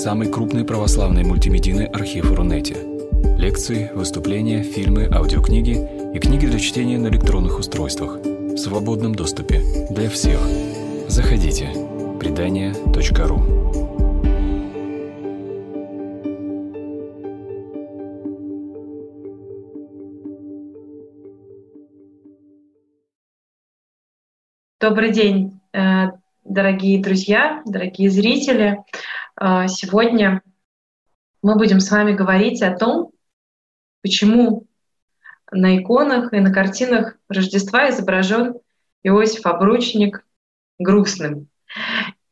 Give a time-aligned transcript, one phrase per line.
[0.00, 2.74] самый крупный православный мультимедийный архив Рунете.
[3.36, 5.76] Лекции, выступления, фильмы, аудиокниги
[6.14, 10.40] и книги для чтения на электронных устройствах в свободном доступе для всех.
[11.06, 11.68] Заходите.
[12.18, 13.42] Предания.ру
[24.80, 26.06] Добрый день, э,
[26.42, 28.78] дорогие друзья, дорогие зрители.
[29.42, 30.42] А, сегодня
[31.40, 33.12] мы будем с вами говорить о том,
[34.02, 34.66] почему
[35.50, 38.56] на иконах и на картинах Рождества изображен
[39.02, 40.26] Иосиф Обручник
[40.78, 41.48] грустным.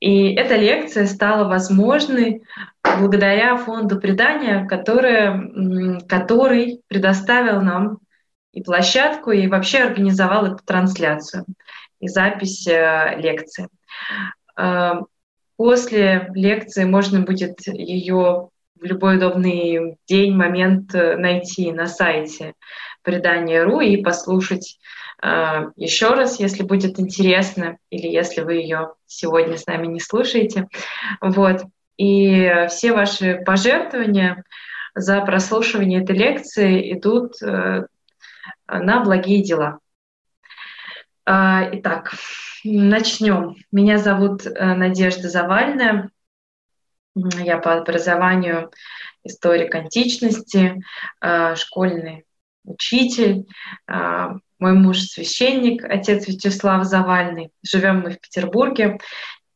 [0.01, 2.43] И эта лекция стала возможной
[2.83, 8.01] благодаря фонду предания, который, который предоставил нам
[8.53, 11.47] и площадку, и вообще организовал эту трансляцию
[12.01, 13.69] и запись э, лекции.
[15.59, 18.49] Э, после лекции можно будет ее
[18.81, 22.55] в любой удобный день, момент э, найти на сайте
[23.03, 24.79] предания.ру и послушать
[25.75, 30.69] еще раз, если будет интересно, или если вы ее сегодня с нами не слушаете.
[31.21, 31.63] Вот.
[31.97, 34.45] И все ваши пожертвования
[34.95, 39.81] за прослушивание этой лекции идут на благие дела.
[41.27, 42.13] А, итак,
[42.77, 43.57] начнем.
[43.73, 46.11] Меня зовут э, Надежда Завальная.
[47.15, 48.71] Я по образованию
[49.25, 50.83] историк античности,
[51.21, 52.25] э, школьный
[52.65, 53.47] учитель.
[53.87, 57.51] Э, мой муж священник, отец Вячеслав Завальный.
[57.63, 58.99] Живем мы в Петербурге.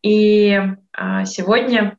[0.02, 0.60] И
[1.24, 1.96] сегодня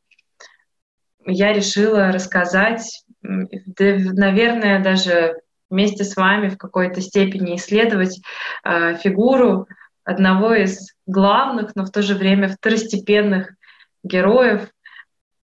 [1.26, 5.36] я решила рассказать, наверное, даже
[5.70, 8.22] вместе с вами в какой-то степени исследовать
[8.66, 9.68] фигуру
[10.04, 13.54] одного из главных, но в то же время второстепенных
[14.04, 14.70] героев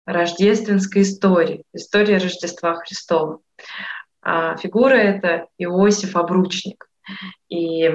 [0.06, 3.40] рождественской истории, истории Рождества Христова.
[4.22, 6.88] А фигура это Иосиф Обручник.
[7.50, 7.90] И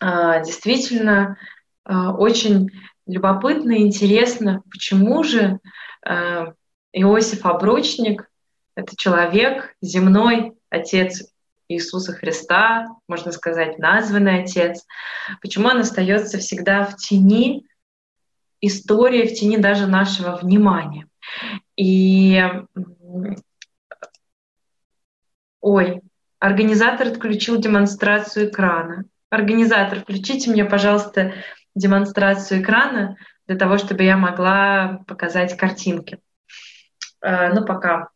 [0.00, 1.36] а, действительно
[1.84, 2.70] а, очень
[3.06, 5.60] любопытно и интересно, почему же
[6.04, 6.52] а,
[6.92, 8.28] Иосиф Обручник—
[8.74, 11.24] это человек земной, Отец
[11.68, 14.86] Иисуса Христа, можно сказать, названный Отец,
[15.42, 17.66] почему он остается всегда в тени
[18.60, 21.06] истории, в тени даже нашего внимания.
[21.76, 22.42] И
[25.60, 26.00] ой,
[26.38, 29.04] организатор отключил демонстрацию экрана.
[29.30, 31.34] Организатор, включите мне, пожалуйста,
[31.74, 36.18] демонстрацию экрана для того, чтобы я могла показать картинки.
[37.20, 38.08] Э, ну, пока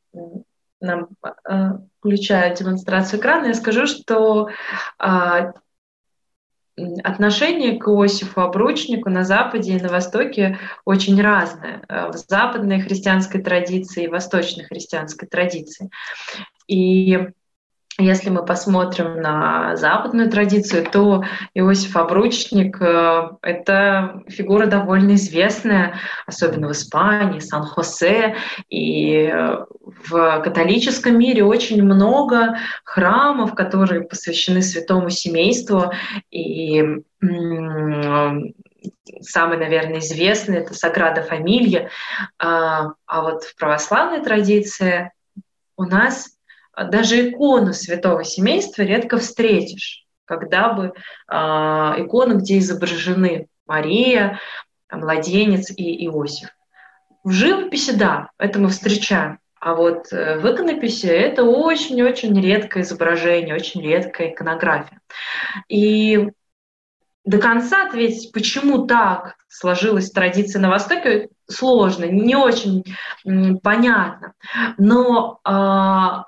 [0.80, 1.08] нам
[2.02, 4.48] включают демонстрацию экрана, я скажу, что
[4.98, 5.52] э,
[7.04, 11.82] отношение к Иосифу Обручнику на Западе и на Востоке очень разное.
[11.88, 15.90] Э, в западной христианской традиции и восточной христианской традиции.
[16.66, 17.28] И
[17.98, 26.68] если мы посмотрим на западную традицию, то Иосиф Обручник э,— это фигура довольно известная, особенно
[26.68, 28.36] в Испании, Сан-Хосе.
[28.70, 29.64] И э,
[30.08, 35.92] в католическом мире очень много храмов, которые посвящены святому семейству.
[36.30, 36.82] И
[39.20, 41.90] самый, наверное, известный— это Саграда Фамилья.
[42.38, 45.12] А, а вот в православной традиции
[45.76, 46.30] у нас
[46.76, 54.40] даже икону святого семейства редко встретишь, когда бы э, иконы, где изображены Мария,
[54.90, 56.48] младенец и Иосиф.
[57.24, 59.38] В живописи, да, это мы встречаем.
[59.60, 65.00] А вот э, в иконописи это очень-очень редкое изображение, очень редкая иконография.
[65.68, 66.30] И
[67.24, 72.84] до конца ответить, почему так сложилась традиция на Востоке, сложно, не очень
[73.62, 74.32] понятно.
[74.78, 76.24] Но а,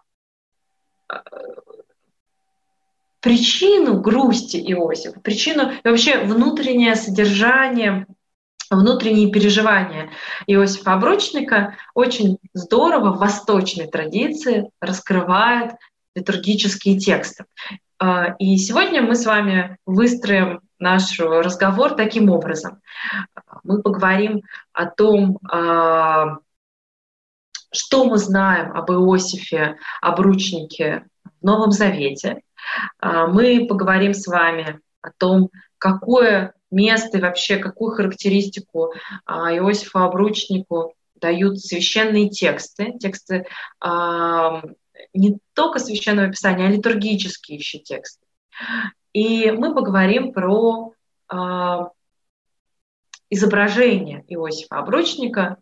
[3.25, 8.07] причину грусти Иосифа, причину и вообще внутреннее содержание,
[8.71, 10.11] внутренние переживания
[10.47, 15.73] Иосифа Обручника очень здорово в восточной традиции раскрывает
[16.15, 17.47] литургические тексты.
[17.99, 22.83] А, и сегодня мы с вами выстроим наш разговор таким образом.
[23.63, 24.43] Мы поговорим
[24.75, 26.39] о том, а,
[27.75, 31.05] что мы знаем об Иосифе, обручнике
[31.41, 32.43] в Новом Завете.
[32.99, 38.93] А, мы поговорим с вами о том, какое место и вообще какую характеристику
[39.27, 43.47] а, Иосифу обручнику дают священные тексты, тексты
[43.81, 44.63] а,
[45.13, 48.25] не только священного писания, а литургические еще тексты.
[49.13, 50.93] И мы поговорим про
[53.31, 55.57] изображение Иосифа Обручника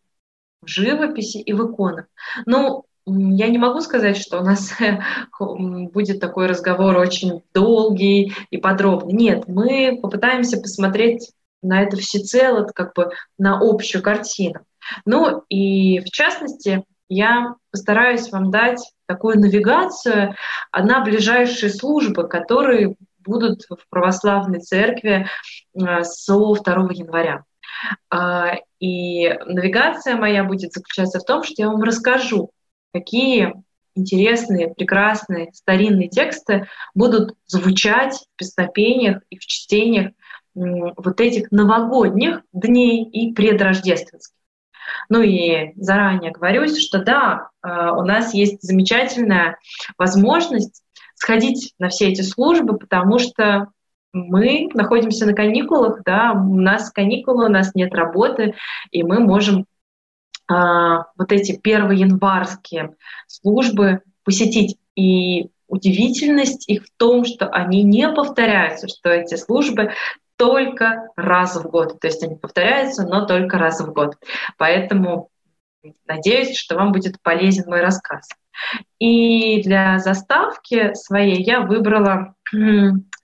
[0.62, 2.06] в живописи и в иконах.
[2.46, 4.72] Ну, я не могу сказать, что у нас
[5.40, 9.12] будет такой разговор очень долгий и подробный.
[9.12, 11.32] Нет, мы попытаемся посмотреть
[11.62, 14.60] на это всецело, как бы на общую картину.
[15.04, 20.34] Ну и в частности, я постараюсь вам дать такую навигацию
[20.72, 25.26] на ближайшие службы, которые будут в православной церкви
[25.74, 27.44] э, со 2 января.
[28.10, 32.50] А, и навигация моя будет заключаться в том, что я вам расскажу,
[32.92, 33.54] какие
[33.94, 40.12] интересные, прекрасные, старинные тексты будут звучать в песнопениях и в чтениях
[40.54, 44.36] вот этих новогодних дней и предрождественских.
[45.08, 49.58] Ну и заранее говорю, что да, а, у нас есть замечательная
[49.96, 50.82] возможность
[51.14, 53.68] сходить на все эти службы, потому что
[54.12, 58.54] мы находимся на каникулах, да, у нас каникулы, у нас нет работы,
[58.90, 59.66] и мы можем
[60.48, 62.94] а, вот эти первые январские
[63.26, 64.76] службы посетить.
[64.94, 69.92] И удивительность их в том, что они не повторяются, что эти службы
[70.36, 71.98] только раз в год.
[72.00, 74.16] То есть они повторяются, но только раз в год.
[74.58, 75.30] Поэтому
[76.06, 78.28] надеюсь, что вам будет полезен мой рассказ.
[78.98, 82.34] И для заставки своей я выбрала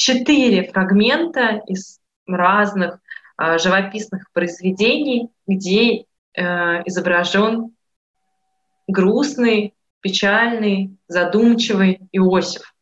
[0.00, 3.00] четыре фрагмента из разных
[3.38, 6.04] э, живописных произведений, где
[6.34, 6.42] э,
[6.86, 7.74] изображен
[8.88, 12.74] грустный, печальный, задумчивый Иосиф.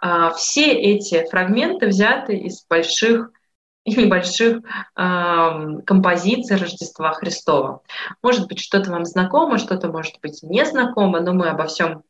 [0.00, 3.32] Э, все эти фрагменты взяты из больших
[3.84, 7.82] и небольших э, композиций Рождества Христова.
[8.22, 12.04] Может быть, что-то вам знакомо, что-то может быть незнакомо, но мы обо всем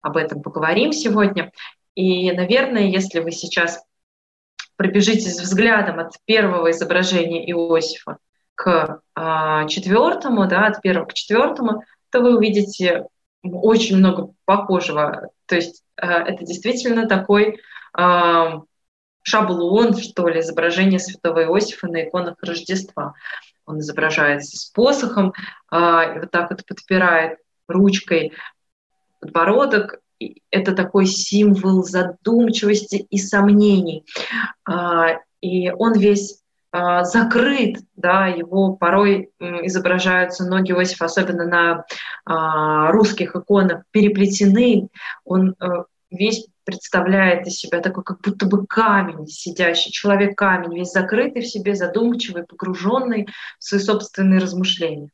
[0.00, 1.52] об этом поговорим сегодня.
[1.94, 3.84] И, наверное, если вы сейчас
[4.76, 8.18] пробежитесь взглядом от первого изображения Иосифа
[8.54, 13.06] к э, четвертому, да, от первого к четвертому, то вы увидите
[13.42, 15.30] очень много похожего.
[15.46, 17.60] То есть э, это действительно такой
[17.96, 18.60] э,
[19.22, 23.14] шаблон, что ли, изображения святого Иосифа на иконах Рождества.
[23.66, 25.32] Он изображается с посохом,
[25.70, 27.38] э, вот так вот подпирает
[27.68, 28.32] ручкой
[29.20, 30.00] подбородок.
[30.50, 34.04] Это такой символ задумчивости и сомнений.
[34.68, 36.40] Э, и он весь
[36.72, 44.88] э, закрыт, да, его порой изображаются ноги Иосифа, особенно на э, русских иконах, переплетены.
[45.24, 45.66] Он э,
[46.10, 51.74] весь представляет из себя такой как будто бы камень сидящий, человек-камень, весь закрытый в себе,
[51.74, 53.26] задумчивый, погруженный
[53.58, 55.10] в свои собственные размышления.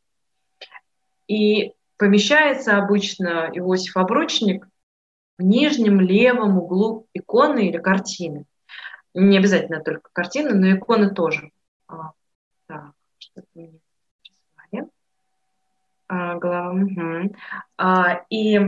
[1.26, 4.66] И помещается обычно Иосиф Обручник
[5.38, 8.44] в нижнем левом углу иконы или картины.
[9.14, 11.50] Не обязательно только картины, но иконы тоже.
[11.86, 12.12] А,
[12.66, 14.88] так, что-то мне
[16.08, 16.72] а, голова.
[16.72, 17.34] Угу.
[17.78, 18.60] А, и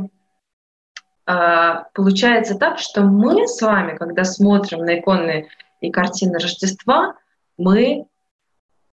[1.27, 5.49] а, получается так, что мы с вами, когда смотрим на иконы
[5.81, 7.17] и картины Рождества,
[7.57, 8.07] мы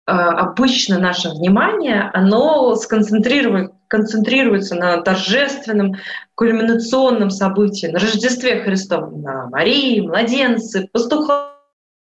[0.08, 5.96] обычно наше внимание, оно сконцентрирует, концентрируется на торжественном,
[6.36, 11.52] кульминационном событии, на Рождестве Христовом, на Марии, младенце, пастухах,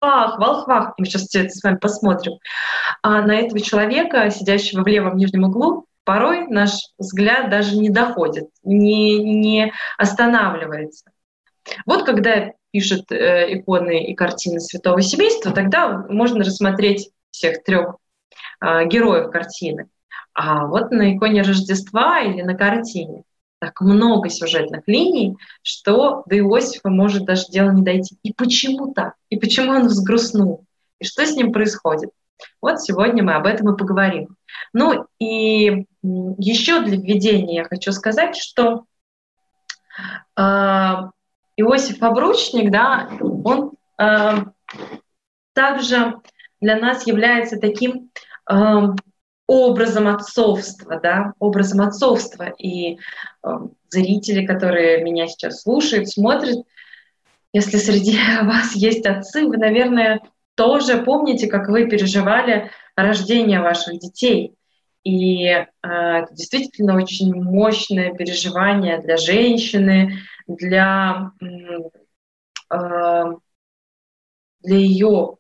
[0.00, 0.94] волхвах.
[0.98, 2.34] Мы сейчас все это с вами посмотрим.
[3.02, 8.48] А на этого человека, сидящего в левом нижнем углу, порой наш взгляд даже не доходит,
[8.62, 11.10] не, не останавливается.
[11.86, 17.96] Вот когда пишут э, иконы и картины святого семейства, тогда можно рассмотреть всех трех
[18.60, 19.88] э, героев картины.
[20.32, 23.24] А вот на иконе Рождества или на картине
[23.58, 28.18] так много сюжетных линий, что до Иосифа может даже дело не дойти.
[28.22, 29.14] И почему так?
[29.30, 30.64] И почему он взгрустнул?
[30.98, 32.10] И что с ним происходит?
[32.60, 34.36] Вот сегодня мы об этом и поговорим.
[34.72, 38.84] Ну и еще для введения я хочу сказать, что
[40.36, 40.42] э,
[41.56, 44.36] Иосиф Обручник, да, он э,
[45.52, 46.20] также
[46.64, 48.10] для нас является таким
[48.50, 48.54] э,
[49.46, 52.52] образом отцовства, да, образом отцовства.
[52.58, 52.98] И
[53.42, 53.48] э,
[53.90, 56.64] зрители, которые меня сейчас слушают, смотрят,
[57.52, 60.20] если среди вас есть отцы, вы, наверное,
[60.54, 64.54] тоже помните, как вы переживали рождение ваших детей.
[65.02, 70.14] И э, это действительно очень мощное переживание для женщины,
[70.46, 71.30] для,
[72.70, 73.24] э,
[74.62, 75.36] для ее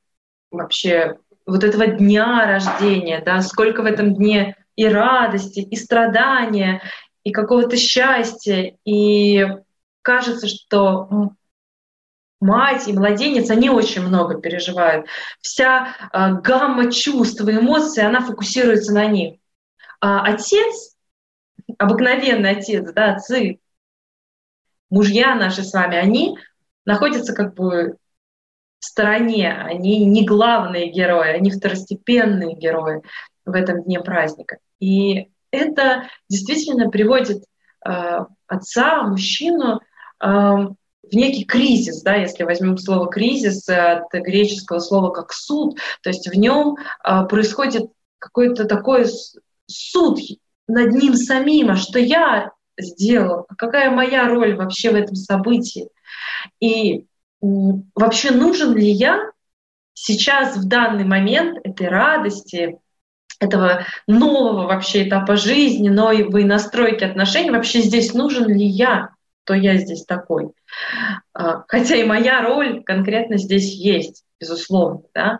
[0.56, 6.82] вообще вот этого дня рождения, да, сколько в этом дне и радости, и страдания,
[7.22, 8.76] и какого-то счастья.
[8.84, 9.46] И
[10.02, 11.30] кажется, что
[12.40, 15.06] мать и младенец, они очень много переживают.
[15.40, 19.38] Вся э, гамма чувств и эмоций, она фокусируется на них.
[20.00, 20.96] А отец,
[21.78, 23.60] обыкновенный отец, да, отцы,
[24.90, 26.38] мужья наши с вами, они
[26.84, 27.96] находятся как бы
[28.84, 33.00] в стороне, они не главные герои, они второстепенные герои
[33.46, 34.58] в этом дне праздника.
[34.78, 37.44] И это действительно приводит
[37.86, 39.80] э, отца, мужчину
[40.20, 46.10] э, в некий кризис, да, если возьмем слово кризис от греческого слова как суд, то
[46.10, 49.06] есть в нем э, происходит какой-то такой
[49.66, 50.18] суд
[50.68, 55.88] над ним самим, а что я сделал, а какая моя роль вообще в этом событии.
[56.60, 57.06] И
[57.94, 59.30] вообще нужен ли я
[59.92, 62.78] сейчас в данный момент этой радости,
[63.40, 69.10] этого нового вообще этапа жизни, новой настройки отношений, вообще здесь нужен ли я,
[69.44, 70.52] то я здесь такой.
[71.32, 75.02] А, хотя и моя роль конкретно здесь есть, безусловно.
[75.14, 75.38] Да?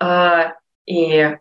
[0.00, 0.54] А,
[0.86, 1.36] и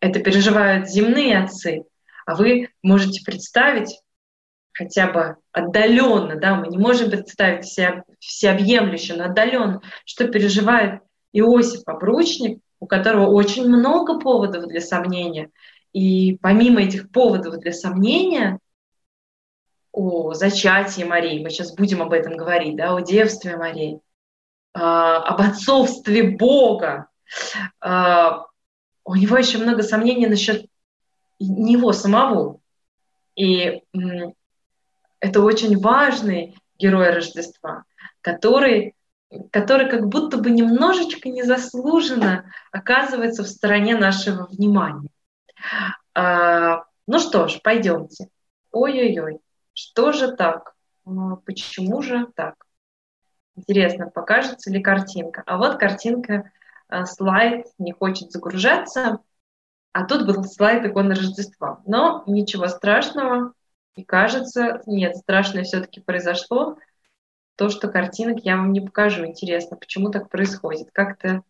[0.00, 1.84] это переживают земные отцы,
[2.26, 4.00] а вы можете представить
[4.74, 11.00] хотя бы отдаленно, да, мы не можем представить все, всеобъемлюще, но отдаленно, что переживает
[11.32, 15.50] Иосиф Обручник, у которого очень много поводов для сомнения.
[15.92, 18.58] И помимо этих поводов для сомнения,
[19.92, 24.00] о зачатии Марии, мы сейчас будем об этом говорить, да, о девстве Марии,
[24.74, 27.06] э, об отцовстве Бога,
[27.80, 28.30] э,
[29.04, 30.66] у него еще много сомнений насчет
[31.38, 32.58] него самого.
[33.36, 33.82] И
[35.24, 37.84] это очень важный герой Рождества,
[38.20, 38.94] который,
[39.50, 45.08] который как будто бы немножечко незаслуженно оказывается в стороне нашего внимания.
[46.14, 48.28] А, ну что ж, пойдемте.
[48.70, 49.40] Ой-ой-ой,
[49.72, 50.74] что же так?
[51.06, 52.56] А, почему же так?
[53.56, 55.42] Интересно, покажется ли картинка?
[55.46, 56.50] А вот картинка,
[56.88, 59.20] а, слайд не хочет загружаться,
[59.92, 61.80] а тут был слайд иконы Рождества.
[61.86, 63.54] Но ничего страшного,
[63.96, 66.76] и кажется, нет, страшное все-таки произошло.
[67.56, 69.24] То, что картинок я вам не покажу.
[69.24, 70.90] Интересно, почему так происходит?
[70.92, 71.42] Как-то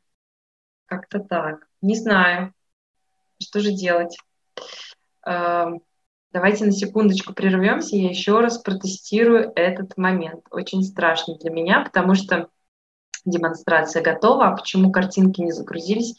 [0.87, 1.67] как так.
[1.81, 2.53] Не знаю.
[3.41, 4.17] Что же делать?
[5.27, 5.83] Эм,
[6.31, 7.97] давайте на секундочку прервемся.
[7.97, 10.45] Я еще раз протестирую этот момент.
[10.51, 12.49] Очень страшный для меня, потому что
[13.25, 14.49] демонстрация готова.
[14.49, 16.17] А почему картинки не загрузились,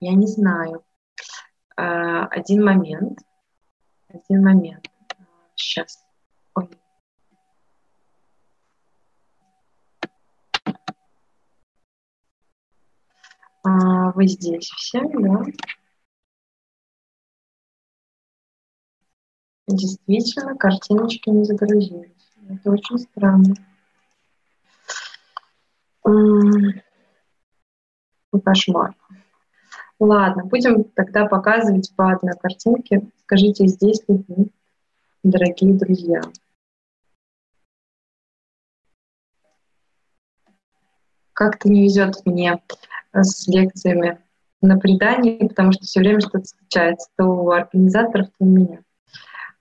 [0.00, 0.84] я не знаю.
[1.76, 3.18] Э, один момент.
[4.08, 4.86] Один момент.
[5.64, 5.98] Сейчас.
[6.54, 6.68] Ой.
[13.62, 15.42] А, вы здесь все, да?
[19.66, 22.12] Действительно, картиночки не загрузились.
[22.46, 23.54] Это очень странно.
[28.44, 28.94] Кошмар.
[29.98, 33.10] Ладно, будем тогда показывать по одной картинке.
[33.22, 34.50] Скажите, здесь ли вы?
[35.24, 36.20] Дорогие друзья.
[41.32, 42.62] Как-то не везет мне
[43.12, 44.20] с лекциями
[44.60, 48.82] на предании, потому что все время что-то случается, то у организаторов, то у меня.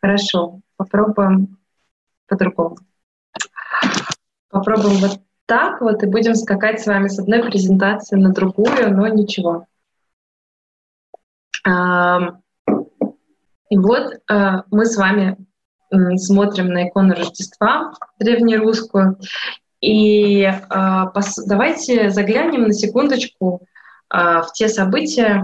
[0.01, 1.58] Хорошо, попробуем
[2.27, 2.77] по-другому.
[4.50, 9.08] Попробуем вот так вот и будем скакать с вами с одной презентации на другую, но
[9.08, 9.65] ничего.
[13.70, 15.38] И вот э, мы с вами
[16.18, 19.18] смотрим на икону Рождества древнерусскую.
[19.82, 20.50] И
[21.14, 23.62] пос, давайте заглянем на секундочку
[24.10, 25.44] э, в те события,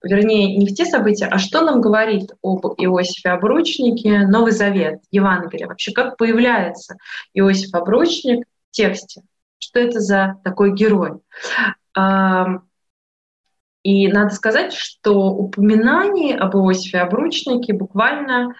[0.00, 5.66] вернее, не в те события, а что нам говорит об Иосифе Обручнике Новый Завет, Евангелие.
[5.66, 6.96] Вообще, как появляется
[7.34, 9.22] Иосиф Обручник в тексте?
[9.58, 11.18] Что это за такой герой?
[13.82, 18.54] И надо сказать, что упоминаний об Иосифе Обручнике буквально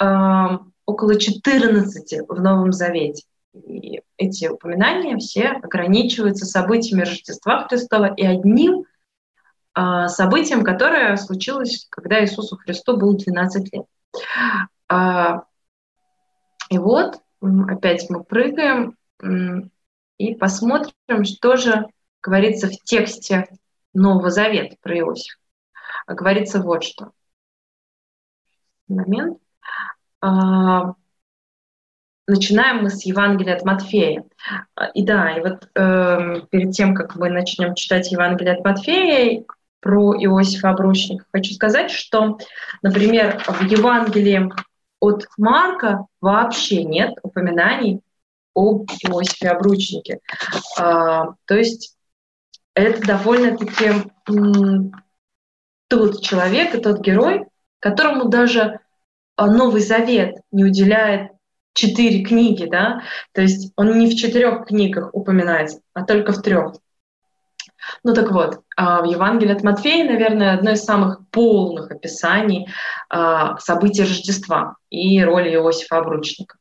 [0.00, 3.24] около 14 в Новом Завете.
[3.52, 8.84] И эти упоминания все ограничиваются событиями Рождества Христова и одним
[9.74, 13.84] э, событием, которое случилось, когда Иисусу Христу было 12 лет.
[14.90, 15.40] Э,
[16.70, 18.96] и вот опять мы прыгаем
[20.18, 21.86] и посмотрим, что же
[22.22, 23.48] говорится в тексте
[23.92, 25.38] Нового Завета про Иосифа.
[26.06, 27.12] Говорится вот что.
[28.88, 29.38] Момент.
[30.20, 30.94] А,
[32.26, 34.24] начинаем мы с Евангелия от Матфея.
[34.94, 39.44] И да, и вот э, перед тем, как мы начнем читать Евангелие от Матфея
[39.80, 42.38] про Иосифа Обручника, хочу сказать, что,
[42.82, 44.52] например, в Евангелии
[45.00, 48.00] от Марка вообще нет упоминаний
[48.54, 50.20] об Иосифе Обручнике.
[50.78, 51.96] А, то есть
[52.74, 54.10] это довольно-таки
[55.88, 57.46] тот человек и тот герой,
[57.80, 58.80] которому даже
[59.46, 61.32] Новый Завет не уделяет
[61.72, 66.74] четыре книги, да, то есть он не в четырех книгах упоминается, а только в трех.
[68.04, 72.68] Ну так вот, а, в Евангелии от Матфея, наверное, одно из самых полных описаний
[73.08, 76.56] а, событий Рождества и роли Иосифа Обручника.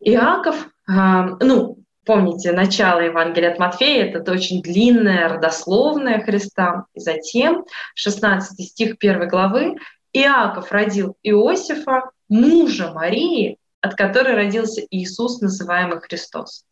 [0.00, 6.84] Иаков, ну, помните, начало Евангелия от Матфея— это очень длинное, родословное Христа.
[6.92, 9.76] И затем, 16 стих 1 главы,
[10.14, 16.64] Иаков родил Иосифа, мужа Марии, от которой родился Иисус, называемый Христос.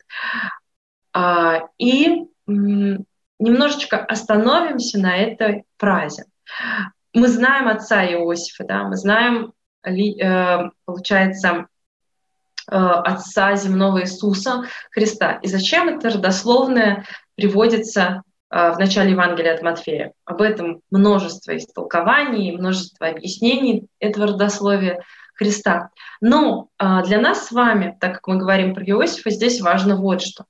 [1.12, 6.24] А, и немножечко остановимся на этой фразе.
[7.12, 9.52] Мы знаем отца Иосифа, да, мы знаем,
[9.84, 11.66] э, получается,
[12.70, 15.34] э, отца земного Иисуса Христа.
[15.42, 20.12] И зачем это родословное приводится в начале Евангелия от Матфея?
[20.26, 25.02] Об этом множество истолкований, множество объяснений этого родословия
[25.34, 25.90] Христа.
[26.20, 30.44] Но для нас с вами, так как мы говорим про Иосифа, здесь важно вот что.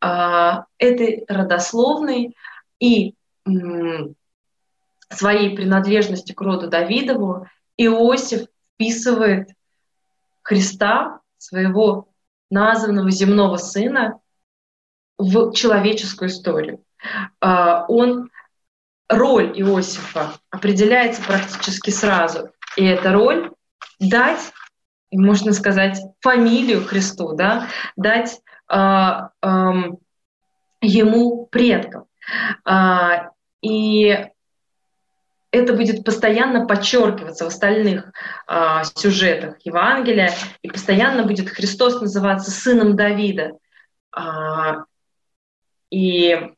[0.00, 2.36] А, этой родословной
[2.78, 3.14] и
[5.10, 9.50] своей принадлежности к роду Давидову Иосиф вписывает
[10.42, 12.08] Христа, своего
[12.50, 14.20] названного земного сына,
[15.18, 16.82] в человеческую историю.
[17.40, 18.30] А, он,
[19.08, 22.50] роль Иосифа определяется практически сразу.
[22.76, 23.52] И эта роль
[24.00, 24.52] дать,
[25.12, 29.30] можно сказать, фамилию Христу, да, дать а,
[30.80, 32.06] ему предков.
[32.64, 33.30] А,
[33.62, 34.28] и
[35.54, 38.12] это будет постоянно подчеркиваться в остальных
[38.48, 40.32] э, сюжетах Евангелия,
[40.62, 43.52] и постоянно будет Христос называться сыном Давида.
[44.16, 44.20] Э,
[45.94, 46.50] и,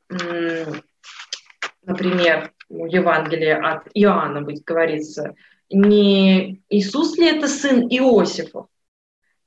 [1.82, 5.34] например, в Евангелии от Иоанна будет говориться,
[5.68, 8.68] не Иисус ли это сын Иосифов?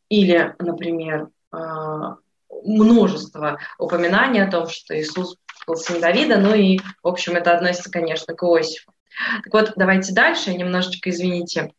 [0.09, 1.29] Или, например,
[2.63, 7.91] множество упоминаний о том, что Иисус был сын Давида, ну и, в общем, это относится,
[7.91, 8.93] конечно, к Иосифу.
[9.43, 11.73] Так вот, давайте дальше, немножечко, извините,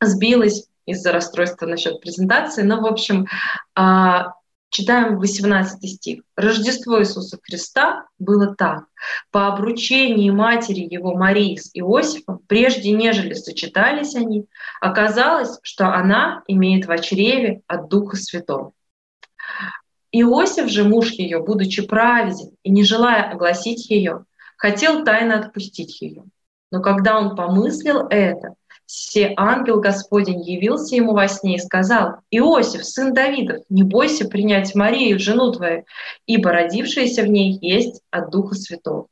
[0.00, 3.26] сбилась из-за расстройства насчет презентации, но, в общем,
[3.74, 4.32] а,
[4.70, 6.22] читаем 18 стих.
[6.36, 8.84] «Рождество Иисуса Христа было так.
[9.30, 14.46] По обручении матери его Марии с Иосифом, прежде нежели сочетались они,
[14.80, 18.72] оказалось, что она имеет в чреве от Духа Святого.
[20.12, 24.24] Иосиф же, муж ее, будучи праведен и не желая огласить ее,
[24.56, 26.24] хотел тайно отпустить ее.
[26.70, 28.54] Но когда он помыслил это,
[28.86, 34.74] все ангел Господень явился ему во сне и сказал, «Иосиф, сын Давидов, не бойся принять
[34.74, 35.84] Марию, жену твою,
[36.26, 39.08] ибо родившаяся в ней есть от Духа Святого».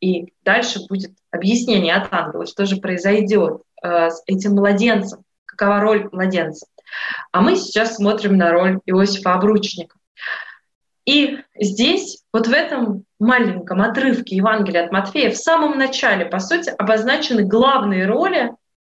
[0.00, 6.08] И дальше будет объяснение от ангела, что же произойдет э, с этим младенцем, какова роль
[6.12, 6.66] младенца.
[7.32, 9.96] А мы сейчас смотрим на роль Иосифа Обручника.
[11.04, 16.70] И здесь, вот в этом маленьком отрывке Евангелия от Матфея, в самом начале, по сути,
[16.76, 18.52] обозначены главные роли,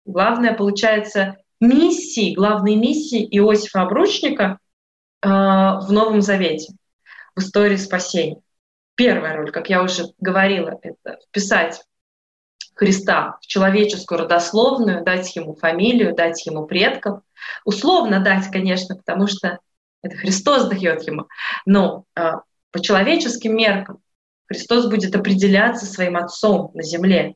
[0.09, 4.59] главная, получается, миссии, главные миссии Иосифа Обручника
[5.23, 6.73] э, в Новом Завете,
[7.37, 8.41] в истории спасения.
[8.95, 11.85] Первая роль, как я уже говорила, это вписать
[12.75, 17.21] Христа в человеческую родословную, дать ему фамилию, дать ему предков.
[17.65, 19.59] Условно дать, конечно, потому что
[20.03, 21.27] это Христос дает ему.
[21.67, 22.33] Но э,
[22.71, 24.01] по человеческим меркам
[24.47, 27.35] Христос будет определяться своим отцом на земле.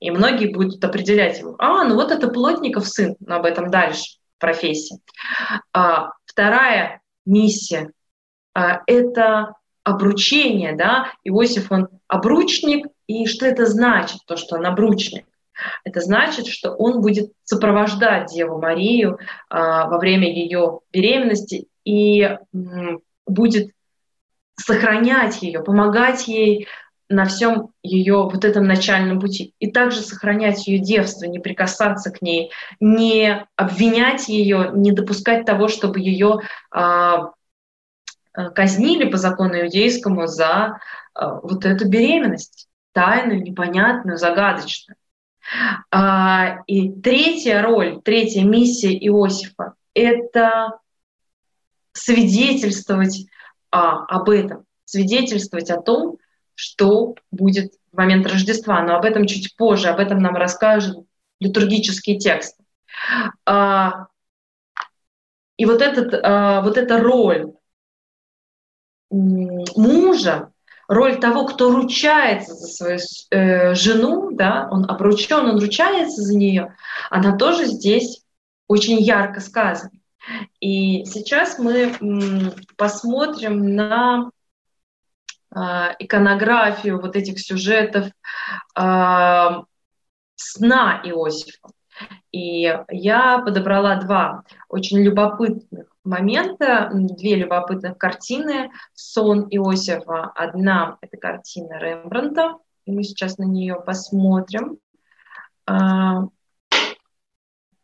[0.00, 1.56] И многие будут определять его.
[1.58, 4.98] А, ну вот это плотников сын, но об этом дальше профессии.
[5.72, 7.92] А, вторая миссия
[8.54, 15.26] а, это обручение, да, Иосиф, он обручник, и что это значит, то, что он обручник?
[15.84, 19.18] Это значит, что он будет сопровождать Деву Марию
[19.50, 22.38] а, во время ее беременности и
[23.26, 23.72] будет
[24.56, 26.66] сохранять ее, помогать ей
[27.10, 29.52] на всем ее вот этом начальном пути.
[29.58, 35.66] И также сохранять ее девство, не прикасаться к ней, не обвинять ее, не допускать того,
[35.66, 36.38] чтобы ее
[36.70, 37.32] а,
[38.32, 40.78] а, казнили по закону иудейскому за
[41.12, 44.96] а, вот эту беременность, тайную, непонятную, загадочную.
[45.90, 50.78] А, и третья роль, третья миссия Иосифа— это
[51.92, 53.26] свидетельствовать
[53.72, 56.18] а, об этом, свидетельствовать о том,
[56.60, 58.82] что будет в момент Рождества.
[58.82, 61.06] Но об этом чуть позже, об этом нам расскажут
[61.40, 62.62] литургические тексты.
[63.46, 64.08] А,
[65.56, 67.54] и вот, этот, а, вот эта роль
[69.10, 70.52] мужа
[70.86, 72.98] роль того, кто ручается за свою
[73.30, 76.76] э, жену, да, он обручен, он ручается за нее,
[77.10, 78.22] она тоже здесь
[78.68, 79.90] очень ярко сказана.
[80.60, 81.92] И сейчас мы
[82.76, 84.30] посмотрим на
[85.52, 88.10] иконографию вот этих сюжетов э,
[90.36, 91.68] сна Иосифа.
[92.32, 100.30] И я подобрала два очень любопытных момента, две любопытных картины «Сон Иосифа».
[100.34, 104.78] Одна— это картина Рембранта, и мы сейчас на нее посмотрим.
[105.66, 106.24] А,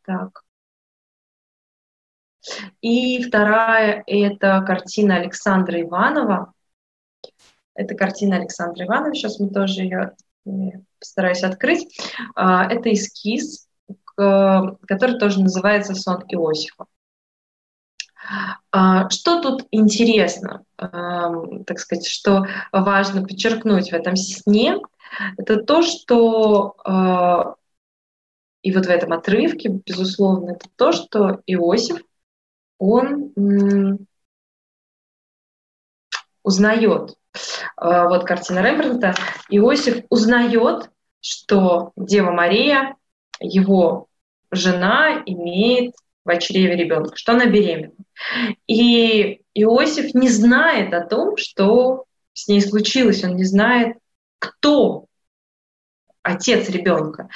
[0.04, 0.42] так.
[2.80, 6.52] И вторая— это картина Александра Иванова.
[7.76, 10.50] Это картина Александра Иванова, сейчас мы тоже ее э,
[10.98, 11.98] постараюсь открыть.
[12.34, 13.68] А, это эскиз,
[14.16, 16.86] который тоже называется «Сон Иосифа».
[18.72, 24.78] А, что тут интересно, так сказать, что важно подчеркнуть в этом сне,
[25.36, 27.54] это то, что а,
[28.62, 32.00] и вот в этом отрывке, безусловно, это то, что Иосиф,
[32.78, 33.32] он
[36.42, 37.16] узнает.
[37.76, 39.14] А, вот картина Рембрандта.
[39.48, 42.96] Иосиф узнает, что Дева Мария,
[43.40, 44.06] его
[44.50, 45.94] жена, имеет
[46.24, 47.94] в чреве ребенка, что она беременна.
[48.66, 53.96] И Иосиф не знает о том, что с ней случилось, он не знает,
[54.38, 55.06] кто
[56.22, 57.28] отец ребенка.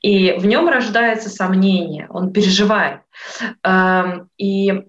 [0.00, 3.02] И в нем рождается сомнение, он переживает.
[3.62, 4.84] Эм, и,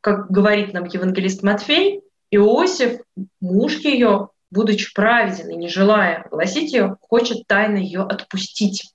[0.00, 2.03] как говорит нам евангелист Матфей,
[2.34, 3.00] Иосиф,
[3.40, 8.94] муж ее, будучи праведен и не желая гласить ее, хочет тайно ее отпустить.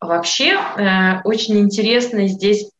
[0.00, 2.70] Вообще, э, очень интересно здесь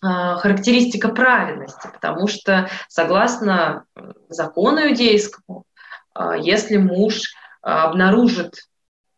[0.00, 3.84] а, характеристика праведности, потому что согласно
[4.28, 5.64] закону иудейскому,
[6.14, 8.68] а, если муж обнаружит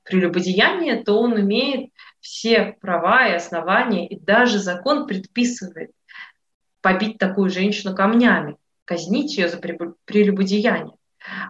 [0.05, 5.91] прелюбодеяние, то он имеет все права и основания, и даже закон предписывает
[6.81, 8.57] побить такую женщину камнями,
[8.91, 10.97] казнить ее за прелюбодеяние.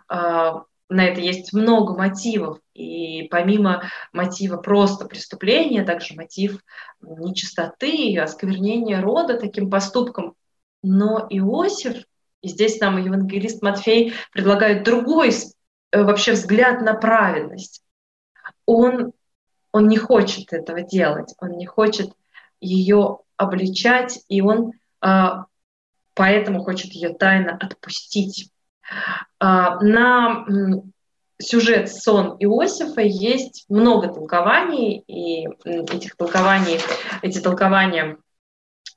[0.08, 2.58] А, на это есть много мотивов.
[2.74, 6.60] И помимо мотива просто преступления, также мотив
[7.00, 10.34] нечистоты и осквернения рода таким поступком.
[10.82, 12.04] Но Иосиф,
[12.42, 17.82] и здесь нам евангелист Матфей предлагает другой э, вообще взгляд на праведность.
[18.66, 19.12] Он,
[19.72, 22.12] он не хочет этого делать, он не хочет
[22.60, 25.46] ее обличать, и он а,
[26.14, 28.50] поэтому хочет ее тайно отпустить.
[29.38, 30.44] А, на
[31.40, 36.80] сюжет «Сон Иосифа» есть много толкований, и этих толкований,
[37.22, 38.18] эти толкования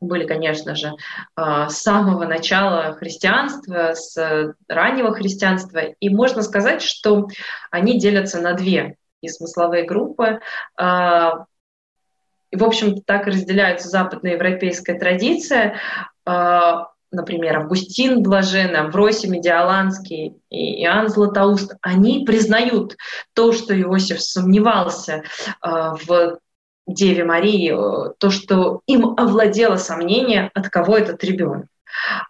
[0.01, 0.93] были, конечно же,
[1.35, 7.27] а, с самого начала христианства, с раннего христианства, и можно сказать, что
[7.71, 10.41] они делятся на две и смысловые группы.
[10.77, 11.45] А,
[12.51, 15.79] и, в общем-то, так и разделяются западноевропейская традиция
[17.13, 22.97] например, Августин Блаженный, Амвросий Медиаланский и Иоанн Златоуст, они признают
[23.33, 25.23] то, что Иосиф сомневался э,
[25.61, 26.39] в
[26.87, 31.67] Деве Марии, э, то, что им овладело сомнение, от кого этот ребенок.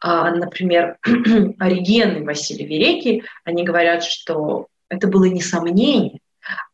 [0.02, 0.98] А, например,
[1.60, 6.20] Ориген и Василий Великий, они говорят, что это было не сомнение,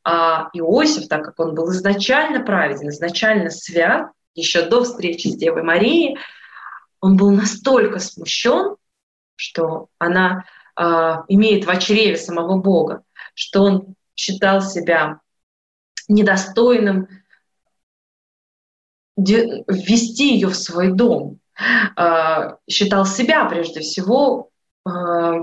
[0.04, 5.63] а Иосиф, так как он был изначально праведен, изначально свят, еще до встречи с Девой
[5.63, 6.17] Марией,
[7.02, 8.76] он был настолько смущен,
[9.36, 10.84] что она э,
[11.30, 15.22] имеет в чреве самого Бога, что он считал себя
[16.08, 17.08] недостойным
[19.16, 21.40] ввести ее в свой дом,
[21.98, 24.50] э, считал себя прежде всего
[24.86, 24.90] э,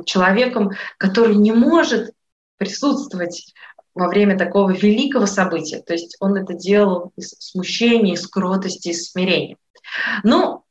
[0.05, 2.13] человеком, который не может
[2.59, 3.55] присутствовать
[3.95, 5.81] во время такого великого события.
[5.81, 9.57] То есть он это делал из смущения, из кротости, из смирения.
[10.23, 10.65] Ну,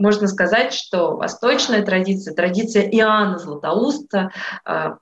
[0.00, 4.32] можно сказать, что восточная традиция, традиция Иоанна Златоуста,
[4.64, 4.98] а,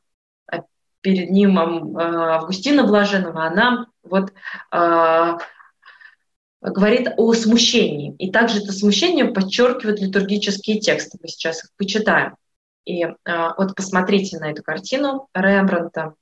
[0.46, 0.62] а
[1.00, 4.32] перед ним а, Августина Блаженного, она вот
[6.60, 8.16] говорит о смущении.
[8.16, 11.16] И также это смущение подчеркивает литургические тексты.
[11.22, 12.34] Мы сейчас их почитаем.
[12.84, 16.14] И вот посмотрите на эту картину Рембранта.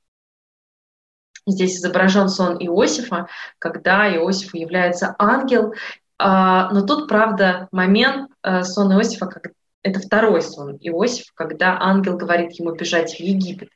[1.47, 5.73] Здесь изображен сон Иосифа, когда Иосифу является ангел,
[6.19, 9.53] но тут, правда, момент э, сон Иосифа, как
[9.83, 13.69] это второй сон Иосифа, когда ангел говорит ему бежать в Египет.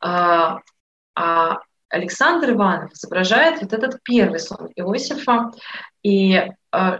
[0.00, 0.60] А,
[1.14, 5.50] а Александр Иванов изображает вот этот первый сон Иосифа,
[6.02, 6.34] и
[6.72, 6.98] э,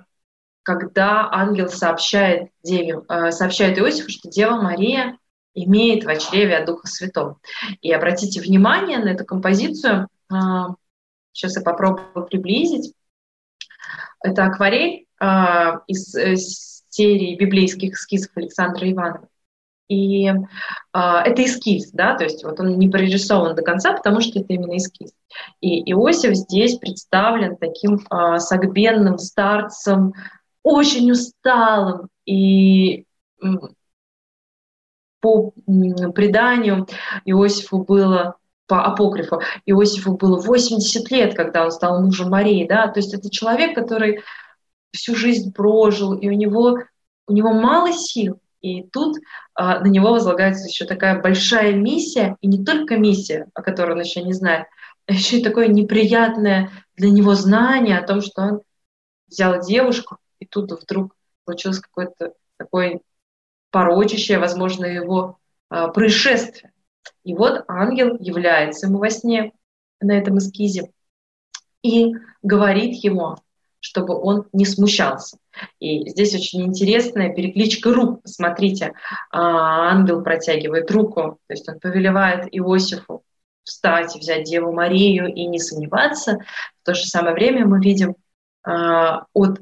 [0.62, 5.18] когда ангел сообщает, Деве, э, сообщает Иосифу, что Дева Мария
[5.54, 7.38] имеет в чреве от Духа Святого.
[7.80, 10.08] И обратите внимание на эту композицию.
[10.30, 10.74] А,
[11.32, 12.94] сейчас я попробую приблизить.
[14.22, 19.28] Это акварель а, из э, серии библейских эскизов Александра Иванова.
[19.88, 20.32] И э,
[20.92, 24.76] это эскиз, да, то есть вот он не прорисован до конца, потому что это именно
[24.76, 25.12] эскиз.
[25.60, 30.14] И Иосиф здесь представлен таким э, согбенным старцем,
[30.62, 32.08] очень усталым.
[32.24, 33.04] И
[35.20, 35.52] по
[36.14, 36.86] преданию
[37.24, 38.36] Иосифу было
[38.72, 43.28] по апокрифу, Иосифу было 80 лет, когда он стал мужем Марии, да, то есть это
[43.28, 44.22] человек, который
[44.94, 46.78] всю жизнь прожил, и у него,
[47.26, 49.18] у него мало сил, и тут
[49.54, 54.00] а, на него возлагается еще такая большая миссия, и не только миссия, о которой он
[54.00, 54.68] еще не знает,
[55.06, 58.60] а еще и такое неприятное для него знание о том, что он
[59.26, 63.02] взял девушку, и тут вдруг случилось какое-то такое
[63.70, 65.36] порочащее, возможно, его
[65.68, 66.71] а, происшествие.
[67.24, 69.52] И вот ангел является ему во сне
[70.00, 70.90] на этом эскизе
[71.82, 72.12] и
[72.42, 73.36] говорит ему,
[73.80, 75.38] чтобы он не смущался.
[75.80, 78.20] И здесь очень интересная перекличка рук.
[78.24, 78.92] Смотрите,
[79.30, 83.24] а, ангел протягивает руку, то есть он повелевает Иосифу
[83.64, 86.38] встать, взять Деву Марию и не сомневаться.
[86.82, 88.16] В то же самое время мы видим
[88.62, 89.58] а, от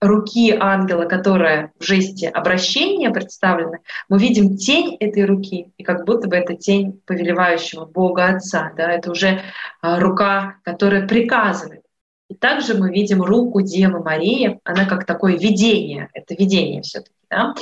[0.00, 6.28] руки ангела, которая в жесте обращения представлена, мы видим тень этой руки, и как будто
[6.28, 8.72] бы это тень повелевающего Бога Отца.
[8.76, 8.90] Да?
[8.90, 9.42] Это уже
[9.82, 11.82] а, рука, которая приказывает.
[12.28, 17.54] И также мы видим руку Девы Марии, она как такое видение, это видение все-таки, да?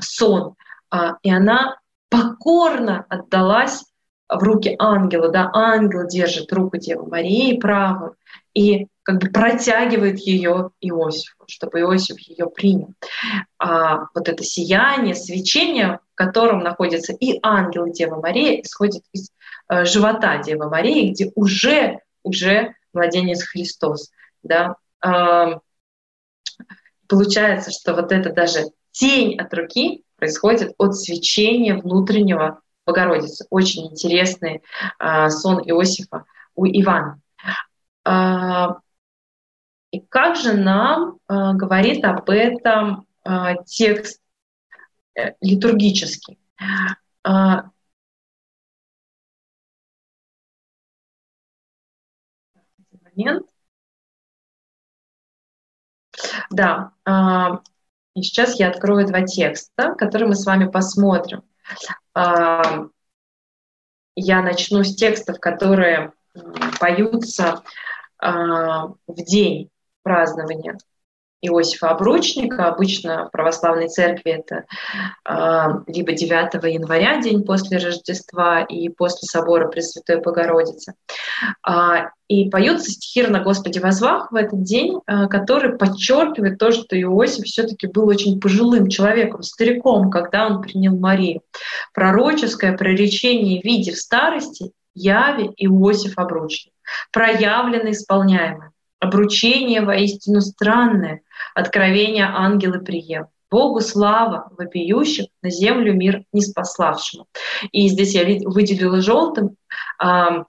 [0.00, 0.54] сон.
[0.90, 1.76] А, и она
[2.08, 3.84] покорно отдалась
[4.28, 8.16] в руки ангела, да, ангел держит руку Девы Марии правую,
[8.54, 12.94] и как бы протягивает ее Иосифу, чтобы Иосиф ее принял.
[13.58, 19.30] А вот это сияние, свечение, в котором находится и ангел и Дева Мария, исходит из
[19.68, 24.12] э, живота Девы Марии, где уже, уже младенец Христос.
[24.44, 24.76] Да?
[25.04, 25.58] Э,
[27.08, 33.46] получается, что вот это даже тень от руки происходит от свечения внутреннего Богородицы.
[33.50, 34.62] Очень интересный
[35.00, 37.20] э, сон Иосифа у Ивана.
[39.92, 44.22] И как же нам э, говорит об этом э, текст
[45.14, 46.38] э, литургический?
[47.22, 47.70] А,
[53.02, 53.46] момент.
[56.50, 57.60] Да, а,
[58.14, 61.42] и сейчас я открою два текста, которые мы с вами посмотрим.
[62.14, 62.90] Я
[64.42, 66.12] начну с текстов, которые
[66.78, 67.62] поются
[68.20, 69.71] в день
[70.02, 70.76] празднования
[71.42, 72.68] Иосифа Обручника.
[72.68, 74.64] Обычно в православной церкви это
[75.28, 80.94] э, либо 9 января, день после Рождества, и после собора Пресвятой Богородицы.
[81.68, 87.00] Э, и поются стихи на Господи возвах в этот день, э, который подчеркивает то, что
[87.00, 91.42] Иосиф все-таки был очень пожилым человеком, стариком, когда он принял Марию.
[91.92, 96.72] Пророческое проречение в виде в старости яви Иосиф Обручник,
[97.10, 98.71] проявлено исполняемое
[99.02, 101.22] обручение воистину странное,
[101.54, 103.26] откровение ангелы прием.
[103.50, 107.26] Богу слава вопиющих, на землю мир не спаславшему.
[107.72, 109.56] И здесь я выделила желтым
[109.98, 110.44] а,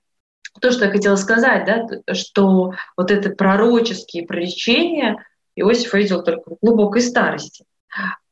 [0.62, 6.58] то, что я хотела сказать, да, что вот это пророческие проречения Иосиф видел только в
[6.62, 7.66] глубокой старости.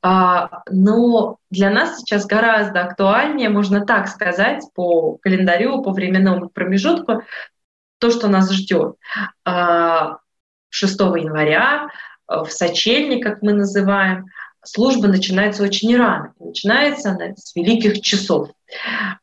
[0.03, 7.23] А, но для нас сейчас гораздо актуальнее, можно так сказать, по календарю, по временному промежутку,
[8.01, 8.95] то, что нас ждет.
[8.95, 10.17] 6 а,
[10.69, 11.87] января
[12.27, 14.25] э, в сочельник, как мы называем,
[14.63, 16.33] служба начинается очень рано.
[16.39, 18.49] Начинается она с великих часов.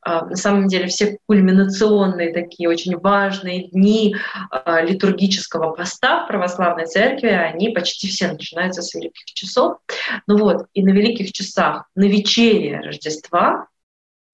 [0.03, 4.15] А, на самом деле все кульминационные такие очень важные дни
[4.51, 9.79] а, литургического поста в православной церкви, они почти все начинаются с великих часов.
[10.27, 13.67] Ну вот, и на великих часах, на вечере Рождества,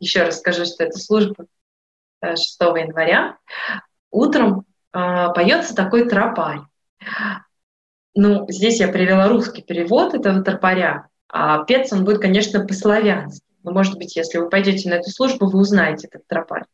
[0.00, 1.46] еще раз скажу, что это служба
[2.22, 3.38] 6 э, января,
[4.14, 6.60] утром э, поется такой тропарь.
[8.14, 13.44] Ну, здесь я привела русский перевод этого тропаря, а пец он будет, конечно, по-славянски.
[13.64, 16.64] Но, может быть, если вы пойдете на эту службу, вы узнаете этот тропарь.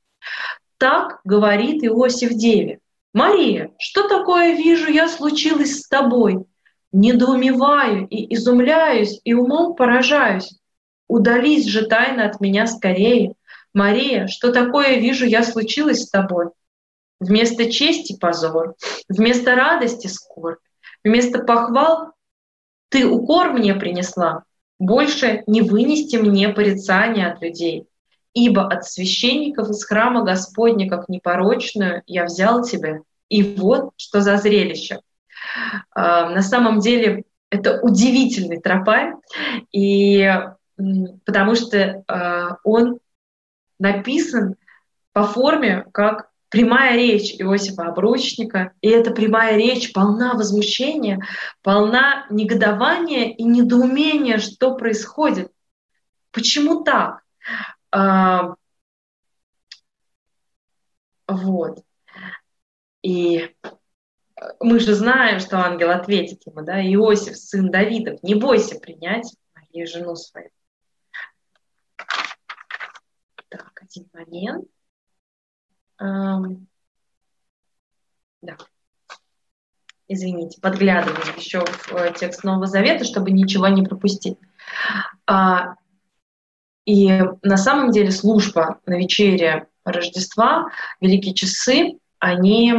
[0.76, 2.80] Так говорит Иосиф Деве.
[3.12, 6.44] «Мария, что такое вижу я случилось с тобой?
[6.92, 10.58] Недоумеваю и изумляюсь, и умом поражаюсь.
[11.08, 13.34] Удались же тайно от меня скорее.
[13.72, 16.50] Мария, что такое вижу я случилось с тобой?
[17.20, 18.74] Вместо чести— позор,
[19.08, 20.58] вместо радости— скорбь,
[21.04, 22.12] вместо похвал—
[22.88, 24.44] ты укор мне принесла.
[24.78, 27.86] больше не вынести мне порицания от людей,
[28.32, 33.00] ибо от священников из храма Господня, как непорочную, я взял тебя.
[33.28, 35.00] И вот что за зрелище.
[35.90, 39.14] А, на самом деле это удивительный тропарь,
[39.70, 40.32] и
[41.26, 43.00] потому что а, он
[43.78, 44.56] написан
[45.12, 51.24] по форме как прямая речь Иосифа Обручника, и эта прямая речь полна возмущения,
[51.62, 55.52] полна негодования и недоумения, что происходит.
[56.32, 57.22] Почему так?
[57.92, 58.54] А,
[61.26, 61.82] вот.
[63.02, 63.54] И
[64.58, 69.86] мы же знаем, что ангел ответит ему, да, Иосиф, сын Давидов, не бойся принять Марию,
[69.86, 70.50] жену свою.
[73.48, 74.68] Так, один момент.
[78.42, 78.56] Да.
[80.08, 84.38] Извините, подглядываю еще в э, текст Нового Завета, чтобы ничего не пропустить.
[85.26, 85.74] А,
[86.84, 92.74] и на самом деле служба на вечере Рождества, Великие часы, они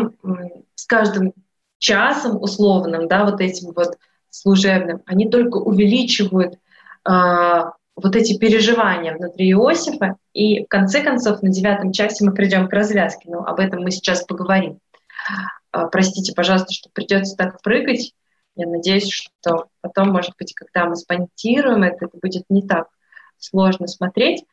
[0.76, 1.34] с каждым
[1.78, 3.98] часом условным, да, вот этим вот
[4.30, 6.60] служебным, они только увеличивают
[7.04, 12.68] а, вот эти переживания внутри Иосифа, и в конце концов на девятом часе мы придем
[12.68, 14.80] к развязке, но об этом мы сейчас поговорим.
[15.72, 18.14] А, простите, пожалуйста, что придется так прыгать.
[18.56, 22.88] Я надеюсь, что потом, может быть, когда мы спонтируем это, это будет не так
[23.38, 24.44] сложно смотреть.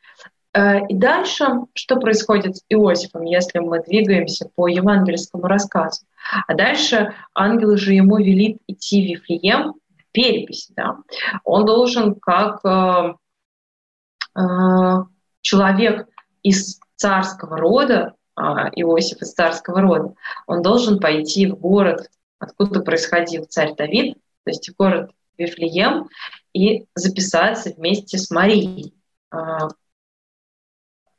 [0.53, 6.05] А, и дальше, что происходит с Иосифом, если мы двигаемся по евангельскому рассказу?
[6.47, 9.75] А дальше ангел же ему велит идти в Вифлеем,
[10.11, 10.97] перепись, да,
[11.43, 13.13] он должен как э,
[15.41, 16.07] человек
[16.43, 20.13] из царского рода, а, Иосиф из царского рода,
[20.47, 26.09] он должен пойти в город, откуда происходил царь Давид, то есть в город Вифлеем,
[26.53, 28.93] и записаться вместе с Марией.
[29.31, 29.69] А,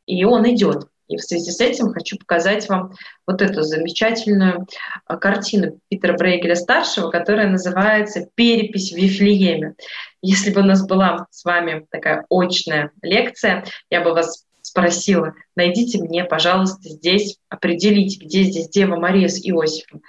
[0.07, 0.88] и он идет.
[1.11, 2.92] И в связи с этим хочу показать вам
[3.27, 4.68] вот эту замечательную
[5.07, 9.75] а, картину Питера Брейгеля-старшего, которая называется «Перепись в Вифлееме».
[10.23, 15.99] Если бы у нас была с вами такая очная лекция, я бы вас спросила, найдите
[15.99, 20.03] мне, пожалуйста, здесь, определите, где здесь Дева Мария с Иосифом.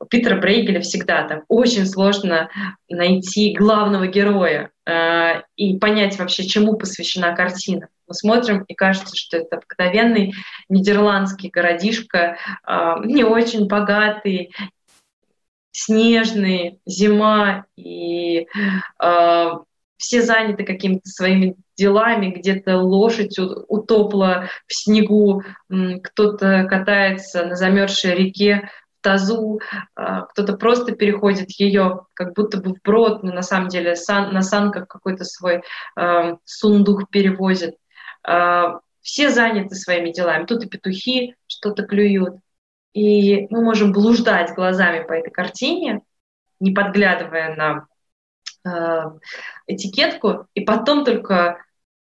[0.00, 2.50] У Питера Брейгеля всегда так очень сложно
[2.88, 7.88] найти главного героя и понять вообще, чему посвящена картина.
[8.08, 10.34] Мы смотрим, и кажется, что это обыкновенный
[10.68, 14.52] нидерландский городишко, э, не очень богатый,
[15.70, 18.46] снежный, зима, и
[19.02, 19.50] э,
[19.96, 25.42] все заняты какими-то своими делами, где-то лошадь утопла в снегу,
[26.02, 28.68] кто-то катается на замерзшей реке
[29.02, 29.60] тазу,
[29.96, 34.42] э, кто-то просто переходит ее как будто бы вброд, но на самом деле сан, на
[34.42, 35.62] санках какой-то свой
[35.96, 37.74] э, сундук перевозит.
[38.26, 40.46] Э, все заняты своими делами.
[40.46, 42.36] Тут и петухи что-то клюют,
[42.92, 46.02] и мы можем блуждать глазами по этой картине,
[46.60, 47.86] не подглядывая на
[48.64, 49.18] э,
[49.66, 51.58] этикетку, и потом только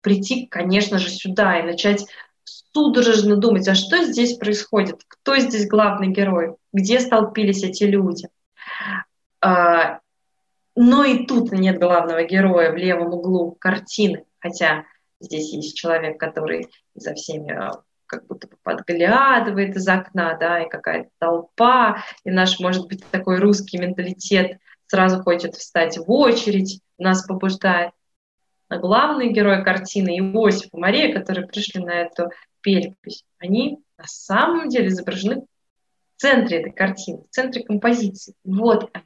[0.00, 2.07] прийти, конечно же, сюда и начать
[2.44, 8.28] судорожно думать, а что здесь происходит, кто здесь главный герой, где столпились эти люди.
[9.44, 9.98] Э,
[10.76, 14.85] но и тут нет главного героя в левом углу картины, хотя
[15.20, 17.70] здесь есть человек, который за всеми
[18.07, 23.38] как будто бы подглядывает из окна, да, и какая-то толпа, и наш, может быть, такой
[23.38, 27.92] русский менталитет сразу хочет встать в очередь, нас побуждает.
[28.68, 34.68] А главный герой картины Иосиф и Мария, которые пришли на эту перепись, они на самом
[34.68, 35.46] деле изображены
[36.16, 38.35] в центре этой картины, в центре композиции.
[38.44, 39.05] Вот они.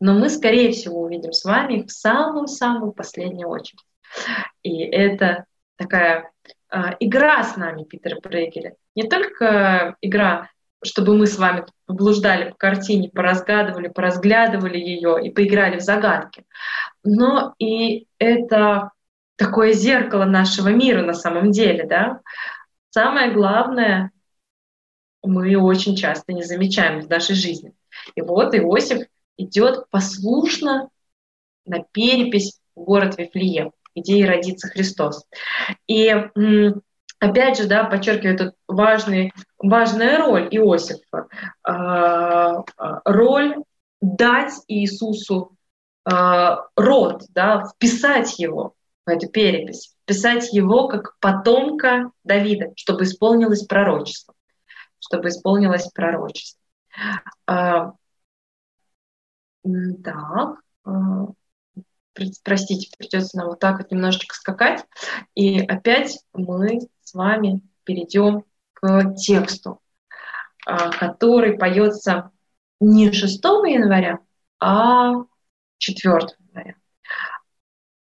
[0.00, 3.80] Но мы, скорее всего, увидим с вами их в самую-самую последнюю очередь.
[4.62, 5.44] И это
[5.76, 6.32] такая
[6.68, 8.74] а, игра с нами Питера Брейгеля.
[8.94, 10.50] Не только игра,
[10.84, 16.44] чтобы мы с вами блуждали по картине, поразгадывали, поразглядывали ее и поиграли в загадки,
[17.02, 18.90] но и это
[19.36, 22.20] такое зеркало нашего мира на самом деле, да.
[22.90, 24.12] Самое главное,
[25.22, 27.72] мы очень часто не замечаем в нашей жизни.
[28.14, 29.06] И вот Иосиф
[29.36, 30.88] идет послушно
[31.66, 35.24] на перепись в город Вифлеем где и родится Христос.
[35.86, 36.12] И
[37.24, 41.28] опять же, да, подчеркиваю эту важный, важная роль Иосифа,
[41.62, 43.56] а, а, роль
[44.00, 45.56] дать Иисусу
[46.04, 48.74] а, род, да, вписать его
[49.06, 54.34] в эту перепись, вписать его как потомка Давида, чтобы исполнилось пророчество,
[54.98, 56.60] чтобы исполнилось пророчество.
[57.46, 57.94] Так,
[62.44, 64.84] простите, придется нам вот так вот немножечко скакать.
[65.34, 66.80] И опять мы
[67.14, 69.80] с вами перейдем к тексту,
[70.66, 72.32] а, который поется
[72.80, 74.18] не 6 января,
[74.58, 75.12] а
[75.78, 76.74] 4 января.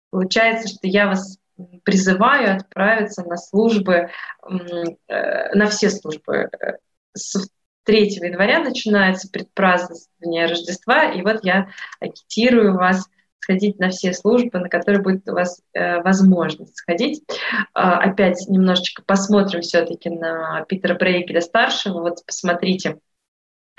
[0.09, 1.37] Получается, что я вас
[1.83, 4.09] призываю отправиться на службы,
[4.49, 6.49] э, на все службы.
[7.13, 7.47] С
[7.83, 13.07] 3 января начинается предпразднование Рождества, и вот я агитирую вас
[13.43, 17.23] сходить на все службы, на которые будет у вас э, возможность сходить.
[17.29, 21.99] Э, опять немножечко посмотрим все-таки на Питера Брейкеля старшего.
[21.99, 22.99] Вот посмотрите,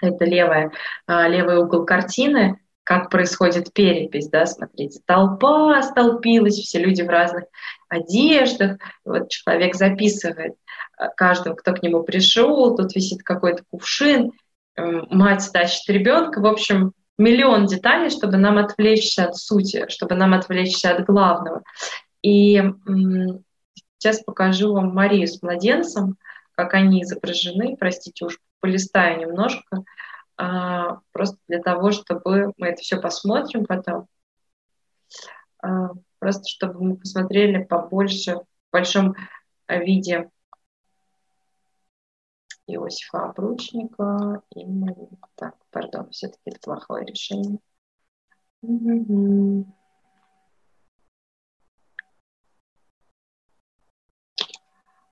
[0.03, 0.71] это левая,
[1.09, 7.45] э, левый угол картины, как происходит перепись, да, смотрите, толпа столпилась, все люди в разных
[7.89, 10.53] одеждах, вот человек записывает
[10.99, 14.33] э, каждого, кто к нему пришел, тут висит какой-то кувшин,
[14.77, 20.91] мать тащит ребенка, в общем, миллион деталей, чтобы нам отвлечься от сути, чтобы нам отвлечься
[20.91, 21.63] от главного.
[22.23, 22.63] И
[23.99, 26.17] сейчас покажу вам Марию с младенцем,
[26.53, 27.77] как они изображены.
[27.77, 29.85] Простите, уж полистаю немножко,
[30.37, 34.07] а, просто для того, чтобы мы это все посмотрим потом.
[35.63, 39.15] А, просто чтобы мы посмотрели побольше, в большом
[39.69, 40.31] виде
[42.67, 44.65] Иосифа Обручника и.
[45.35, 47.59] Так, пардон, все-таки это плохое решение.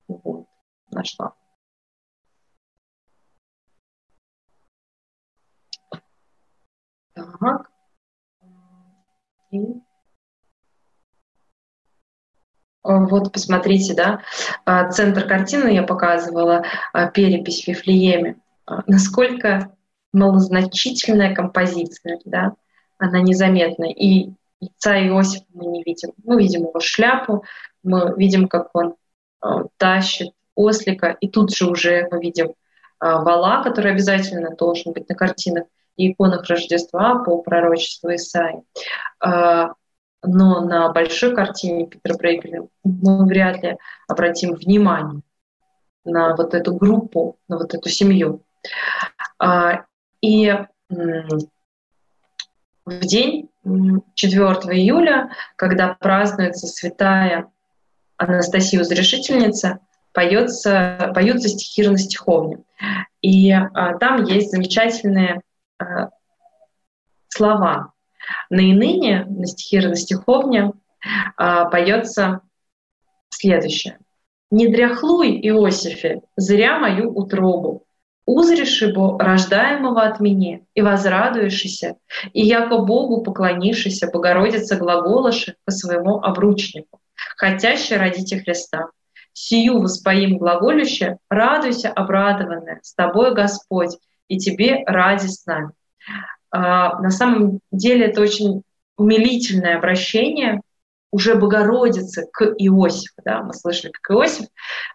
[0.07, 0.47] Вот,
[0.91, 1.35] нашла.
[7.13, 7.71] Так.
[9.51, 9.81] И
[12.83, 14.21] Вот посмотрите, да,
[14.65, 18.35] а, центр картины я показывала, а, перепись в Вифлееме.
[18.87, 19.71] Насколько
[20.11, 22.53] малозначительная композиция, да,
[22.97, 23.85] она незаметна.
[23.85, 26.11] И яйца Иосифа мы не видим.
[26.23, 27.45] Мы видим его шляпу,
[27.83, 28.95] мы видим, как он
[29.77, 32.53] тащит ослика, и тут же уже мы видим
[33.01, 35.65] вала, который обязательно должен быть на картинах
[35.97, 38.63] и иконах Рождества по пророчеству Исаи
[40.23, 45.21] но на большой картине Питера Брейгеля мы вряд ли обратим внимание
[46.05, 48.43] на вот эту группу, на вот эту семью.
[49.39, 49.85] А,
[50.21, 50.57] и
[52.85, 53.49] в день
[54.15, 54.43] 4
[54.77, 57.51] июля, когда празднуется святая
[58.17, 59.79] Анастасия Разрешительница,
[60.11, 62.63] поется, поются стихи на стиховне.
[63.21, 65.41] И а, там есть замечательные
[65.79, 66.09] а,
[67.29, 67.92] слова,
[68.49, 70.71] Наиныне на стихире на стиховне
[71.37, 72.41] а, поется
[73.29, 73.97] следующее.
[74.51, 77.85] «Не дряхлуй, Иосифе, зря мою утробу,
[78.25, 81.95] узришь его, рождаемого от меня, и возрадуешься,
[82.33, 87.01] и яко Богу поклонишься, Богородица глаголоши по своему обручнику,
[87.35, 88.89] хотяще родите Христа.
[89.35, 93.97] Сию воспоим глаголюще, радуйся, обрадованная, с тобой Господь,
[94.27, 95.71] и тебе ради с нами.
[96.53, 98.61] А, на самом деле это очень
[98.95, 100.61] умилительное обращение
[101.09, 103.15] уже Богородицы к Иосифу.
[103.25, 103.41] Да?
[103.41, 104.47] Мы слышали, как Иосиф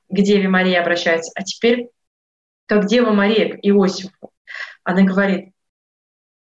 [0.09, 1.91] к Деве Марии обращается, а теперь
[2.67, 4.31] как Дева Мария к Иосифу.
[4.85, 5.53] Она говорит,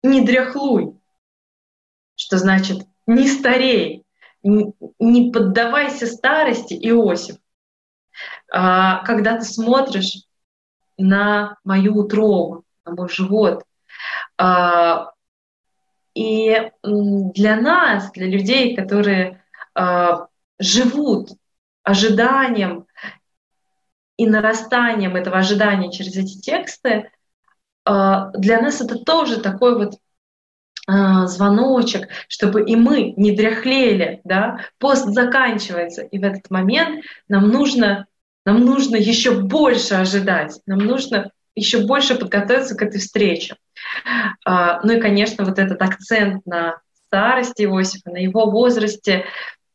[0.03, 0.99] не дряхлуй,
[2.16, 4.03] что значит не старей,
[4.43, 7.38] не поддавайся старости, Иосиф.
[8.51, 10.26] А, когда ты смотришь
[10.97, 13.63] на мою утробу, на мой живот,
[16.15, 19.43] и для нас, для людей, которые
[19.75, 20.27] а,
[20.57, 21.29] живут
[21.83, 22.88] ожиданием
[24.17, 27.11] и нарастанием этого ожидания через эти тексты,
[27.83, 29.99] а, для нас это тоже такой вот
[30.88, 38.05] звоночек, чтобы и мы не дряхлели, да, пост заканчивается, и в этот момент нам нужно,
[38.45, 43.55] нам нужно еще больше ожидать, нам нужно еще больше подготовиться к этой встрече.
[44.45, 49.25] А, ну и, конечно, вот этот акцент на старости Иосифа, на его возрасте,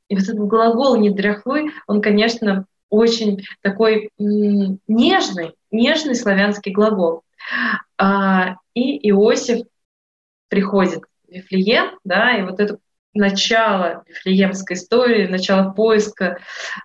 [0.09, 7.23] и вот этот глагол «не дряхлый», он, конечно, очень такой нежный, нежный славянский глагол.
[7.97, 9.67] А, и Иосиф
[10.49, 12.79] приходит в Вифлеем, да, и вот это
[13.15, 16.39] начало Вифлеемской истории, начало поиска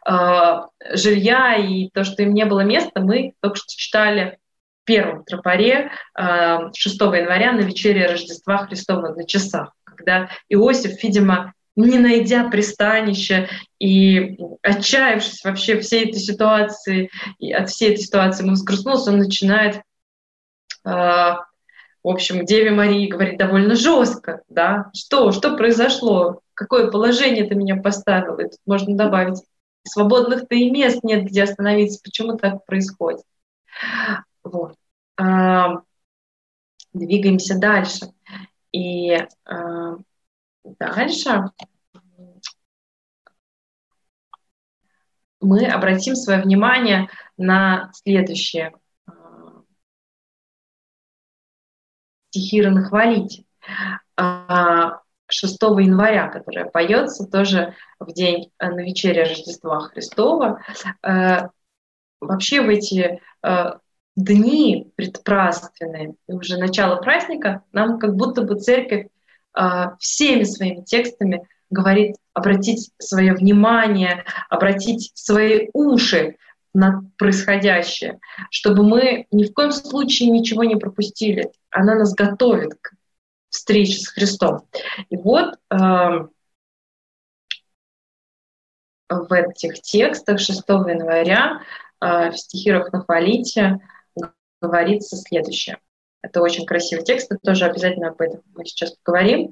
[0.07, 0.61] э,
[0.93, 4.39] жилья и то, что им не было места, мы только что читали
[4.85, 11.99] первом тропаре 6 э, января на вечере Рождества Христова на часах, когда Иосиф, видимо, не
[11.99, 17.09] найдя пристанища и отчаявшись вообще всей этой ситуации,
[17.39, 19.81] и от всей этой ситуации ему взгрустнулся, он начинает, э,
[20.85, 21.43] в
[22.03, 28.37] общем, Деве Марии говорит довольно жестко, да, что, что произошло, какое положение ты меня поставил,
[28.37, 29.41] и тут можно добавить,
[29.87, 33.21] свободных-то и мест нет, где остановиться, почему так происходит.
[34.45, 34.75] Вот.
[35.17, 35.81] А,
[36.93, 38.13] двигаемся дальше.
[38.71, 39.97] И а,
[40.63, 41.51] дальше
[45.41, 48.73] мы обратим свое внимание на следующее.
[52.29, 53.45] Стихира «Нахвалите».
[55.27, 60.61] 6 января, которая поется тоже в день э, на вечере Рождества Христова.
[61.01, 61.47] Э,
[62.19, 63.21] вообще в эти
[64.15, 69.07] дни предпразднственные, уже начало праздника, нам как будто бы церковь
[69.99, 76.35] всеми своими текстами говорит обратить свое внимание, обратить свои уши
[76.73, 78.19] на происходящее,
[78.51, 81.51] чтобы мы ни в коем случае ничего не пропустили.
[81.69, 82.91] Она нас готовит к
[83.49, 84.67] встречи с Христом.
[85.09, 85.77] И вот э,
[89.09, 91.61] в этих текстах 6 января
[92.01, 93.79] э, в стихирах на хвалите
[94.65, 95.77] говорится следующее.
[96.21, 99.51] Это очень красивый текст, это тоже обязательно об этом мы сейчас поговорим.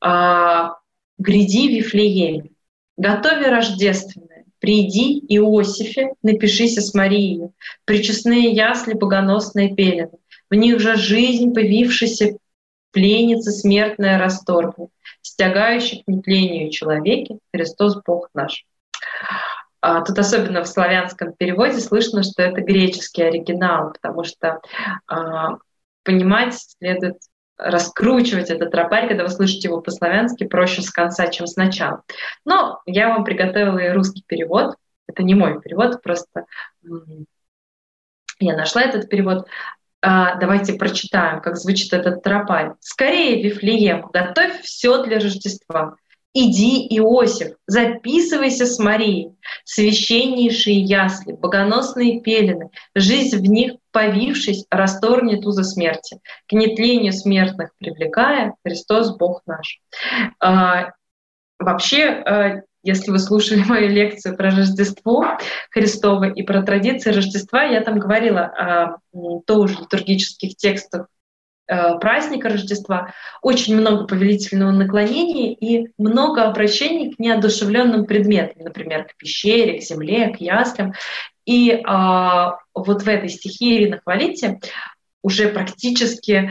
[0.00, 0.76] А,
[1.18, 2.50] «Гряди, Вифлееме,
[2.96, 7.50] готови рождественное, приди, Иосифе, напишися с Марией,
[7.84, 10.12] причестные ясли, богоносные пелены,
[10.50, 12.38] в них же жизнь, повившаяся
[12.92, 14.90] пленница смертная расторгнет,
[15.20, 18.64] стягающих нетлению человеке Христос Бог наш.
[19.86, 24.62] А, тут особенно в славянском переводе слышно, что это греческий оригинал, потому что
[25.06, 25.58] а,
[26.02, 27.18] понимать следует
[27.58, 32.02] раскручивать этот тропарь, когда вы слышите его по-славянски, проще с конца, чем сначала.
[32.46, 34.74] Но я вам приготовила и русский перевод.
[35.06, 36.46] Это не мой перевод, просто
[38.40, 39.46] я нашла этот перевод.
[40.00, 42.72] А, давайте прочитаем, как звучит этот тропарь.
[42.80, 45.96] «Скорее, Вифлеем, готовь все для Рождества.
[46.36, 49.36] Иди, Иосиф, записывайся с Марией.
[49.64, 56.18] Священнейшие ясли, богоносные пелены, жизнь в них, повившись, расторгнет узы смерти.
[56.48, 59.78] К нетлению смертных привлекая, Христос Бог наш».
[60.40, 60.90] А,
[61.60, 65.38] вообще, а, если вы слушали мою лекцию про Рождество
[65.70, 71.06] Христово и про традиции Рождества, я там говорила о тоже литургических текстах
[71.66, 73.12] праздника Рождества,
[73.42, 80.28] очень много повелительного наклонения и много обращений к неодушевленным предметам, например, к пещере, к земле,
[80.28, 80.92] к яслям.
[81.46, 84.60] И а, вот в этой стихии Ирина Хвалите
[85.22, 86.50] уже практически,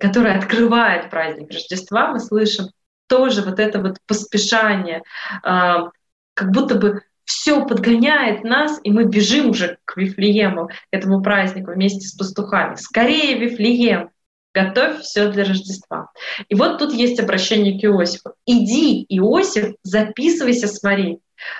[0.00, 2.66] которая открывает праздник Рождества, мы слышим
[3.06, 5.02] тоже вот это вот поспешание,
[5.42, 5.90] а,
[6.34, 11.72] как будто бы все подгоняет нас, и мы бежим уже к Вифлеему, к этому празднику
[11.72, 12.76] вместе с пастухами.
[12.76, 14.10] Скорее, Вифлеем,
[14.54, 16.10] готовь все для Рождества.
[16.48, 18.34] И вот тут есть обращение к Иосифу.
[18.46, 21.18] Иди, Иосиф, записывайся с Марией.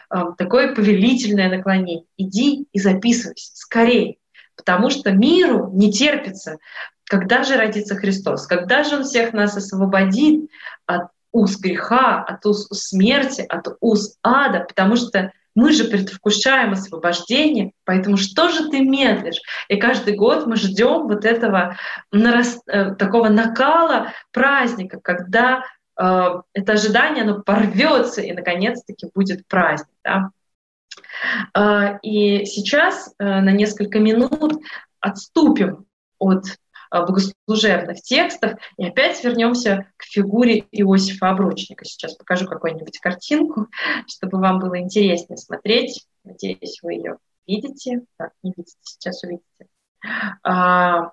[0.09, 2.05] А, такое повелительное наклонение.
[2.17, 4.17] Иди и записывайся, скорее.
[4.55, 6.59] Потому что миру не терпится,
[7.05, 10.49] когда же родится Христос, когда же Он всех нас освободит
[10.87, 17.73] от уз греха, от уз смерти, от уз ада, потому что мы же предвкушаем освобождение,
[17.85, 19.41] поэтому что же ты медлишь?
[19.69, 21.77] И каждый год мы ждем вот этого.
[22.13, 25.65] Э, такого накала праздника, когда
[25.99, 29.97] э, это ожидание оно порвется и наконец-таки будет праздник.
[30.05, 30.31] Да?
[31.55, 34.61] Э, и сейчас на несколько минут
[35.01, 35.87] отступим
[36.19, 36.45] от
[36.91, 38.59] богослужебных текстах.
[38.77, 41.85] И опять вернемся к фигуре Иосифа Обручника.
[41.85, 43.69] Сейчас покажу какую-нибудь картинку,
[44.07, 46.07] чтобы вам было интереснее смотреть.
[46.25, 48.05] Надеюсь, вы ее видите.
[48.17, 49.69] Так, не видите, сейчас увидите.
[50.43, 51.13] А,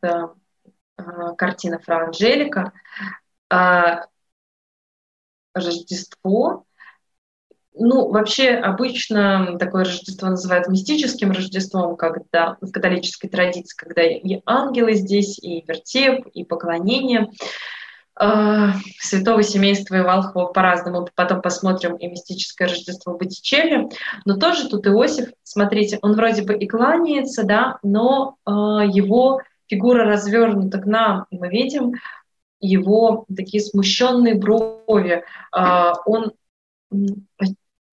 [0.00, 0.34] это
[0.96, 2.72] а, картина Фра Анжелика.
[3.50, 4.06] А,
[5.54, 6.66] Рождество
[7.78, 14.94] ну, вообще обычно такое Рождество называют мистическим Рождеством, когда в католической традиции, когда и ангелы
[14.94, 17.30] здесь, и вертеп, и поклонение
[18.20, 18.66] э,
[19.00, 21.08] святого семейства и Волхова по-разному.
[21.14, 23.88] Потом посмотрим и мистическое Рождество Боттичелли.
[24.24, 30.04] Но тоже тут Иосиф, смотрите, он вроде бы и кланяется, да, но э, его фигура
[30.04, 31.92] развернута к нам, и мы видим
[32.60, 35.24] его такие смущенные брови.
[35.56, 36.32] Э, он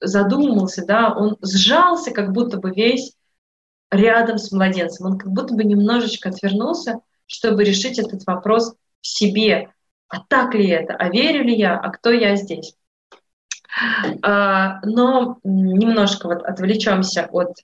[0.06, 3.14] задумался, да, он сжался, как будто бы весь
[3.92, 5.06] рядом с младенцем.
[5.06, 9.70] Он как будто бы немножечко отвернулся, чтобы решить этот вопрос в себе.
[10.08, 10.94] А так ли это?
[10.96, 11.78] А верю ли я?
[11.78, 12.76] А кто я здесь?
[14.22, 17.58] А, но немножко вот отвлечемся от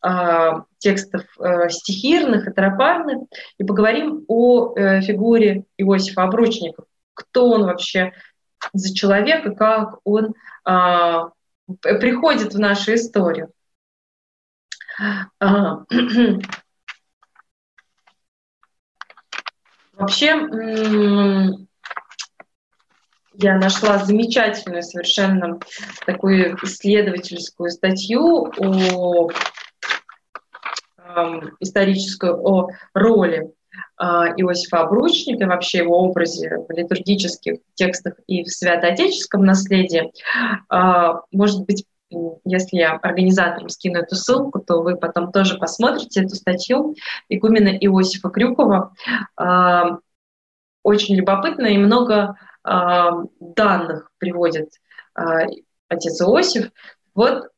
[0.00, 3.24] а, текстов а, стихирных и тропарных
[3.58, 8.12] и поговорим о э, фигуре Иосифа Обручников, кто он вообще
[8.72, 10.34] за человек и как он
[10.64, 11.30] а,
[11.76, 13.52] приходит в нашу историю.
[15.38, 15.84] А,
[19.92, 20.28] вообще,
[23.34, 25.60] я нашла замечательную совершенно
[26.04, 29.30] такую исследовательскую статью о
[31.60, 33.52] историческую о роли
[33.98, 40.12] Иосифа Обручника, вообще его образе в литургических текстах и в святоотеческом наследии.
[40.72, 41.84] Э, может быть,
[42.44, 46.94] если я организаторам скину эту ссылку, то вы потом тоже посмотрите эту статью
[47.28, 48.94] игумена Иосифа Крюкова.
[49.40, 49.96] Э,
[50.82, 54.70] очень любопытно и много данных приводит
[55.88, 56.70] отец Иосиф.
[57.14, 57.48] Вот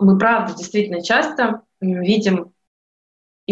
[0.00, 2.52] мы, правда, действительно часто видим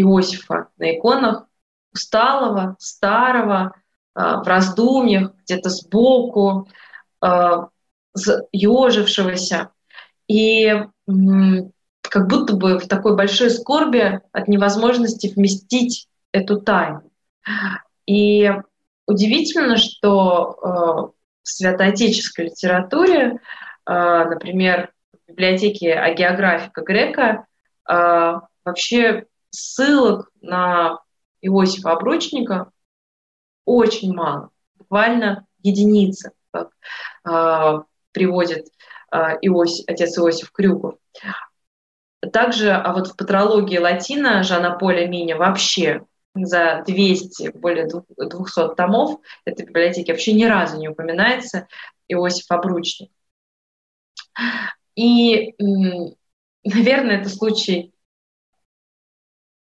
[0.00, 1.46] Иосифа на иконах
[1.92, 3.74] усталого, старого,
[4.14, 6.68] в раздумьях, где-то сбоку,
[8.52, 9.70] ежившегося.
[10.26, 10.84] И
[12.02, 17.10] как будто бы в такой большой скорби от невозможности вместить эту тайну.
[18.06, 18.50] И
[19.08, 20.66] Удивительно, что э,
[21.42, 23.40] в святоотеческой литературе,
[23.86, 27.46] например, в библиотеке агеографика Грека,
[27.88, 28.34] э,
[28.66, 29.24] вообще
[29.58, 30.98] ссылок на
[31.40, 32.70] Иосифа Обручника
[33.64, 36.70] очень мало, буквально единицы, как
[37.24, 37.82] э,
[38.12, 38.68] приводит
[39.12, 40.96] э, Иосиф, отец Иосиф Крюков.
[42.32, 46.04] Также, а вот в патрологии латина Жана Поля Миня вообще
[46.34, 51.68] за 200, более 200 томов этой библиотеки вообще ни разу не упоминается
[52.08, 53.10] Иосиф Обручник.
[54.94, 55.54] И,
[56.64, 57.92] наверное, это случай,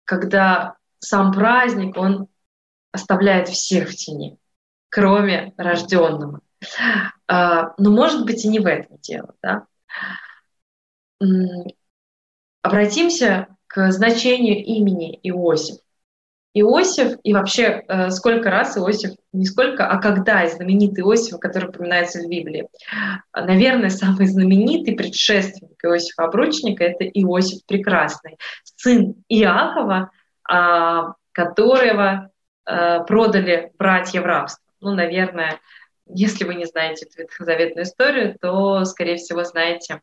[0.08, 2.28] когда сам праздник, он
[2.92, 4.40] оставляет всех в тени,
[4.90, 6.40] кроме рожденного.
[7.28, 9.36] А, но, может быть, и не в этом дело.
[9.44, 9.68] Да?
[12.64, 15.78] Обратимся к значению имени Иосиф.
[16.62, 22.20] Иосиф, и вообще э, сколько раз Иосиф, не сколько, а когда знаменитый Иосиф, который упоминается
[22.20, 22.68] в Библии.
[23.34, 30.12] Наверное, самый знаменитый предшественник Иосифа Обручника– это Иосиф Прекрасный, сын Иакова,
[30.52, 31.02] э,
[31.32, 32.32] которого
[32.66, 34.64] э, продали братья в рабство.
[34.82, 35.60] Ну, наверное,
[36.06, 40.02] если вы не знаете эту ветхозаветную историю, то, скорее всего, знаете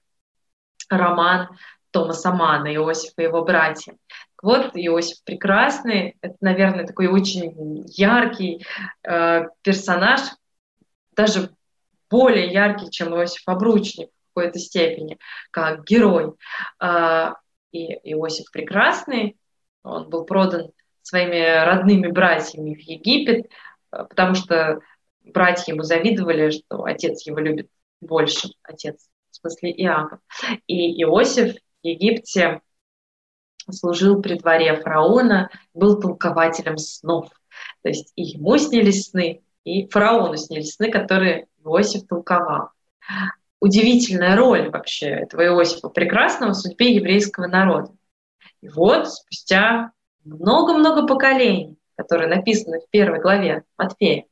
[0.89, 1.49] роман
[1.95, 3.97] Томаса Мана, Иосиф и его братья.
[4.43, 8.67] Вот Иосиф прекрасный, это, наверное, такой очень яркий
[9.09, 10.21] э, персонаж,
[11.13, 11.51] даже
[12.11, 15.19] более яркий, чем Иосиф Обручник в какой-то степени,
[15.53, 16.33] как герой.
[16.83, 17.35] Э,
[17.71, 19.37] и Иосиф прекрасный,
[19.85, 20.73] он был продан
[21.03, 23.47] своими родными братьями в Египет,
[23.93, 24.81] э, потому что
[25.23, 27.69] братья ему завидовали, что отец его любит
[28.01, 30.19] больше, отец, в смысле Иаков.
[30.67, 31.55] И Иосиф
[31.85, 32.63] Египте
[33.71, 37.29] служил при дворе фараона, был толкователем снов.
[37.83, 42.71] То есть и ему снились сны, и фараону снились сны, которые Иосиф толковал.
[43.61, 47.93] Удивительная роль вообще этого Иосифа прекрасного в судьбе еврейского народа.
[48.61, 49.93] И вот спустя
[50.25, 54.27] много-много поколений, которые написаны в первой главе Матфея,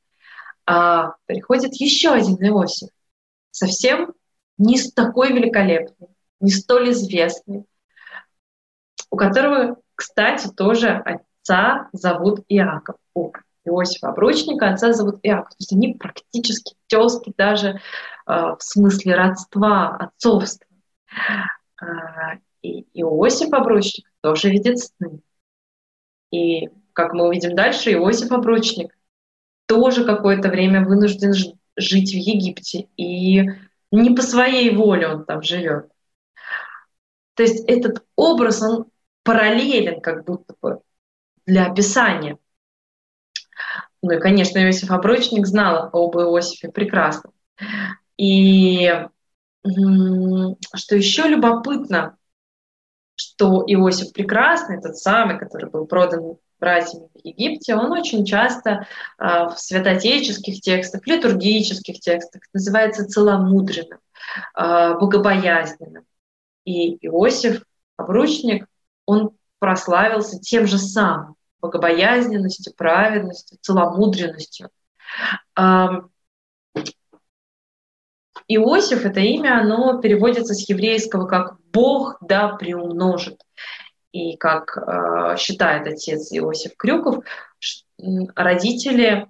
[0.67, 2.89] а, приходит еще один Иосиф,
[3.51, 4.15] совсем
[4.59, 6.09] не такой великолепный,
[6.43, 7.65] не столь известный,
[9.11, 12.97] у которого, кстати, тоже отца зовут Иаков.
[13.15, 13.33] У
[13.65, 15.51] Иосифа Обручника отца зовут Иаков.
[15.51, 17.79] То есть они практически тезки даже э,
[18.27, 20.67] в смысле родства, отцовства.
[21.81, 21.87] Э,
[22.63, 25.21] и Иосиф Обручник тоже видит сны.
[26.33, 28.97] И, как мы увидим дальше, Иосиф Обручник
[29.67, 31.33] тоже какое-то время вынужден
[31.77, 32.89] жить в Египте.
[32.97, 33.43] И
[33.91, 35.92] не по своей воле он там живет.
[37.35, 38.87] То есть этот образ, он
[39.23, 40.81] параллелен как будто бы
[41.47, 42.39] для описания.
[44.03, 47.31] Ну и, конечно, Иосиф Обручник знал об Иосифе прекрасно.
[48.17, 48.91] И
[49.65, 52.17] что еще любопытно,
[53.15, 58.87] что Иосиф Прекрасный, тот самый, который был продан братьями в Египте, он очень часто
[59.19, 63.99] э, в святотеческих текстах, литургических текстах называется целомудренным,
[64.57, 66.05] э, богобоязненным.
[66.65, 67.63] И Иосиф
[67.97, 68.67] Обручник
[69.07, 74.71] он прославился тем же самым богобоязненностью, праведностью, целомудренностью.
[78.49, 83.41] Иосиф, это имя, оно переводится с еврейского как «Бог да приумножит».
[84.11, 87.25] И как э, считает отец Иосиф Крюков,
[88.35, 89.29] родители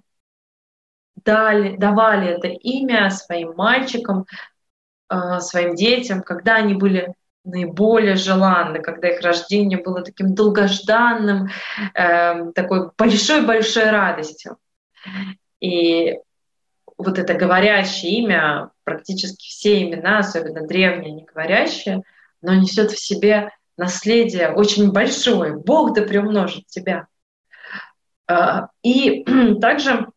[1.15, 4.25] дали, давали это имя своим мальчикам,
[5.09, 7.13] э, своим детям, когда они были
[7.43, 11.49] наиболее желанны, когда их рождение было таким долгожданным,
[11.93, 14.57] э, такой большой-большой радостью.
[15.59, 16.17] И
[16.97, 22.03] вот это говорящее имя, практически все имена, особенно древние, не говорящие,
[22.41, 25.55] но несет в себе наследие очень большое.
[25.55, 27.07] Бог да приумножит тебя.
[28.27, 29.25] А, и
[29.61, 30.07] также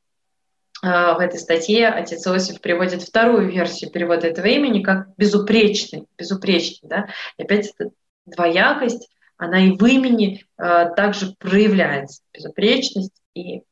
[0.87, 7.09] в этой статье отец Иосиф приводит вторую версию перевода этого имени как безупречный, безупречный, да,
[7.37, 7.91] и опять эта
[8.25, 13.63] двоякость, она и в имени а, также проявляется, безупречность и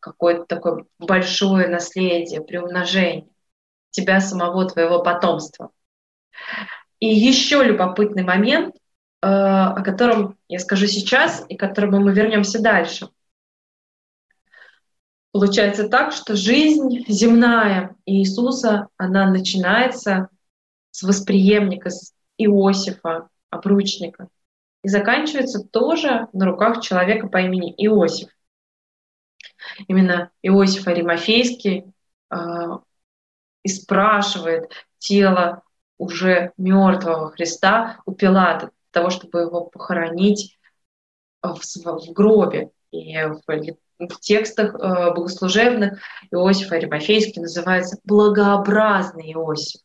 [0.00, 3.28] какое-то такое большое наследие, приумножение
[3.90, 5.70] тебя самого, твоего потомства.
[6.98, 8.78] И еще любопытный момент, э,
[9.28, 13.08] о котором я скажу сейчас и к которому мы вернемся дальше.
[15.32, 20.28] Получается так, что жизнь земная Иисуса, она начинается
[20.90, 24.28] с восприемника, с Иосифа, обручника,
[24.82, 28.28] и заканчивается тоже на руках человека по имени Иосиф.
[29.88, 31.84] Именно Иосиф Аримофейский
[32.30, 32.36] э,
[33.62, 35.62] и спрашивает тело
[35.96, 40.58] уже мертвого Христа у Пилата, для того, чтобы его похоронить
[41.42, 42.70] в, в гробе.
[42.90, 43.40] И в,
[44.08, 44.78] в текстах э,
[45.14, 46.00] богослужебных
[46.30, 49.80] Иосиф Аримофейский называется «благообразный Иосиф».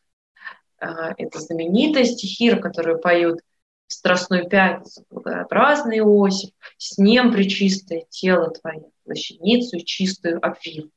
[0.80, 3.40] Э, это знаменитая стихира, которую поют
[3.86, 10.90] в Страстную Пятницу, благообразный Иосиф, с ним причистое тело твое, плащаницу чистую обвил.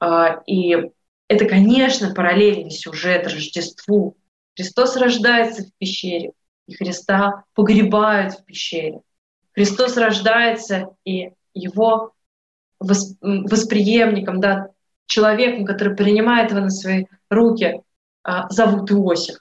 [0.00, 0.90] Э, и
[1.28, 4.16] это, конечно, параллельный сюжет Рождеству.
[4.54, 6.32] Христос рождается в пещере,
[6.66, 9.00] и Христа погребают в пещере.
[9.54, 12.12] Христос рождается, и его
[12.78, 14.70] восприемником, да,
[15.06, 17.82] человеком, который принимает его на свои руки,
[18.24, 19.36] а, зовут Иосиф.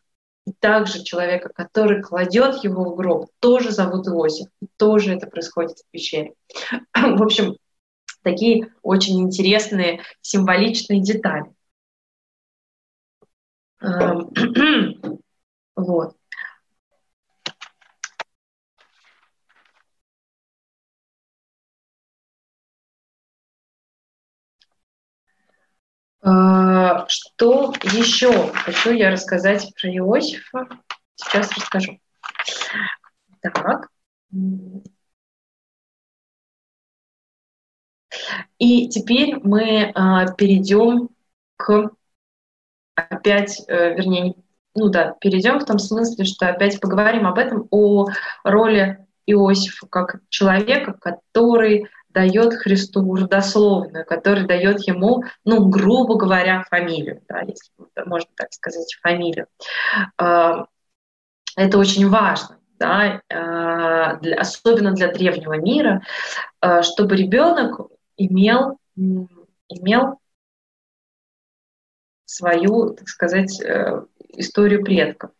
[0.46, 4.48] И также человека, который кладет его в гроб, тоже зовут Иосиф.
[4.62, 6.34] И тоже это происходит в пещере.
[6.94, 7.58] В общем,
[8.24, 11.46] такие очень интересные символичные детали.
[15.74, 16.16] Вот.
[26.24, 30.68] Что еще хочу я рассказать про Иосифа?
[31.16, 32.00] Сейчас расскажу.
[33.42, 33.90] Так.
[38.60, 39.94] И теперь мы э,
[40.38, 41.10] перейдем
[41.58, 41.92] к
[42.96, 44.36] опять, э, вернее,
[44.76, 48.08] ну да, перейдем в том смысле, что опять поговорим об этом, о
[48.44, 57.22] роли Иосифа как человека, который дает Христу родословную, который дает ему, ну, грубо говоря, фамилию,
[57.28, 57.72] да, если
[58.06, 59.48] можно так сказать, фамилию.
[60.18, 60.66] А,
[61.56, 66.02] это очень важно, да, а, для, особенно для древнего мира,
[66.60, 67.80] а, чтобы ребенок
[68.18, 70.20] имел, имел
[72.26, 75.32] свою, так сказать, э, историю предков.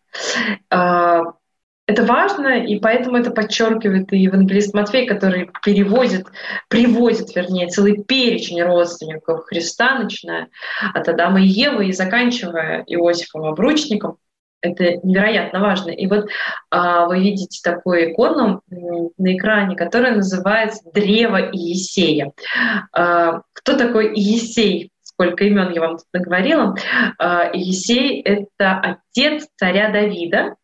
[1.92, 6.26] Это важно, и поэтому это подчеркивает и евангелист Матфей, который переводит,
[6.70, 10.48] приводит, вернее, целый перечень родственников Христа, начиная
[10.94, 14.16] от Адама и Евы и заканчивая Иосифом Обручником.
[14.62, 15.90] Это невероятно важно.
[15.90, 16.30] И вот
[16.70, 22.32] а, вы видите такую икону на экране, которая называется «Древо Иесея».
[22.94, 24.92] А, кто такой Иесей?
[25.04, 26.74] сколько имен я вам тут наговорила.
[27.20, 30.56] А, Есей— это отец царя Давида,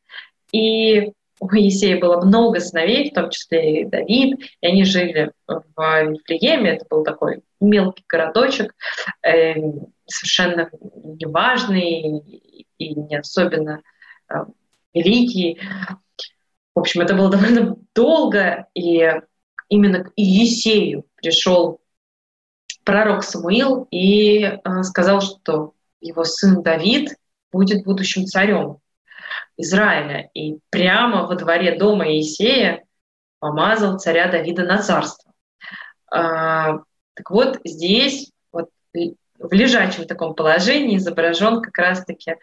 [0.51, 5.63] и у Есея было много сыновей, в том числе и Давид, и они жили в
[5.77, 8.73] Вифлееме, это был такой мелкий городочек,
[9.23, 9.53] э,
[10.07, 10.69] совершенно
[11.03, 12.19] неважный
[12.77, 13.81] и не особенно
[14.29, 14.35] э,
[14.93, 15.59] великий.
[16.73, 19.11] В общем, это было довольно долго, и
[19.69, 21.81] именно к Есею пришел
[22.83, 27.15] пророк Самуил и э, сказал, что его сын Давид
[27.51, 28.79] будет будущим царем
[29.57, 30.29] Израиля.
[30.33, 32.83] И прямо во дворе дома Иисея
[33.39, 35.31] помазал царя Давида на царство.
[36.11, 36.79] А,
[37.13, 42.35] так вот, здесь вот, в лежачем таком положении изображен как раз-таки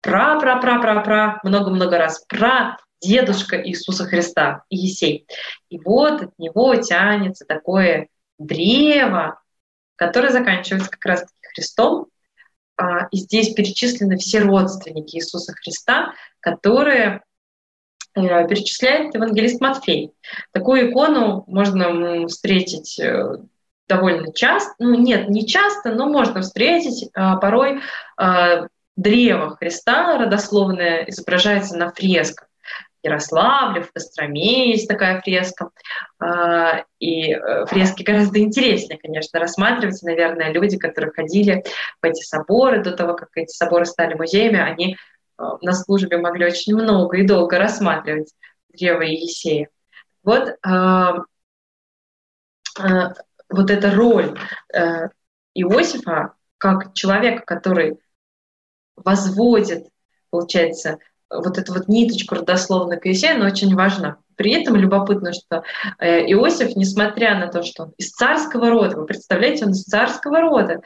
[0.00, 5.26] пра-пра-пра-пра-пра, много-много раз, пра дедушка Иисуса Христа, Иисей.
[5.68, 9.40] И вот от него тянется такое древо,
[9.96, 12.06] который заканчивается как раз Христом.
[12.80, 17.22] А, и здесь перечислены все родственники Иисуса Христа, которые
[18.14, 20.12] э, перечисляет евангелист Матфей.
[20.52, 23.36] Такую икону можно встретить э,
[23.86, 27.80] довольно часто, ну нет, не часто, но можно встретить а, порой
[28.16, 32.46] а, древо Христа родословное изображается на фресках.
[33.02, 35.70] Ярославле, в Костроме есть такая фреска.
[36.18, 40.02] А, и э, фрески гораздо интереснее, конечно, рассматривать.
[40.02, 41.64] Наверное, люди, которые ходили
[42.02, 46.46] в эти соборы до того, как эти соборы стали музеями, они э, на службе могли
[46.46, 48.32] очень много и долго рассматривать
[48.72, 49.68] древо Есея.
[50.22, 50.56] Вот
[53.50, 54.38] вот эта роль
[54.72, 55.08] э,
[55.54, 57.98] Иосифа как человека, который
[58.96, 59.88] возводит,
[60.30, 60.98] получается,
[61.30, 64.18] вот эту вот ниточку родословно к она очень важна.
[64.36, 65.62] При этом любопытно, что
[65.98, 70.40] э, Иосиф, несмотря на то, что он из царского рода, вы представляете, он из царского
[70.40, 70.80] рода,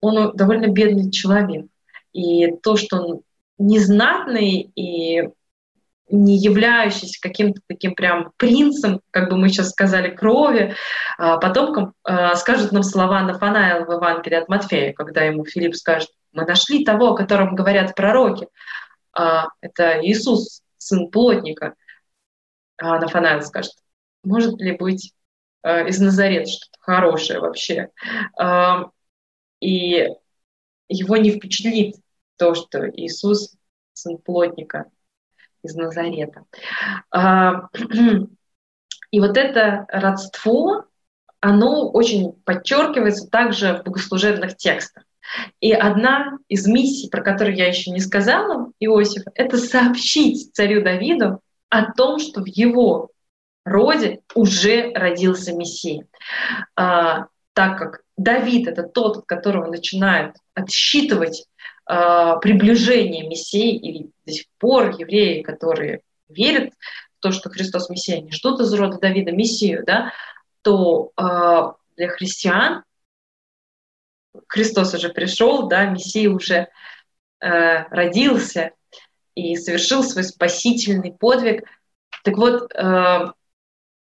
[0.00, 1.66] он довольно бедный человек.
[2.12, 3.20] И то, что он
[3.58, 5.28] незнатный и
[6.08, 10.74] не являющийся каким-то таким прям принцем, как бы мы сейчас сказали, крови,
[11.18, 16.08] а потомкам а, скажут нам слова Нафанаила в Евангелии от Матфея, когда ему Филипп скажет,
[16.32, 18.46] мы нашли того, о котором говорят пророки.
[19.16, 21.74] А, это Иисус, сын плотника.
[22.78, 23.72] А Нафанаил скажет,
[24.22, 25.14] может ли быть
[25.64, 27.90] из Назарета что-то хорошее вообще?
[29.60, 30.08] И
[30.88, 31.96] его не впечатлит
[32.36, 33.56] то, что Иисус
[33.94, 34.90] сын плотника–
[35.66, 36.44] из Назарета.
[37.10, 37.68] А,
[39.10, 40.86] и вот это родство,
[41.40, 45.04] оно очень подчеркивается также в богослужебных текстах.
[45.60, 51.40] И одна из миссий, про которую я еще не сказала, Иосиф, это сообщить царю Давиду
[51.68, 53.10] о том, что в его
[53.64, 56.06] роде уже родился Мессия.
[56.76, 61.46] А, так как Давид— это тот, от которого начинают отсчитывать
[61.84, 66.72] а, приближение Мессии, и до сих пор евреи, которые верят
[67.18, 70.12] в то, что Христос Мессия, не ждут из рода Давида Мессию, да,
[70.62, 72.82] то э, для христиан
[74.48, 76.68] Христос уже пришел, да, Мессия уже
[77.40, 78.72] э, родился
[79.34, 81.64] и совершил свой спасительный подвиг.
[82.24, 83.32] Так вот, э,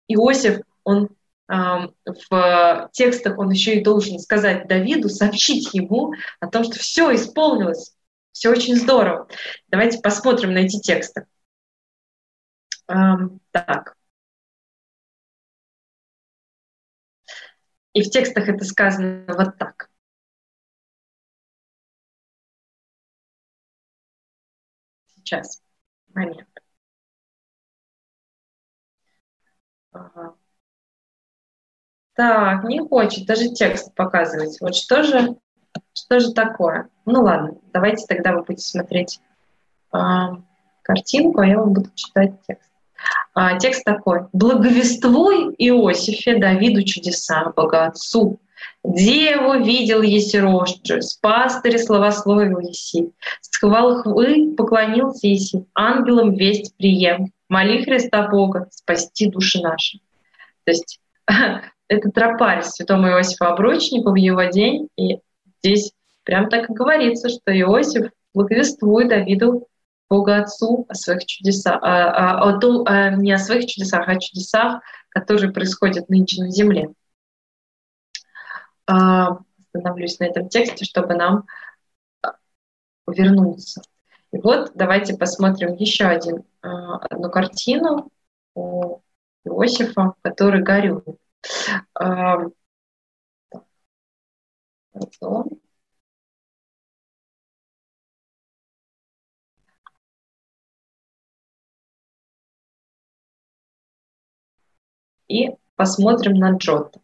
[0.09, 1.11] Иосиф, он
[1.49, 7.95] в текстах он еще и должен сказать Давиду, сообщить ему о том, что все исполнилось,
[8.33, 9.29] все очень здорово.
[9.69, 11.27] Давайте посмотрим на эти тексты.
[12.87, 13.97] Так.
[17.93, 19.86] И в текстах это сказано вот так.
[25.27, 25.61] Сейчас.
[26.15, 26.47] Момент.
[32.15, 34.59] Так, не хочет даже текст показывать.
[34.61, 35.37] Вот что же,
[35.93, 36.89] что же такое?
[37.05, 39.21] Ну ладно, давайте тогда вы будете смотреть
[39.93, 39.99] э,
[40.83, 42.71] картинку, а я вам буду читать текст.
[43.35, 44.29] А, текст такой.
[44.33, 48.39] «Благовествуй Иосифе Давиду чудеса, Богоотцу,
[48.85, 57.33] Деву видел еси рожджи, с пастыря словословил еси, с хвалхвы поклонился еси, ангелам весть прием,
[57.49, 59.99] моли Христа Бога, спасти души наши».
[60.65, 61.01] То есть
[61.89, 64.89] это тропарь святому Иосифу Обручнику в его день.
[64.97, 65.19] И
[65.63, 65.93] здесь
[66.25, 69.67] прям так и говорится, что Иосиф благовествует Давиду
[70.09, 74.21] Бога Отцу о своих чудесах, а, о, о, о, не о своих чудесах, а о
[74.21, 76.91] чудесах, которые происходят нынче на земле.
[78.87, 79.39] А,
[79.75, 81.45] остановлюсь на этом тексте, чтобы нам
[82.23, 82.35] а,
[83.07, 83.83] вернуться.
[84.33, 88.11] И вот давайте посмотрим еще один, а, одну картину
[88.55, 89.01] у
[89.45, 91.19] Иосифа, который горюет.
[105.29, 107.01] И посмотрим на Джота.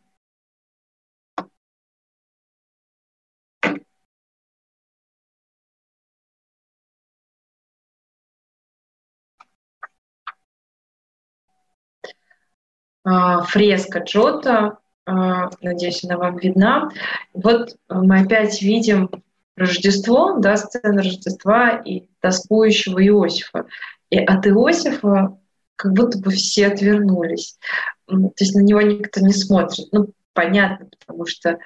[13.05, 16.91] Фреска Джота, а, надеюсь, она вам видна.
[17.35, 19.11] Вот мы опять видим
[19.57, 23.67] Рождество, да, сцену Рождества и тоскующего Иосифа.
[24.11, 25.39] И от Иосифа
[25.77, 27.59] как будто бы все отвернулись.
[28.07, 29.89] То есть на него никто не смотрит.
[29.93, 31.59] Ну, понятно, потому что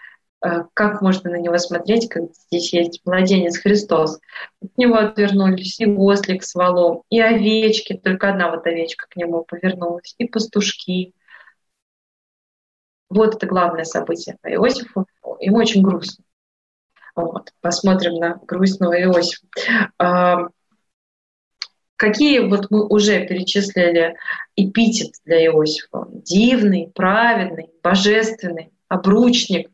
[0.43, 4.19] э, как можно на него смотреть, когда здесь есть младенец Христос?
[4.63, 9.45] От него отвернулись и ослик с валом, и овечки, только одна вот овечка к нему
[9.45, 11.13] повернулась, и пастушки,
[13.09, 15.07] вот это главное событие по Иосифу.
[15.41, 16.25] Ему очень грустно.
[17.15, 17.53] Вот.
[17.61, 19.47] Посмотрим на грустного Иосифа.
[19.99, 20.49] А,
[21.97, 24.17] какие вот мы уже перечислили
[24.55, 26.07] эпитет для Иосифа?
[26.11, 28.73] Дивный, праведный, божественный.
[28.89, 29.71] обручник.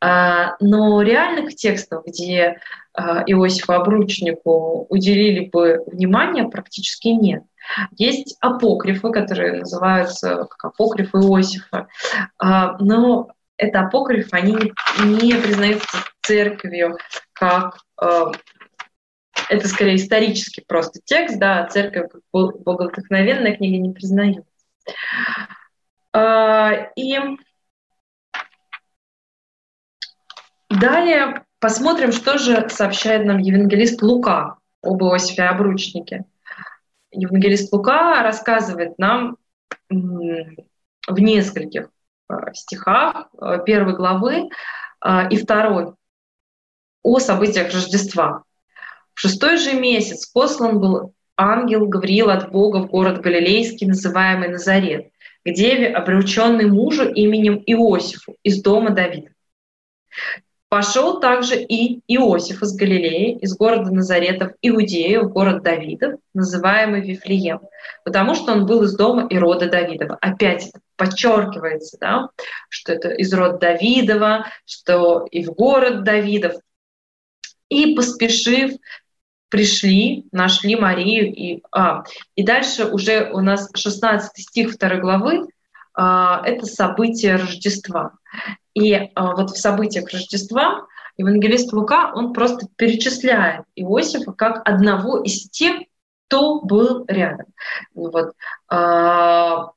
[0.00, 2.60] А, но реальных текстов, где
[2.94, 7.42] а, Иосифу обручнику уделили бы внимание, практически нет.
[7.96, 11.88] Есть апокрифы, которые называются как апокрифы Иосифа,
[12.38, 14.72] а, но это апокрифы, они
[15.04, 16.98] не признаются церковью
[17.32, 17.78] как
[19.48, 24.50] это скорее исторический просто текст, да, церковь как богодухновенная книга не признается.
[26.96, 27.18] И
[30.80, 36.24] Далее посмотрим, что же сообщает нам евангелист Лука об Иосифе Обручнике.
[37.16, 39.36] Евангелист Лука рассказывает нам
[39.88, 41.88] в нескольких
[42.28, 44.48] э, стихах э, первой главы
[45.04, 45.94] э, и второй
[47.02, 48.42] о событиях Рождества.
[49.14, 55.10] В шестой же месяц послан был ангел Гавриил от Бога в город Галилейский, называемый Назарет,
[55.44, 59.30] к деве, обрученный мужу именем Иосифу из дома Давида.
[60.68, 67.02] Пошел также и Иосиф из Галилеи, из города Назарета в Иудею, в город Давидов, называемый
[67.02, 67.60] Вифлеем,
[68.04, 70.18] потому что он был из дома и рода Давидова.
[70.20, 72.30] Опять это подчеркивается, да,
[72.68, 76.54] что это из рода Давидова, что и в город Давидов.
[77.68, 78.72] И поспешив,
[79.48, 81.32] пришли, нашли Марию.
[81.32, 82.02] И, а,
[82.34, 85.46] и дальше уже у нас 16 стих 2 главы,
[85.96, 88.12] это событие Рождества.
[88.74, 90.86] И а, вот в событиях Рождества
[91.16, 95.82] евангелист Лука, он просто перечисляет Иосифа как одного из тех,
[96.28, 97.46] кто был рядом.
[97.94, 98.34] Вот.
[98.68, 99.70] А,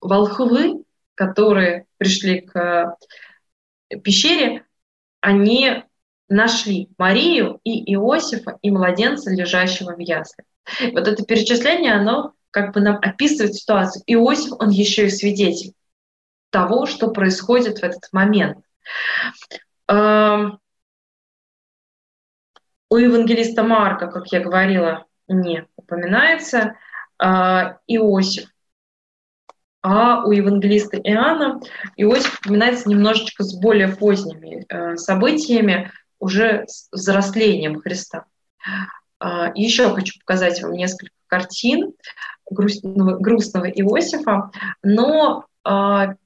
[0.00, 0.84] волхвы,
[1.14, 2.96] которые пришли к
[4.02, 4.66] пещере,
[5.20, 5.84] они
[6.28, 10.44] нашли Марию и Иосифа и младенца, лежащего в ясле.
[10.92, 14.04] Вот это перечисление, оно как бы нам описывает ситуацию.
[14.06, 15.74] Иосиф, он еще и свидетель
[16.50, 18.58] того, что происходит в этот момент.
[19.88, 20.60] Эм,
[22.88, 26.76] у евангелиста Марка, как я говорила, не упоминается
[27.20, 27.26] э,
[27.88, 28.48] Иосиф.
[29.82, 31.60] А у евангелиста Иоанна
[31.96, 35.90] Иосиф упоминается немножечко с более поздними э, событиями,
[36.20, 38.26] уже с взрослением Христа.
[39.18, 41.94] Э, еще хочу показать вам несколько картин
[42.50, 44.50] грустного, грустного Иосифа,
[44.82, 45.46] но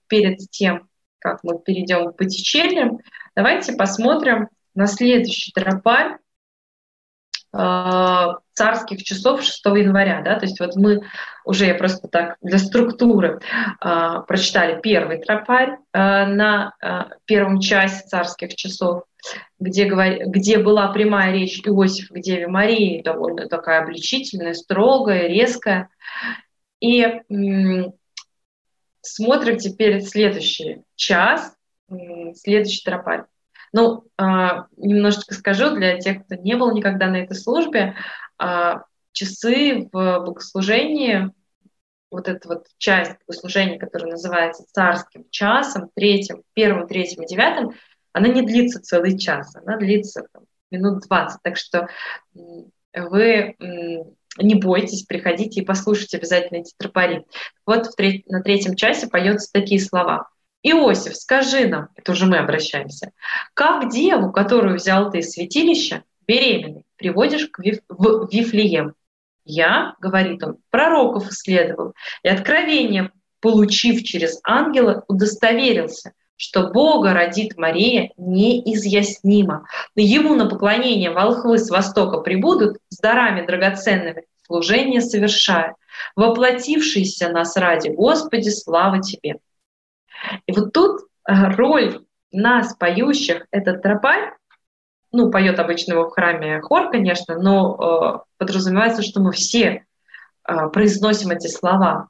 [0.09, 0.89] перед тем,
[1.19, 2.99] как мы перейдем к Боттичелли,
[3.37, 6.13] давайте посмотрим на следующий тропарь.
[6.13, 6.19] э,
[7.51, 10.21] царских часов 6 января.
[10.23, 10.39] Да?
[10.39, 11.03] То есть вот мы
[11.45, 13.41] уже, я просто так для структуры
[13.83, 15.77] э, прочитали первый тропарь э,
[16.27, 19.05] на э, первом часе царских часов,
[19.59, 25.89] где, где была прямая речь Иосифа к Деве Марии, довольно такая обличительная, строгая, резкая.
[26.81, 27.23] И
[29.09, 31.57] Смотрим теперь следующий час,
[32.35, 33.25] следующий тропарь.
[33.73, 37.95] Ну, а, немножечко скажу для тех, кто не был никогда на этой службе,
[38.39, 41.33] а, часы в богослужении,
[42.11, 47.75] вот эта вот часть богослужения, которая называется царским часом, третьим, первым, третьим и девятым,
[48.13, 51.43] она не длится целый час, она длится там, минут 20.
[51.43, 51.89] Так что
[52.95, 53.57] вы
[54.39, 57.25] не бойтесь, приходите и послушайте обязательно эти тропари.
[57.67, 60.29] Вот в треть, на третьем часе поются такие слова.
[60.63, 63.13] Иосиф, скажи нам, это уже мы обращаемся,
[63.55, 68.95] как деву, которую взял ты из святилища, беременной, приводишь к Виф, в Вифлеем?
[69.45, 78.11] Я, говорит он, пророков исследовал, и откровение, получив через ангела, удостоверился, что Бога родит Мария
[78.17, 79.67] неизъяснимо.
[79.95, 85.77] Ему на поклонение волхвы с востока прибудут с дарами драгоценными, служение совершая,
[86.15, 89.37] воплотившийся нас ради Господи, слава Тебе.
[90.47, 94.35] И вот тут э, роль нас, поющих, этот тропарь,
[95.13, 99.85] ну, поет обычно его в храме хор, конечно, но э, подразумевается, что мы все
[100.47, 102.09] э, произносим эти слова.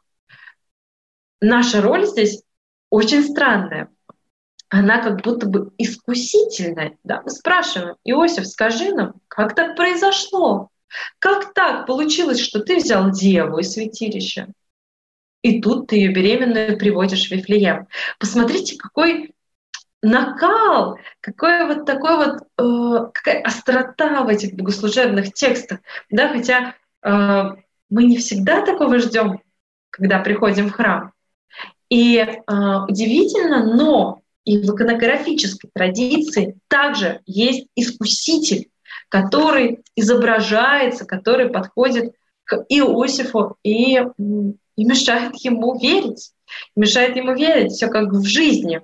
[1.41, 2.43] Наша роль здесь
[2.91, 3.91] очень странная,
[4.69, 6.99] она как будто бы искусительная.
[7.05, 7.23] Да?
[7.23, 10.69] Мы спрашиваем, Иосиф, скажи нам, как так произошло?
[11.19, 14.49] Как так получилось, что ты взял деву из святилища,
[15.43, 17.87] и тут ты ее беременную приводишь в Вифлеем?
[18.19, 19.35] Посмотрите, какой
[20.03, 25.81] накал, какой вот такой вот, э, какая острота в этих богослужебных текстах.
[26.11, 27.43] Да, хотя э,
[27.91, 29.41] мы не всегда такого ждем,
[29.91, 31.13] когда приходим в храм.
[31.89, 32.35] И э,
[32.89, 38.71] удивительно, но и в иконографической традиции также есть искуситель,
[39.09, 42.15] который изображается, который подходит
[42.45, 44.03] к Иосифу и,
[44.79, 46.33] и мешает ему верить.
[46.77, 48.81] Мешает ему верить, все как в жизни.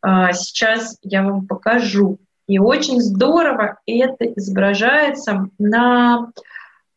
[0.00, 2.20] А, сейчас я вам покажу.
[2.46, 6.30] И очень здорово это изображается на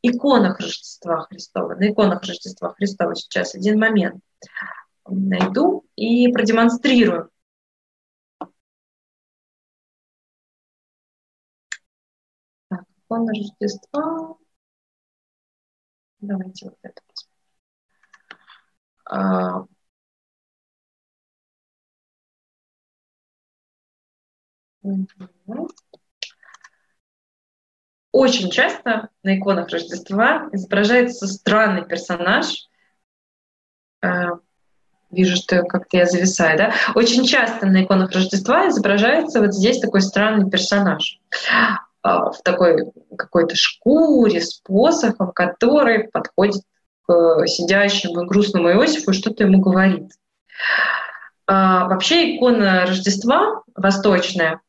[0.03, 1.73] иконах Рождества Христова.
[1.73, 4.21] На иконах Рождества Христова сейчас один момент
[5.07, 7.31] найду и продемонстрирую.
[12.69, 14.35] Так, икона Рождества.
[16.19, 17.24] Давайте вот это посмотрим.
[28.11, 32.67] Очень часто на иконах Рождества изображается странный персонаж.
[34.01, 34.39] А,
[35.11, 36.73] вижу, что как-то я зависаю, да?
[36.95, 41.19] Очень часто на иконах Рождества изображается вот здесь такой странный персонаж
[42.03, 46.63] а, в такой какой-то шкуре с посохом, который подходит
[47.07, 50.11] к сидящему и грустному Иосифу и что-то ему говорит.
[51.47, 54.61] А, вообще икона Рождества восточная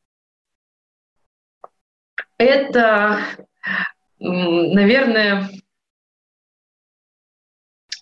[2.38, 3.20] это,
[4.18, 5.48] наверное,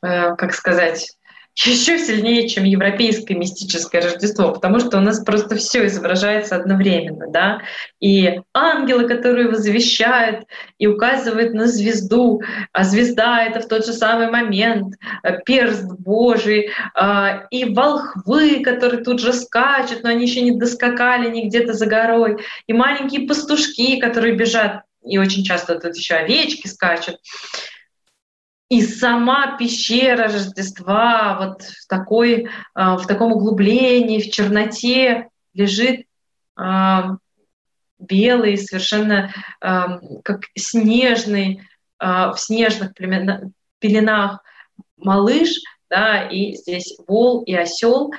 [0.03, 1.17] э, как сказать,
[1.55, 7.63] еще сильнее, чем европейское мистическое Рождество, потому что у нас просто все изображается одновременно, да,
[8.01, 10.47] и ангелы, которые возвещают
[10.79, 12.43] и указывают на звезду,
[12.73, 19.05] а звезда— это в тот же самый момент э, перст Божий, а, и волхвы, которые
[19.05, 24.01] тут же скачут, но они еще не доскакали, не где-то за горой, и маленькие пастушки,
[24.01, 27.19] которые бежат, и очень часто тут еще овечки скачут.
[28.75, 36.07] И сама пещера Рождества вот в, такой, а, в таком углублении, в черноте лежит
[36.57, 37.19] а,
[38.01, 41.63] белый, совершенно а, как снежный,
[42.01, 42.93] в снежных
[43.79, 44.43] пеленах
[44.97, 45.51] малыш,
[45.89, 48.11] да, и здесь вол и осел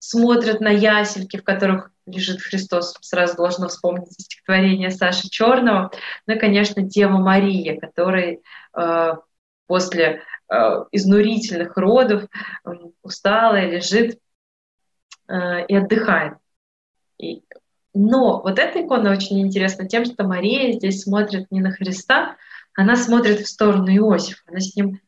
[0.00, 2.96] смотрят на ясельки, в которых лежит Христос.
[3.00, 5.92] Сразу должно вспомнить стихотворение Саши Черного.
[6.26, 8.42] Ну и, конечно, Дева Мария, которой
[9.68, 12.70] после э, изнурительных родов э,
[13.02, 14.18] усталая лежит
[15.28, 16.34] э, и отдыхает.
[17.18, 17.44] И,
[17.94, 22.36] но вот эта икона очень интересна тем, что Мария здесь смотрит не на Христа,
[22.74, 25.00] она смотрит в сторону Иосифа, она с ним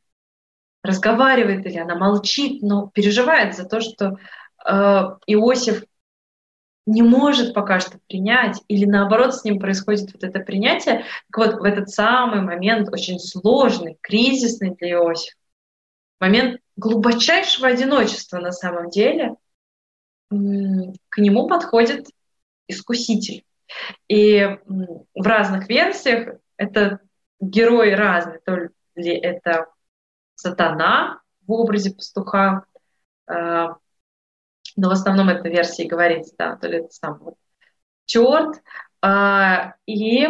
[0.83, 4.17] разговаривает или она молчит, но переживает за то, что
[4.65, 4.73] э,
[5.27, 5.85] Иосиф
[6.91, 11.61] не может пока что принять, или наоборот с ним происходит вот это принятие, так вот
[11.61, 15.37] в этот самый момент очень сложный, кризисный для Иосифа,
[16.19, 19.37] момент глубочайшего одиночества на самом деле,
[20.31, 22.09] к нему подходит
[22.67, 23.45] искуситель.
[24.09, 26.99] И в разных версиях это
[27.41, 29.67] герои разные, то ли это
[30.35, 32.65] сатана в образе пастуха,
[33.29, 33.77] а,
[34.81, 37.35] но в основном эта версия говорится, да, то ли это сам вот
[38.07, 38.63] черт,
[39.03, 40.27] а, и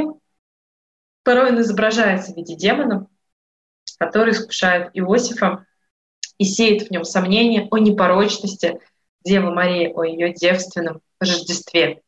[1.23, 3.07] порой он изображается в виде демона,
[3.99, 5.67] который искушает Иосифа
[6.37, 8.81] и сеет в нем сомнения о непорочности
[9.23, 12.03] Девы Марии, о ее девственном Рождестве,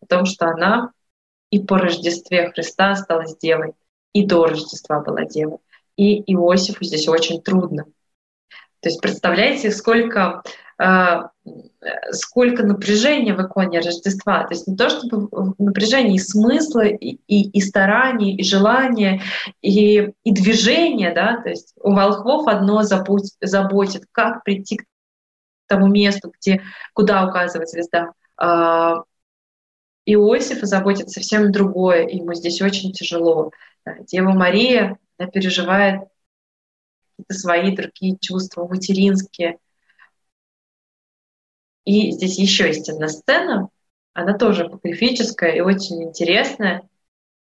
[0.00, 0.90] о том, что она
[1.50, 3.74] и по Рождестве Христа осталась девой,
[4.12, 5.58] и до Рождества была девой.
[5.96, 7.84] И Иосифу здесь очень трудно.
[8.80, 10.42] То есть представляете, сколько
[12.10, 14.44] сколько напряжения в иконе Рождества.
[14.44, 15.28] То есть не то чтобы
[15.58, 19.22] напряжение и смысла, и, и, и старания, и желания,
[19.60, 24.84] и, и движения, да, то есть у волхвов одно забудь, заботит, как прийти к
[25.66, 26.62] тому месту, где,
[26.94, 28.12] куда указывает звезда.
[28.36, 29.02] А,
[30.06, 33.52] Иосиф заботит совсем другое, ему здесь очень тяжело.
[34.06, 36.08] Дева Мария, она переживает
[37.16, 39.58] какие-то свои другие чувства, материнские,
[41.84, 43.68] и здесь еще есть одна сцена,
[44.12, 46.88] она тоже апокрифическая и очень интересная,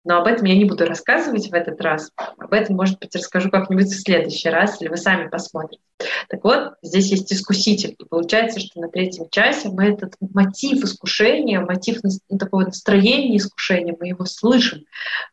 [0.04, 2.12] но об этом я не буду рассказывать в этот раз.
[2.16, 5.82] Об этом, может быть, расскажу как-нибудь в следующий раз, или вы сами посмотрите.
[6.28, 7.96] Так вот, здесь есть искуситель.
[7.98, 13.96] И получается, что на третьем часе мы этот мотив искушения, мотив ну, такого настроения искушения,
[13.98, 14.84] мы его слышим э,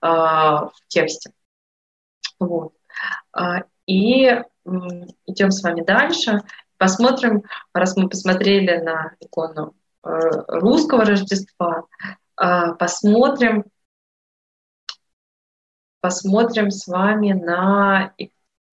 [0.02, 1.32] в тексте.
[2.40, 2.74] Вот.
[3.34, 4.42] А, и
[5.28, 6.42] идем с вами дальше.
[6.82, 7.44] Посмотрим,
[7.76, 10.10] раз мы посмотрели на икону э,
[10.48, 11.84] русского Рождества,
[12.42, 13.66] э, посмотрим,
[16.00, 18.16] посмотрим с вами на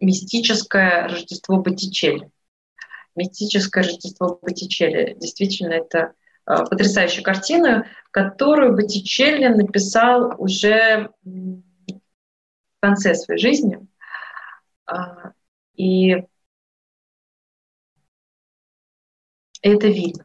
[0.00, 2.30] мистическое Рождество Боттичелли.
[3.14, 5.14] Мистическое Рождество Боттичелли.
[5.20, 6.14] Действительно, это
[6.46, 11.60] э, потрясающая картина, которую Боттичелли написал уже в
[12.80, 13.86] конце своей жизни.
[15.74, 16.24] И
[19.62, 20.24] это видно.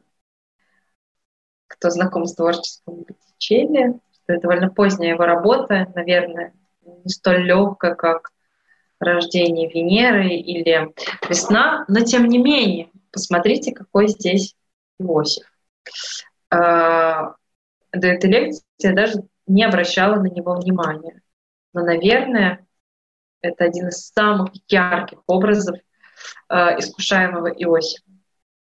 [1.67, 7.95] кто знаком с творчеством Боттичелли, что это довольно поздняя его работа, наверное, не столь легкая,
[7.95, 8.31] как
[8.99, 10.93] рождение Венеры или
[11.27, 14.55] весна, но тем не менее, посмотрите, какой здесь
[14.99, 15.45] Иосиф.
[16.49, 17.35] А,
[17.91, 21.21] до этой лекции я даже не обращала на него внимания.
[21.73, 22.65] Но, наверное,
[23.41, 25.77] это один из самых ярких образов
[26.49, 28.09] э, искушаемого Иосифа.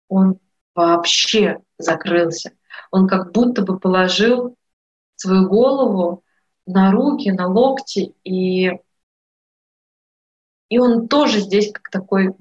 [0.07, 0.39] Он
[0.75, 2.51] вообще закрылся.
[2.91, 4.55] Он как будто бы положил
[5.15, 6.23] свою голову
[6.65, 8.71] на руки, на локти, и,
[10.69, 12.33] и он тоже здесь как такой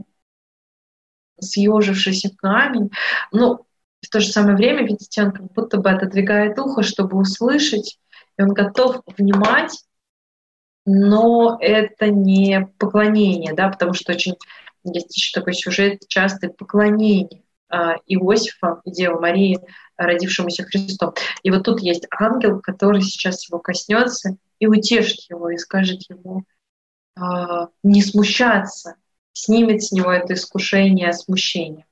[1.40, 2.90] съежившийся камень.
[3.32, 3.66] Но
[4.02, 7.98] в то же самое время, видите, он как будто бы отодвигает ухо, чтобы услышать,
[8.36, 9.84] и он готов внимать,
[10.86, 14.36] но это не поклонение, да, потому что очень
[14.84, 17.42] есть еще такой сюжет частое поклонение
[18.06, 19.60] Иосифа и Девы Марии,
[19.96, 21.14] родившемуся Христом.
[21.42, 26.44] И вот тут есть ангел, который сейчас его коснется и утешит его, и скажет ему
[27.16, 28.96] э, не смущаться,
[29.32, 31.86] снимет с него это искушение, смущение.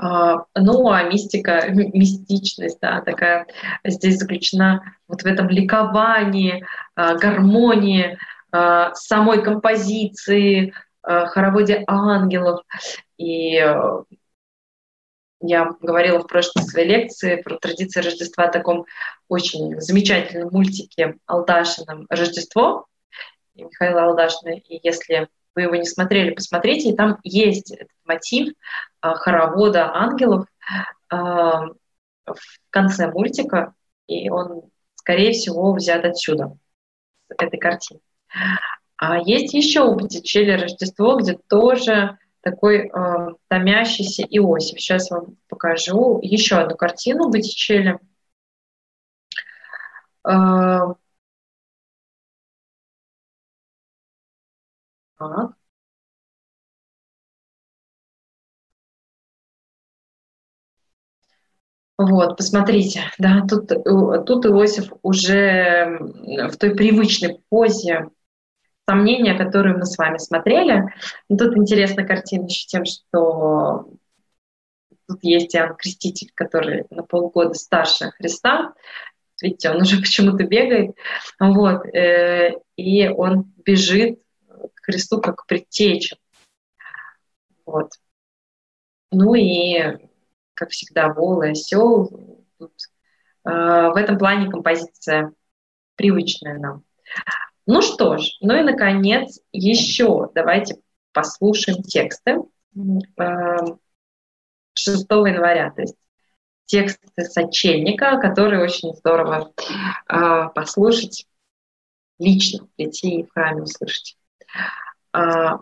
[0.00, 3.46] А, ну, а мистика, мистичность, да, такая
[3.84, 6.64] здесь заключена вот в этом ликовании,
[6.94, 8.16] а, гармонии,
[8.52, 10.72] а, самой композиции,
[11.02, 12.62] хороводе ангелов.
[13.16, 14.02] И э,
[15.40, 18.86] я говорила в прошлой своей лекции про традиции Рождества о таком
[19.28, 22.86] очень замечательном мультике Алдашином «Рождество»
[23.54, 24.54] Михаила Алдашина.
[24.54, 28.54] И если вы его не смотрели, посмотрите, и там есть этот мотив
[29.00, 30.46] а, хоровода ангелов
[31.10, 32.36] в
[32.70, 33.74] конце мультика,
[34.06, 36.56] и он, скорее всего, взят отсюда,
[37.30, 38.00] с этой картины.
[38.98, 42.90] А есть еще у Боттичелли Рождество, где тоже такой э,
[43.48, 44.80] томящийся Иосиф.
[44.80, 47.98] Сейчас вам покажу еще одну картину Боттичелли.
[50.24, 50.94] Э,
[55.18, 55.58] Так.
[61.96, 68.06] Вот, посмотрите, да, тут, э, тут Иосиф уже в той привычной позе
[68.88, 70.94] сомнения, которые мы с вами смотрели.
[71.28, 73.90] Но тут интересна картина еще тем, что
[75.06, 78.72] тут есть Иоанн Креститель, который на полгода старше Христа.
[79.42, 80.96] Видите, он уже почему-то бегает.
[81.38, 84.20] Вот, э, и он бежит
[84.82, 86.16] Христу как предтеча.
[87.66, 87.90] Вот.
[89.10, 89.98] Ну и,
[90.54, 92.46] как всегда, вол и осел.
[92.58, 92.72] Тут,
[93.44, 95.32] э, в этом плане композиция
[95.96, 96.84] привычная нам.
[97.70, 100.78] Ну что ж, ну и, наконец, еще давайте
[101.12, 102.38] послушаем тексты
[102.74, 103.56] э,
[104.72, 105.96] 6 января, то есть
[106.64, 109.52] тексты сочельника, которые очень здорово
[110.08, 111.26] э, послушать
[112.18, 114.16] лично, прийти в храме услышать.
[115.12, 115.60] А,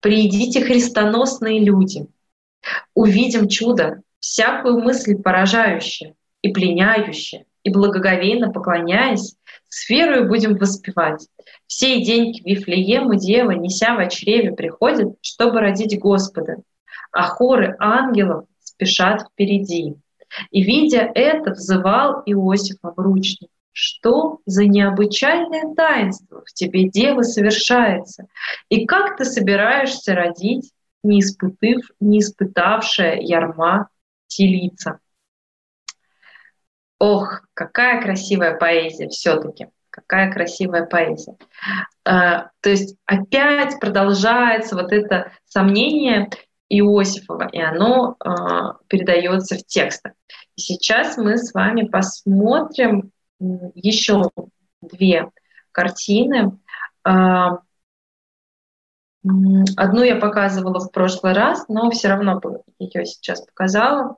[0.00, 2.08] «Приидите, христоносные люди,
[2.94, 9.36] увидим чудо, всякую мысль поражающую и пленяющую, и благоговейно поклоняясь,
[9.68, 11.26] с верою будем воспевать.
[11.66, 16.56] Все день к Вифлеему Дева, неся в чреве, приходит, чтобы родить Господа,
[17.12, 19.96] а хоры ангелов спешат впереди.
[20.50, 23.50] И, видя это, взывал Иосифа вручник.
[23.72, 28.26] Что за необычайное таинство в тебе, Дева, совершается?
[28.70, 30.72] И как ты собираешься родить,
[31.02, 33.88] не, испытав, не испытавшая ярма
[34.28, 34.98] телица?
[36.98, 39.68] Ох, какая красивая поэзия все-таки.
[39.90, 41.36] Какая красивая поэзия.
[42.04, 46.28] А, то есть опять продолжается вот это сомнение
[46.68, 50.12] Иосифова, и оно а, передается в текстах.
[50.54, 54.30] Сейчас мы с вами посмотрим еще
[54.80, 55.30] две
[55.72, 56.58] картины.
[57.04, 57.60] А,
[59.76, 62.40] одну я показывала в прошлый раз, но все равно
[62.78, 64.16] ее сейчас показала.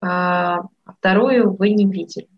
[0.00, 2.28] А вторую вы не видели.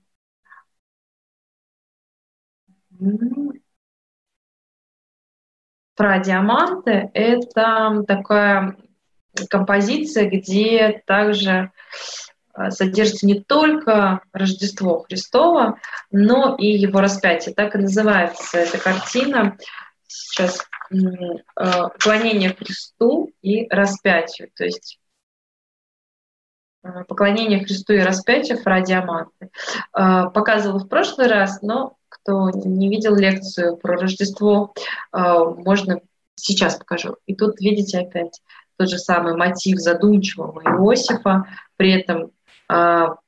[5.94, 8.76] Про диаманты это такая
[9.48, 11.70] композиция, где также
[12.54, 15.78] Э, содержится не только Рождество Христово,
[16.10, 17.54] но и его распятие.
[17.54, 19.56] Так и называется эта картина.
[20.06, 20.60] Сейчас
[20.90, 20.96] э,
[21.56, 24.50] поклонение Христу и распятию.
[24.54, 24.98] То есть
[27.08, 29.50] поклонение Христу и распятию Фра Диаманты.
[29.92, 34.74] Показывала в прошлый раз, но кто не видел лекцию про Рождество,
[35.12, 36.00] можно
[36.34, 37.16] сейчас покажу.
[37.26, 38.40] И тут видите опять
[38.76, 41.46] тот же самый мотив задумчивого Иосифа,
[41.76, 42.32] при этом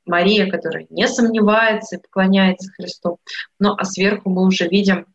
[0.06, 3.18] Мария, которая не сомневается и поклоняется Христу.
[3.58, 5.06] Ну а сверху мы уже видим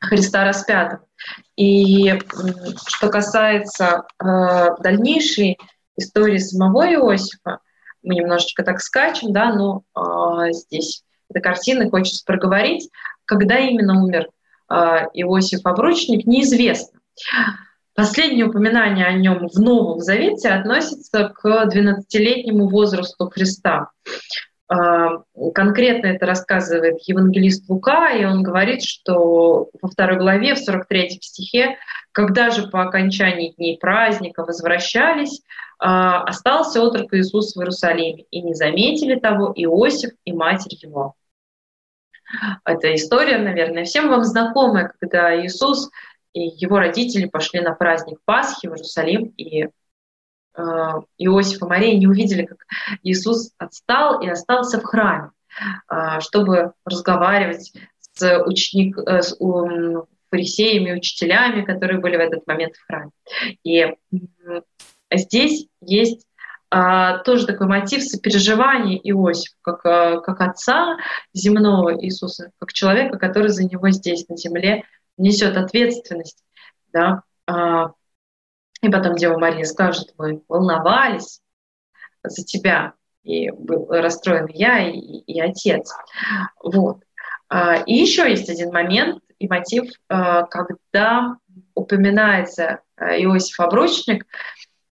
[0.00, 1.04] Христа распятого.
[1.56, 2.18] И
[2.86, 5.58] что касается э, дальнейшей
[5.96, 7.60] истории самого Иосифа,
[8.02, 12.90] мы немножечко так скачем, да, но э, здесь эта картина хочется проговорить,
[13.24, 14.28] когда именно умер
[14.70, 14.74] э,
[15.14, 17.00] Иосиф Обручник, неизвестно.
[17.94, 23.90] Последнее упоминание о нем в Новом Завете относится к 12-летнему возрасту Христа.
[24.74, 25.22] А,
[25.54, 31.78] конкретно это рассказывает евангелист Лука, и он говорит, что во второй главе, в 43 стихе,
[32.12, 35.42] когда же по окончании дней праздника возвращались,
[35.78, 41.14] а, остался отрок Иисус в Иерусалиме, и не заметили того Иосиф и матерь его.
[42.64, 45.90] Эта история, наверное, всем вам знакомая, когда Иисус
[46.32, 49.68] и его родители пошли на праздник Пасхи в Иерусалим, и
[50.56, 52.58] Иосиф и Мария не увидели, как
[53.02, 55.30] Иисус отстал и остался в храме,
[55.90, 57.72] э, чтобы разговаривать
[58.12, 59.36] с, ученик, э, с
[60.30, 63.10] фарисеями, учителями, которые были в этот момент в храме.
[63.62, 63.94] И
[65.12, 66.26] здесь есть
[66.70, 70.96] тоже такой мотив сопереживания Иосифа, как, как отца
[71.32, 74.82] земного Иисуса, как человека, который за него здесь, на земле,
[75.16, 76.42] несет ответственность,
[76.92, 77.22] да,
[78.84, 81.40] и потом Дева Мария скажет, мы волновались
[82.22, 82.92] за тебя,
[83.22, 85.90] и был расстроен я и, и отец.
[86.62, 86.98] Вот.
[87.48, 91.36] А, и еще есть один момент и мотив, а, когда
[91.74, 94.26] упоминается а, Иосиф Обручник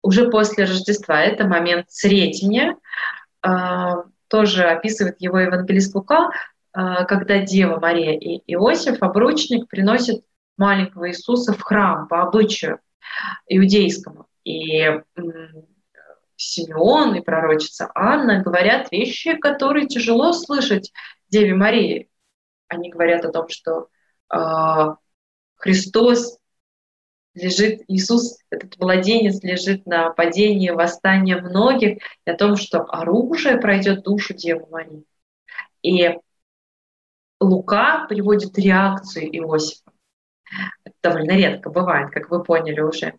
[0.03, 1.19] уже после Рождества.
[1.21, 2.77] Это момент Сретения,
[4.27, 6.29] тоже описывает его евангелист Лука,
[6.71, 10.23] когда Дева Мария и Иосиф, обручник, приносят
[10.57, 12.79] маленького Иисуса в храм по обычаю
[13.47, 14.27] иудейскому.
[14.43, 15.01] И
[16.35, 20.91] Симеон и пророчица Анна говорят вещи, которые тяжело слышать
[21.27, 22.09] Деве Марии.
[22.67, 23.89] Они говорят о том, что
[24.33, 24.37] э,
[25.55, 26.39] Христос
[27.33, 34.03] лежит, Иисус, этот младенец лежит на падении, восстания многих, и о том, что оружие пройдет
[34.03, 35.03] душу Девы Марии.
[35.81, 36.17] И
[37.39, 39.91] Лука приводит реакцию Иосифа.
[41.01, 43.13] Довольно редко бывает, как вы поняли уже.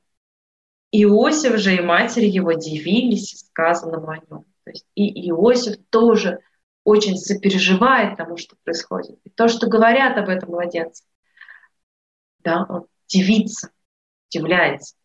[0.92, 4.44] Иосиф же и матери его дивились сказанному о нем.
[4.64, 6.40] То есть и Иосиф тоже
[6.84, 9.18] очень сопереживает тому, что происходит.
[9.24, 11.04] И то, что говорят об этом младенце,
[12.38, 13.70] да, он дивится,
[14.28, 14.96] удивляется.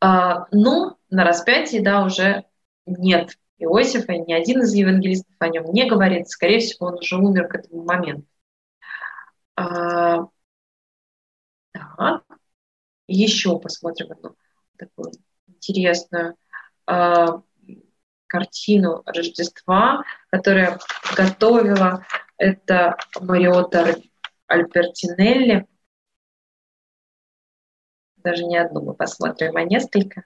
[0.00, 2.44] А, но на распятии, да, уже
[2.86, 6.28] нет Иосифа, ни один из евангелистов о нем не говорит.
[6.28, 8.26] Скорее всего, он уже умер к этому моменту.
[9.54, 10.28] А,
[11.72, 12.24] так.
[13.06, 14.36] Еще посмотрим одну
[14.78, 15.12] такую
[15.46, 16.36] интересную
[16.86, 17.42] а,
[18.26, 20.78] картину Рождества, которая
[21.16, 22.06] готовила
[22.38, 23.96] это Мариота
[24.46, 25.66] Альбертинелли.
[28.16, 30.24] Даже не одну мы посмотрим, а несколько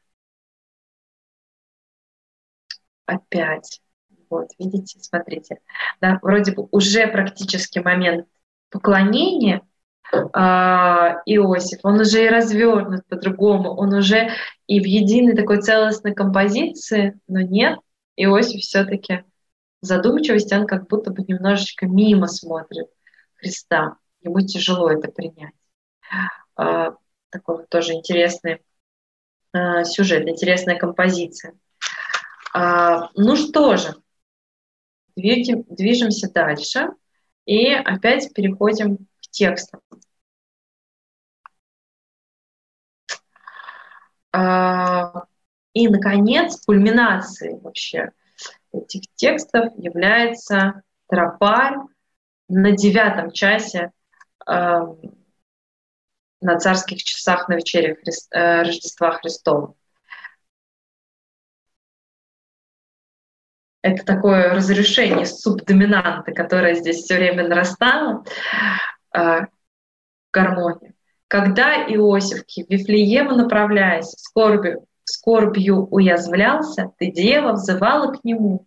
[3.07, 3.81] опять.
[4.29, 5.61] Вот, видите, смотрите.
[6.01, 8.29] Да, вроде бы уже практически момент
[8.71, 9.63] поклонения э,
[10.13, 14.31] Иосиф, он уже и развернут по-другому, он уже
[14.67, 17.79] и в единой такой целостной композиции, но нет,
[18.17, 19.25] Иосиф все-таки
[19.83, 22.87] в задумчивости, он как будто бы немножечко мимо смотрит
[23.37, 23.97] Христа.
[24.23, 25.53] Ему тяжело это принять.
[26.59, 26.93] Э,
[27.31, 28.63] такой вот тоже интересный
[29.53, 31.55] э, сюжет, интересная композиция.
[32.55, 33.95] А, ну что же,
[35.15, 36.89] движем, движемся дальше
[37.45, 39.07] и опять переходим
[39.37, 39.81] к текстам.
[44.33, 45.25] А,
[45.73, 48.13] и, наконец, кульминацией вообще
[48.73, 51.77] этих текстов является тропарь
[52.49, 53.93] на девятом часе
[54.47, 54.81] э,
[56.41, 57.99] на царских часах на вечере
[58.31, 59.75] э, Рождества Христова.
[63.87, 68.25] это такое разрешение субдоминанты, которое здесь все время нарастало,
[69.17, 69.47] э,
[70.33, 70.95] гармония.
[71.29, 78.67] Когда Иосиф к Вифлеему направляясь, скорбью, скорбью уязвлялся, ты, дева, взывала к нему.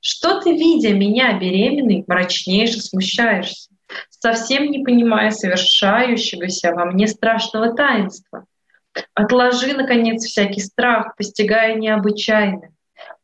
[0.00, 3.70] Что ты, видя меня беременной, мрачнейше смущаешься,
[4.08, 8.44] совсем не понимая совершающегося во мне страшного таинства?
[9.14, 12.72] Отложи, наконец, всякий страх, постигая необычайное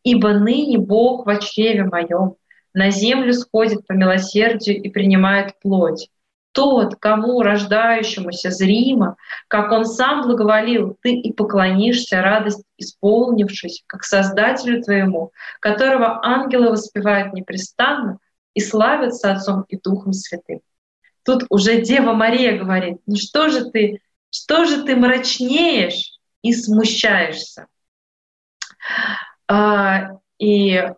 [0.02, 2.36] Ибо ныне Бог в чреве моем
[2.72, 6.10] на землю сходит по милосердию и принимает плоть.
[6.56, 9.16] Тот, кому рождающемуся зримо,
[9.46, 17.34] как он сам благоволил, ты и поклонишься радость исполнившись, как Создателю твоему, которого ангелы воспевают
[17.34, 18.20] непрестанно
[18.54, 20.60] и славятся Отцом и Духом Святым.
[21.24, 24.00] Тут уже Дева Мария говорит, ну что же ты,
[24.30, 27.66] что же ты мрачнеешь и смущаешься?
[29.46, 30.88] А, и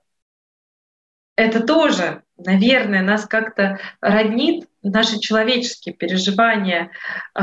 [1.35, 6.90] это тоже, наверное, нас как-то роднит, наши человеческие переживания,
[7.34, 7.40] э,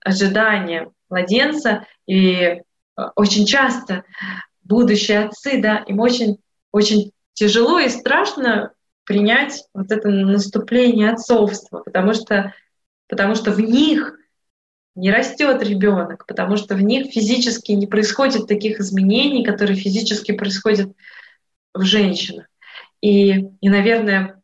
[0.00, 1.86] ожидания младенца.
[2.06, 2.60] И э,
[3.16, 4.04] очень часто
[4.62, 6.38] будущие отцы, да, им очень,
[6.72, 8.72] очень тяжело и страшно
[9.04, 12.54] принять вот это наступление отцовства, потому что,
[13.08, 14.18] потому что в них
[14.94, 20.92] не растет ребенок, потому что в них физически не происходит таких изменений, которые физически происходят
[21.74, 22.46] в женщинах.
[23.00, 24.40] И, и наверное,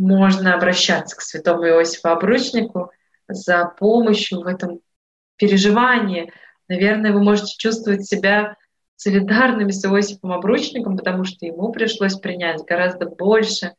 [0.00, 2.90] можно обращаться к святому Иосифу Обручнику
[3.28, 4.80] за помощью в этом
[5.36, 6.32] переживании.
[6.68, 8.56] Наверное, вы можете чувствовать себя
[8.96, 13.74] солидарными с Иосифом Обручником, потому что ему пришлось принять гораздо больше,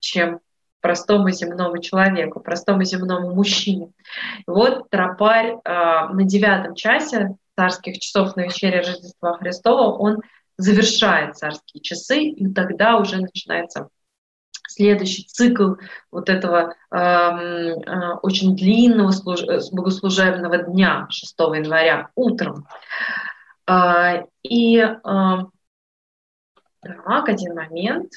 [0.00, 0.40] чем
[0.80, 3.92] простому земному человеку, простому земному мужчине.
[4.46, 10.18] Вот тропарь э, на девятом часе царских часов на вечере Рождества Христова, он
[10.56, 13.88] завершает царские часы, и тогда уже начинается
[14.78, 15.74] следующий цикл
[16.12, 19.40] вот этого э, э, очень длинного служ...
[19.72, 22.68] богослужебного дня 6 января утром.
[23.66, 24.94] Э, и э,
[26.80, 28.12] так, один момент.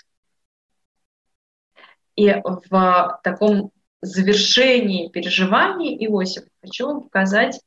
[2.15, 2.31] И
[2.69, 3.71] в таком
[4.01, 7.59] завершении переживаний Иосифа хочу вам показать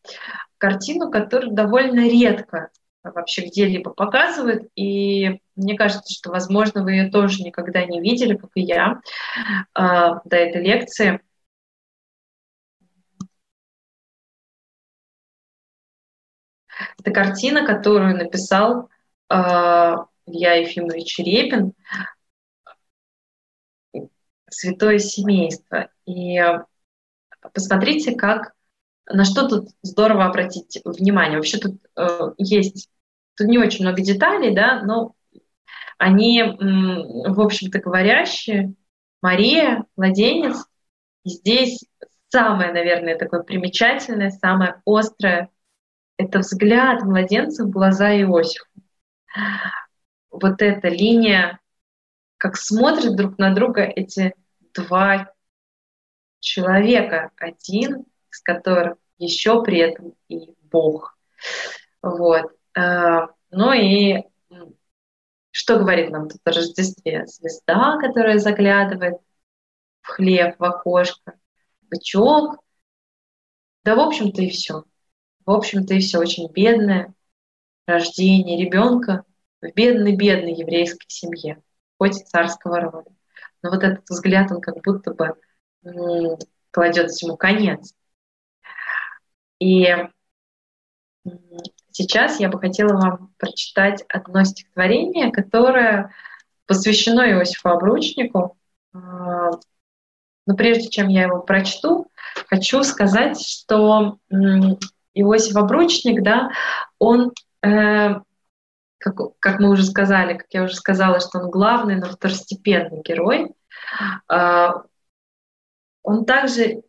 [0.58, 2.70] картину, которую довольно редко
[3.02, 4.68] вообще где-либо показывают.
[4.76, 9.00] И мне кажется, что, возможно, вы ее тоже никогда не видели, как и я,
[9.74, 11.20] а, до этой лекции.
[16.98, 18.88] Это картина, которую написал
[19.28, 21.72] а, Илья Ефимович Репин
[24.50, 25.90] «Святое семейство».
[26.06, 26.40] И
[27.52, 28.54] посмотрите, как
[29.06, 31.36] на что тут здорово обратить внимание.
[31.36, 32.88] Вообще тут э, есть
[33.36, 35.14] Тут не очень много деталей, да, но
[36.04, 38.74] они, в общем-то, говорящие.
[39.22, 40.66] Мария, младенец.
[41.24, 41.82] Здесь
[42.28, 45.48] самое, наверное, такое примечательное, самое острое—
[46.18, 48.66] это взгляд младенца в глаза Иосифа.
[50.30, 51.58] Вот эта линия,
[52.36, 54.34] как смотрят друг на друга эти
[54.74, 55.32] два
[56.40, 61.16] человека, один из которых еще при этом и Бог.
[62.02, 62.52] Вот.
[62.76, 64.24] Э, ну и
[65.56, 67.26] что говорит нам тут о Рождестве?
[67.28, 69.18] Звезда, которая заглядывает
[70.02, 71.38] в хлеб, в окошко,
[71.82, 72.56] бычок.
[73.84, 74.82] Да, в общем-то, и все.
[75.46, 77.14] В общем-то, и все очень бедное
[77.86, 79.24] рождение ребенка
[79.62, 81.62] в бедной-бедной еврейской семье,
[81.98, 83.12] хоть и царского рода.
[83.62, 85.36] Но вот этот взгляд, он как будто бы
[86.72, 87.94] кладет всему конец.
[89.60, 89.86] И
[91.96, 96.12] Сейчас я бы хотела вам прочитать одно стихотворение, которое
[96.66, 98.56] посвящено Иосифу Обручнику.
[98.92, 99.50] А,
[100.44, 102.10] но прежде чем я его прочту,
[102.48, 104.18] хочу сказать, что
[105.14, 106.50] Иосиф Обручник, да,
[106.98, 107.30] он,
[107.62, 108.14] э,
[108.98, 113.52] как, мы уже сказали, как я уже сказала, что он главный, но второстепенный герой,
[114.32, 114.68] э,
[116.02, 116.82] он также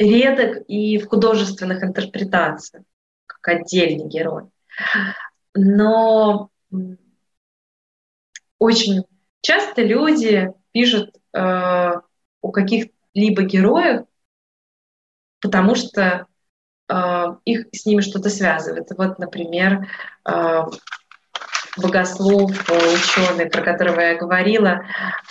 [0.00, 2.82] редок и в художественных интерпретациях
[3.46, 4.44] как отдельный герой.
[5.54, 6.50] Но
[8.58, 9.04] очень
[9.40, 14.04] часто люди пишут э, о каких-либо героях,
[15.40, 16.26] потому что
[16.88, 18.88] э, их с ними что-то связывает.
[18.96, 19.88] Вот, например,
[20.28, 20.62] э,
[21.76, 24.82] богослов, ученый, про которого я говорила,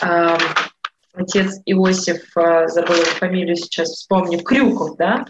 [0.01, 0.37] э,
[1.13, 5.25] отец Иосиф, э, забыла фамилию сейчас, вспомню, Крюков, да?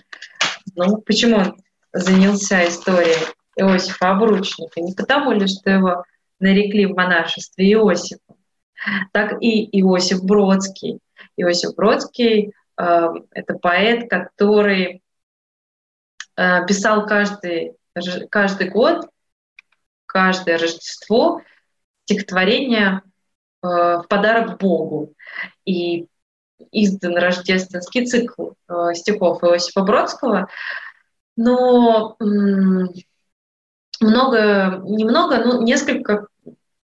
[0.75, 1.64] Ну, почему он
[1.95, 6.03] занялся историей Иосифа Обручника, не потому ли, что его
[6.39, 8.35] нарекли в монашестве Иосифом,
[9.13, 10.99] так и Иосиф Бродский.
[11.37, 15.01] Иосиф Бродский э,— это поэт, который
[16.35, 17.77] э, писал каждый,
[18.29, 19.09] каждый год,
[20.05, 21.41] каждое Рождество
[22.03, 23.01] стихотворение
[23.63, 25.13] э, в подарок Богу.
[25.63, 26.07] И
[26.71, 30.49] издан рождественский цикл э, стихов Иосифа Бродского—
[31.35, 32.15] но
[34.01, 36.27] много, немного, ну, несколько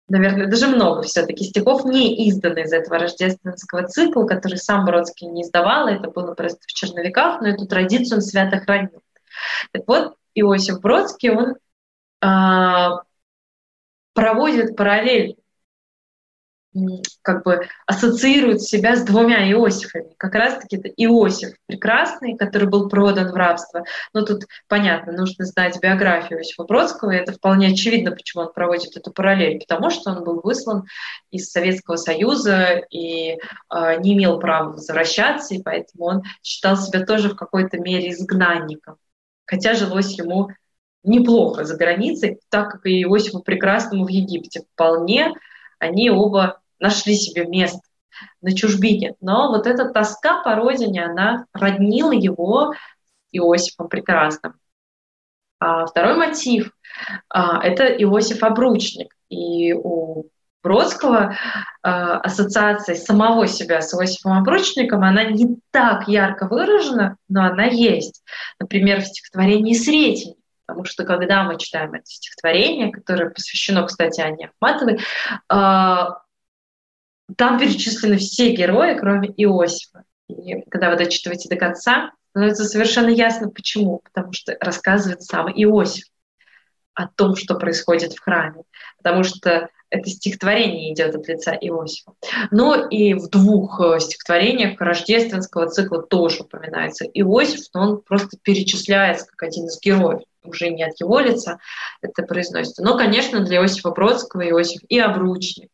[0.10, 5.44] наверное, даже много все-таки стихов, не изданы из этого рождественского цикла, который сам Бродский не
[5.44, 9.02] издавал, это было просто в черновиках, но эту традицию он свято хранил.
[9.72, 11.56] Так вот, Иосиф Бродский, он
[12.22, 13.02] а,
[14.14, 15.38] проводит параллель
[17.22, 20.14] как бы ассоциирует себя с двумя Иосифами.
[20.18, 23.84] Как раз-таки это Иосиф прекрасный, который был продан в рабство.
[24.14, 28.96] Но тут понятно, нужно знать биографию Иосифа Бродского, и это вполне очевидно, почему он проводит
[28.96, 30.86] эту параллель, потому что он был выслан
[31.32, 33.38] из Советского Союза и э,
[34.00, 38.98] не имел права возвращаться, и поэтому он считал себя тоже в какой-то мере изгнанником.
[39.46, 40.50] Хотя жилось ему
[41.04, 44.64] неплохо за границей, так как и Иосифу Прекрасному в Египте.
[44.74, 45.34] Вполне
[45.80, 47.82] они оба нашли себе место
[48.42, 49.16] на чужбине.
[49.22, 52.74] Но вот эта тоска по родине, она роднила его
[53.32, 54.56] Иосифом прекрасным.
[55.60, 56.72] А второй мотив
[57.30, 59.14] а, это Иосиф Обручник.
[59.30, 60.30] И у
[60.64, 61.36] Бродского
[61.82, 68.24] а, ассоциация самого себя с Иосифом Обручником, она не так ярко выражена, но она есть.
[68.60, 70.37] Например, в стихотворении «Сретень».
[70.68, 75.00] Потому что когда мы читаем это стихотворение, которое посвящено, кстати, Анне Ахматовой,
[75.48, 76.20] а,
[77.38, 80.04] там перечислены все герои, кроме Иосифа.
[80.28, 84.02] И когда вы дочитываете до конца, становится совершенно ясно, почему.
[84.04, 86.06] Потому что рассказывает сам Иосиф
[86.94, 88.64] о том, что происходит в храме.
[88.98, 92.14] Потому что это стихотворение идет от лица Иосифа.
[92.52, 99.28] Но и в двух э, стихотворениях рождественского цикла тоже упоминается Иосиф, но он просто перечисляется
[99.28, 100.22] как один из героев.
[100.48, 101.60] Уже не от его лица
[102.02, 102.84] это произносится.
[102.84, 105.70] Но, конечно, для Иосифа Бродского Иосиф и обручник,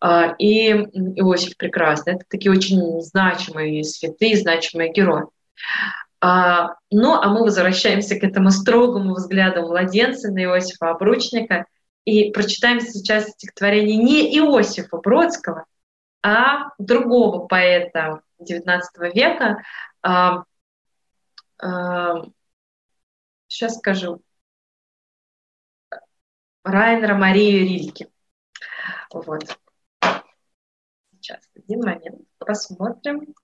[0.00, 2.14] а, и Иосиф Прекрасный.
[2.14, 5.24] Это такие очень значимые святые, значимые герои.
[6.20, 11.66] А, ну, а мы возвращаемся к этому строгому взгляду младенца на Иосифа Обручника
[12.04, 15.64] и прочитаем сейчас стихотворение не Иосифа Бродского,
[16.22, 18.80] а другого поэта XIX
[19.14, 19.62] века.
[23.50, 24.22] Сейчас скажу.
[26.64, 28.08] Райнера Марию Рильке.
[29.12, 29.58] Вот.
[31.12, 33.34] Сейчас, один момент, посмотрим.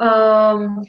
[0.00, 0.84] Um,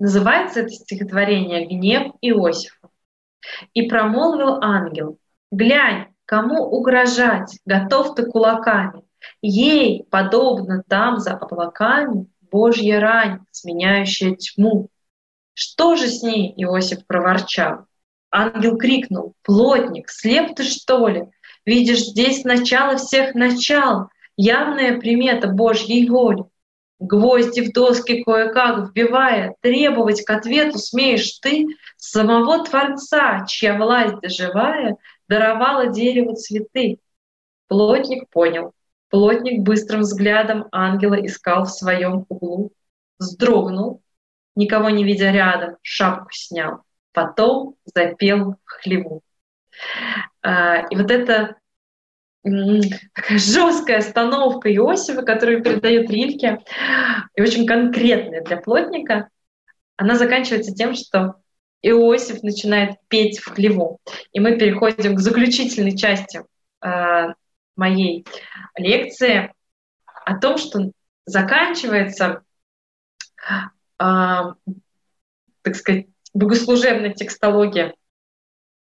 [0.00, 2.88] Называется это стихотворение «Гнев Иосифа».
[3.74, 5.18] «И промолвил ангел,
[5.52, 7.58] глянь, Кому угрожать?
[7.66, 9.02] Готов ты кулаками.
[9.42, 14.90] Ей, подобно там за облаками, Божья рань, сменяющая тьму.
[15.54, 17.86] Что же с ней, Иосиф проворчал?
[18.30, 21.24] Ангел крикнул, плотник, слеп ты что ли?
[21.64, 24.06] Видишь здесь начало всех начал,
[24.36, 26.44] явная примета Божьей воли.
[27.00, 31.66] Гвозди в доски кое-как вбивая, требовать к ответу смеешь ты
[31.96, 36.98] самого Творца, чья власть живая даровала дереву цветы.
[37.68, 38.74] Плотник понял.
[39.08, 42.72] Плотник быстрым взглядом ангела искал в своем углу.
[43.18, 44.02] Вздрогнул,
[44.54, 46.82] никого не видя рядом, шапку снял.
[47.12, 49.22] Потом запел в хлеву.
[50.42, 51.56] А, и вот это
[52.42, 56.60] такая жесткая остановка Иосифа, которую передает Рильке,
[57.34, 59.28] и очень конкретная для плотника,
[59.96, 61.36] она заканчивается тем, что
[61.82, 64.00] Иосиф начинает петь в хлеву.
[64.32, 66.42] И мы переходим к заключительной части
[66.82, 67.26] э,
[67.76, 68.26] моей
[68.76, 69.52] лекции
[70.24, 70.92] о том, что
[71.24, 72.42] заканчивается,
[73.46, 73.64] э,
[73.98, 77.94] так сказать, богослужебная текстология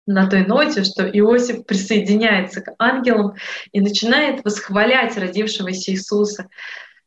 [0.06, 3.36] на той ноте, что Иосиф присоединяется к ангелам
[3.72, 6.48] и начинает восхвалять родившегося Иисуса.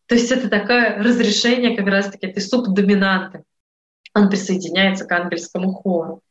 [0.07, 3.45] То есть это такое разрешение как раз-таки этой субдоминанты
[4.17, 6.23] он присоединяется к ангельскому хору.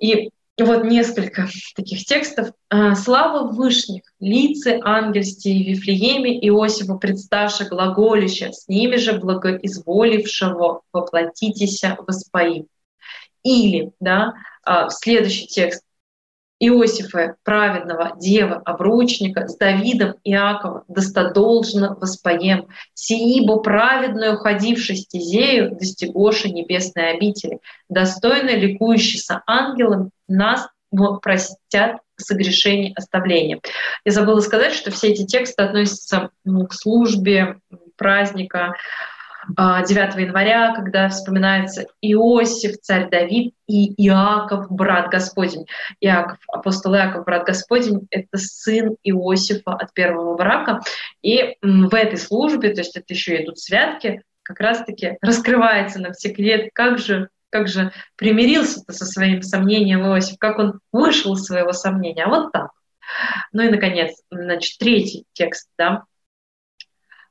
[0.00, 2.52] И вот несколько таких текстов.
[2.68, 11.96] «А, «Слава Вышних, лице ангельсти и Вифлееме Иосифа представши глаголище, с ними же благоизволившего воплотитеся
[12.06, 12.66] воспоим».
[13.42, 15.82] Или, да, а, следующий текст.
[16.60, 27.12] Иосифа, праведного, дева, обручника, с Давидом Иакова, достодолжно воспоем, сиибо праведную, ходивши стезею, достигоши небесной
[27.12, 30.68] обители, достойно ликующийся ангелом, нас
[31.22, 33.60] простят согрешение оставления.
[34.04, 37.56] Я забыла сказать, что все эти тексты относятся к службе
[37.96, 38.74] праздника
[39.48, 45.66] 9 а, января, когда вспоминается Иосиф, царь Давид и Иаков, брат Господень.
[46.00, 50.80] Иаков, апостол Иаков, брат Господень, это сын Иосифа от первого брака.
[51.22, 56.70] И в этой службе, то есть это еще идут святки, как раз-таки раскрывается нам секрет,
[56.74, 62.24] как же как же примирился-то со своим сомнением Иосиф, как он вышел из своего сомнения.
[62.24, 62.70] А вот так.
[63.52, 66.04] Ну и, наконец, значит, третий текст, да,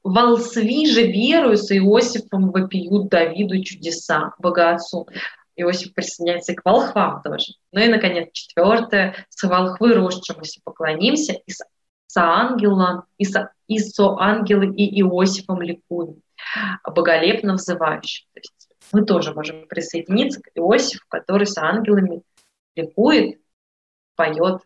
[0.04, 5.08] Волсви же верую с Иосифом вопиют Давиду чудеса, богатцу.
[5.56, 7.54] Иосиф присоединяется и к волхвам тоже.
[7.74, 9.16] Ну и, наконец, четвертое.
[9.30, 16.22] С волхвы росшемуся поклонимся и с ангелом, и со, и со ангелы и Иосифом ликуем,
[16.84, 18.28] боголепно взывающим.
[18.34, 22.24] То есть мы тоже можем присоединиться к Иосифу, который с ангелами
[22.76, 23.40] ликует,
[24.16, 24.62] поет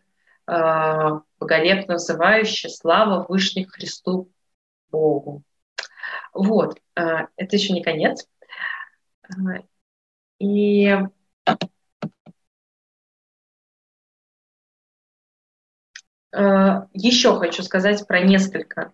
[0.46, 4.30] э, боголепно взывающий слава Вышних Христу
[4.94, 5.42] Богу.
[6.32, 8.26] Вот, э, это еще не конец.
[9.28, 9.62] Э,
[10.38, 10.96] и
[16.32, 18.92] э, еще хочу сказать про несколько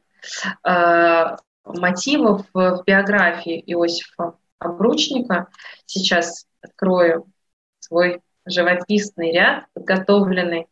[1.65, 5.49] мотивов в биографии Иосифа Обручника.
[5.87, 7.27] Сейчас открою
[7.79, 10.67] свой живописный ряд, подготовленный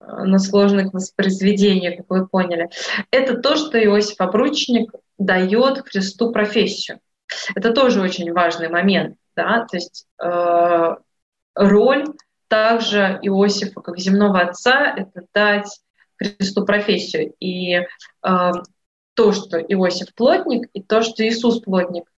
[0.00, 2.70] на сложных воспроизведениях, как вы поняли,
[3.10, 7.00] это то, что Иосиф Обручник дает Христу профессию.
[7.54, 9.16] Это тоже очень важный момент.
[9.36, 9.66] Да?
[9.70, 10.96] То есть э,
[11.54, 12.06] роль
[12.48, 15.80] также Иосифа как земного отца— это дать
[16.16, 17.34] Христу профессию.
[17.38, 17.86] И э,
[19.14, 22.10] то, что Иосиф плотник, и то, что Иисус плотник,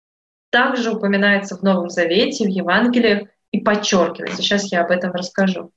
[0.50, 4.42] также упоминается в Новом Завете, в Евангелиях и подчеркивается.
[4.42, 5.72] Сейчас я об этом расскажу.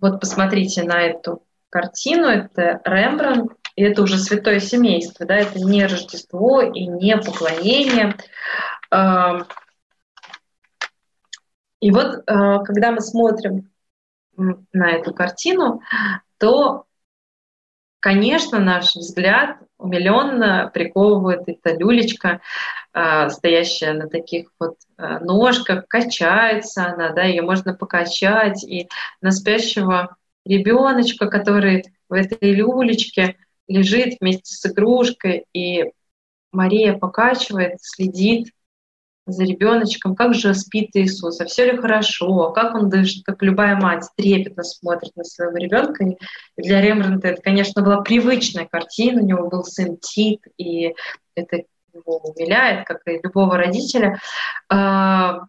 [0.00, 5.84] Вот посмотрите на эту картину, это Рембрандт, и это уже святое семейство, да, это не
[5.84, 8.16] Рождество и не поклонение.
[11.80, 13.70] И вот, а, когда мы смотрим
[14.36, 15.80] на эту картину,
[16.38, 16.86] то,
[18.00, 22.40] конечно, наш взгляд умиленно приковывает эта люлечка,
[22.92, 28.88] а, стоящая на таких вот а, ножках, качается она, да, ее можно покачать, и
[29.20, 33.36] на спящего ребеночка, который в этой люлечке
[33.68, 35.92] лежит вместе с игрушкой, и
[36.52, 38.48] Мария покачивает, следит
[39.28, 43.76] за ребеночком, как же спит Иисус, а все ли хорошо, как он дышит, как любая
[43.76, 46.04] мать трепетно смотрит на своего ребенка.
[46.04, 46.16] И
[46.56, 50.94] для Рембрандта это, конечно, была привычная картина, у него был сын Тит, и
[51.34, 54.18] это его умиляет, как и любого родителя.
[54.70, 55.42] А,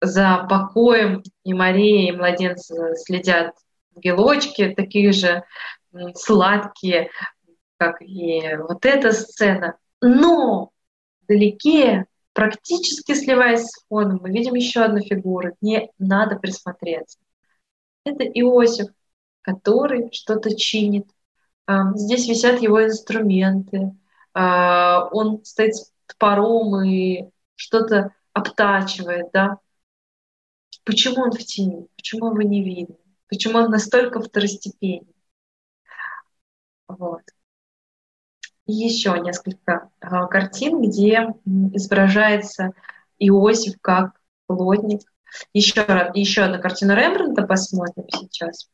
[0.00, 3.54] за покоем и Мария, и младенца следят
[3.96, 5.42] ангелочки, такие же
[6.14, 7.10] сладкие,
[7.78, 9.76] как и вот эта сцена.
[10.00, 10.70] Но
[11.22, 12.06] вдалеке
[12.38, 15.56] Практически сливаясь с фоном, мы видим еще одну фигуру.
[15.60, 17.18] Не надо присмотреться.
[18.04, 18.90] Это Иосиф,
[19.40, 21.08] который что-то чинит.
[21.96, 23.90] Здесь висят его инструменты.
[24.34, 29.58] А, он стоит с топором и что-то обтачивает, да?
[30.84, 31.88] Почему он в тени?
[31.96, 32.94] Почему его не видно?
[33.28, 35.12] Почему он настолько второстепенный?
[36.86, 37.22] Вот
[38.72, 41.34] еще несколько а, картин, где
[41.72, 42.72] изображается
[43.18, 45.00] Иосиф как плотник.
[45.52, 45.80] Еще,
[46.14, 48.70] еще одну картину Рембрандта посмотрим сейчас.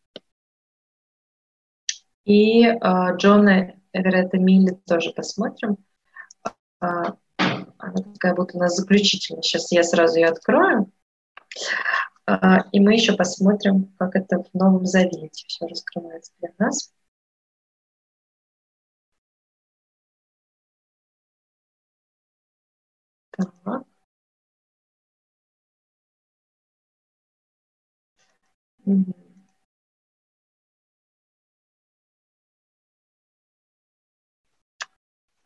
[2.24, 2.78] И э,
[3.16, 5.76] Джона Эверетта Милли тоже посмотрим.
[6.80, 9.42] Э, она такая будет у нас заключительная.
[9.42, 10.90] Сейчас я сразу ее открою.
[12.72, 16.90] И мы еще посмотрим, как это в Новом Завете все раскрывается для нас.
[23.36, 23.84] Так.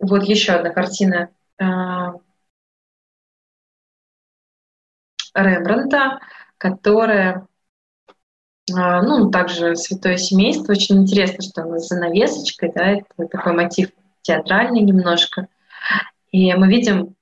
[0.01, 2.15] Вот еще одна картина а,
[5.35, 6.21] Рембрандта,
[6.57, 7.47] которая,
[8.75, 10.73] а, ну, также «Святое семейство».
[10.73, 13.91] Очень интересно, что она с занавесочкой, да, это такой мотив
[14.23, 15.49] театральный немножко.
[16.31, 17.15] И мы видим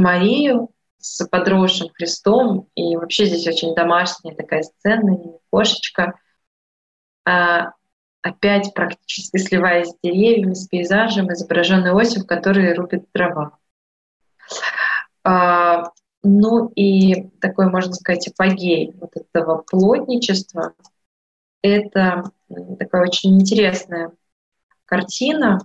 [0.00, 5.16] Марию с подросшим Христом, и вообще здесь очень домашняя такая сцена,
[5.50, 6.18] кошечка,
[7.24, 7.72] а,
[8.22, 13.58] опять практически сливаясь с деревьями, с пейзажем, изображенный Иосиф, который рубит дрова.
[15.24, 15.92] А,
[16.22, 20.74] ну и такой, можно сказать, апогей вот этого плотничества—
[21.62, 22.24] это
[22.78, 24.12] такая очень интересная
[24.84, 25.60] картина,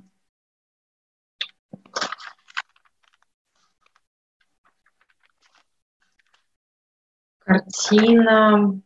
[7.45, 8.81] картина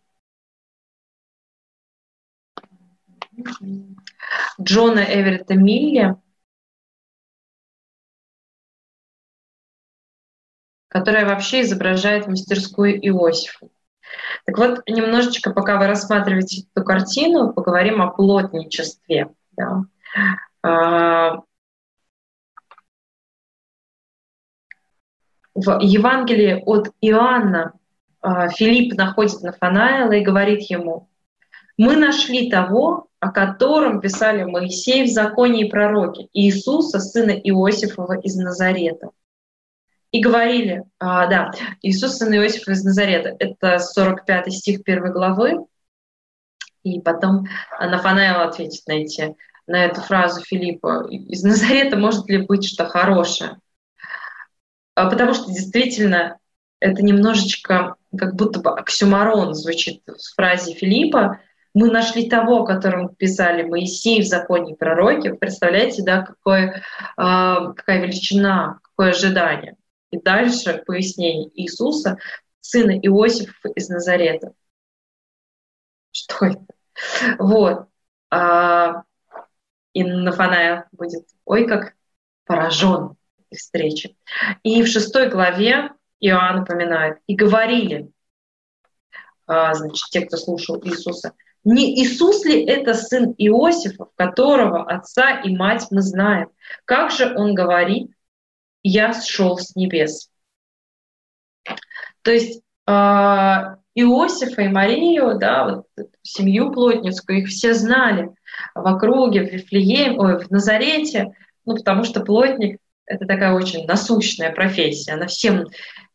[4.60, 6.16] Джона Эверетта Милли,
[10.88, 13.70] которая вообще изображает мастерскую Иосифа.
[14.46, 19.34] Так вот, немножечко, пока вы рассматриваете эту картину, поговорим о плотничестве.
[19.52, 19.84] Да.
[20.64, 21.42] А,
[25.54, 27.74] в Евангелии от Иоанна
[28.22, 31.10] Филипп находит Нафанаила и говорит ему,
[31.78, 38.36] мы нашли того, о котором писали Моисей в законе и пророке, Иисуса, сына Иосифова из
[38.36, 39.10] Назарета.
[40.12, 45.66] И говорили, а, да, Иисус, сын Иосифа из Назарета, это 45 стих 1 главы,
[46.84, 47.48] и потом
[47.80, 49.36] Нафанаил ответит на, эти,
[49.68, 51.08] на эту фразу Филиппа.
[51.10, 53.60] Из Назарета может ли быть что хорошее?
[54.96, 56.38] А, потому что действительно
[56.80, 61.40] это немножечко как будто бы оксюмарон звучит в фразе Филиппа.
[61.74, 65.32] Мы нашли того, о котором писали Моисей в законе и пророке.
[65.32, 66.84] Вы представляете, да, какое,
[67.16, 69.76] а, какая величина, какое ожидание.
[70.12, 72.18] И дальше пояснение Иисуса,
[72.62, 74.54] сына Иосифа из Назарета.
[76.12, 76.66] Что это?
[77.38, 77.88] Вот.
[78.32, 79.04] А,
[79.94, 81.94] и Нафанаил будет, ой, как
[82.46, 83.16] поражен
[83.54, 84.18] встречи.
[84.64, 88.10] И в шестой главе Иоанн упоминает, и говорили,
[89.46, 91.34] а, значит, те, кто слушал Иисуса,
[91.64, 96.50] не Иисус ли это сын Иосифа, которого отца и мать мы знаем?
[96.86, 98.12] Как же он говорит,
[98.84, 100.30] я сшел с небес?
[102.22, 105.66] То есть а, Иосифа и Марию, да,
[105.98, 108.30] вот семью плотницкую, их все знали
[108.76, 111.34] в округе, в Вифлееме, ой, в Назарете,
[111.66, 115.66] ну, потому что плотник— это такая очень насущная профессия, она всем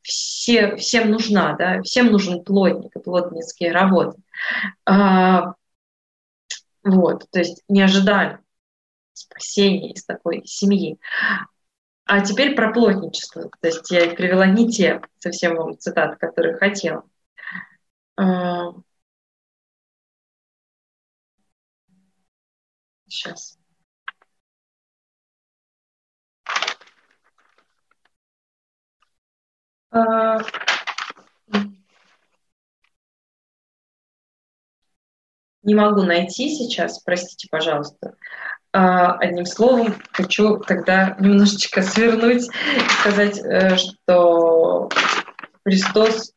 [0.02, 4.18] все, всем нужна, да, всем нужен плотник и плотницкие работы.
[4.84, 5.54] А,
[6.82, 8.38] вот, то есть не ожидали
[9.12, 10.98] спасения из такой семьи.
[12.04, 13.50] А теперь про плотничество.
[13.60, 17.04] То есть я привела не те совсем вам цитаты, которые хотела.
[18.16, 18.72] А,
[23.08, 23.61] сейчас.
[29.92, 30.38] А,
[35.62, 38.14] не могу найти сейчас, простите, пожалуйста.
[38.72, 44.88] А, одним словом, хочу тогда немножечко свернуть и сказать, э, что
[45.64, 46.32] Христос...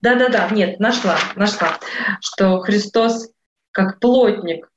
[0.00, 1.78] Да-да-да, нет, нашла, нашла,
[2.20, 3.30] что Христос
[3.70, 4.68] как плотник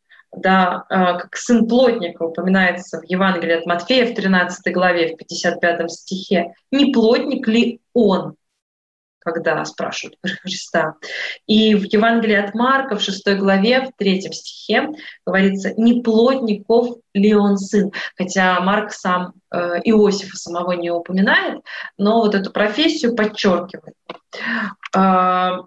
[0.42, 5.92] да, а, как сын плотника упоминается в Евангелии от Матфея в 13 главе, в 55
[5.92, 6.54] стихе.
[6.72, 8.36] Не плотник ли он?
[9.28, 10.94] когда спрашивают про Христа.
[11.48, 14.90] И в Евангелии от Марка в 6 главе, в 3 стихе
[15.26, 17.92] говорится, не плотников ли он сын.
[18.18, 21.62] Хотя Марк сам э, Иосифа самого не упоминает,
[21.98, 23.96] но вот эту профессию подчеркивает.
[24.96, 25.58] Э,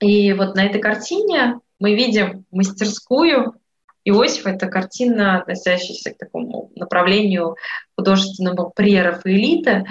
[0.00, 3.60] и вот на этой картине мы видим мастерскую
[4.04, 4.48] Иосифа.
[4.48, 7.56] Это картина, относящаяся к такому направлению
[7.94, 9.84] художественного прерафаэлита.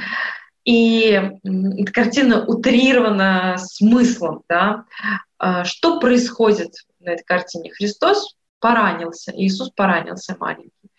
[0.65, 4.41] И эта картина утрирована смыслом.
[4.49, 4.85] Да?
[5.37, 7.71] А, что происходит на этой картине?
[7.71, 10.89] Христос поранился, Иисус поранился маленький.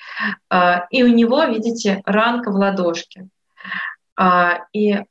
[0.49, 3.27] А, и у него, видите, ранка в ладошке.
[4.15, 5.03] А, и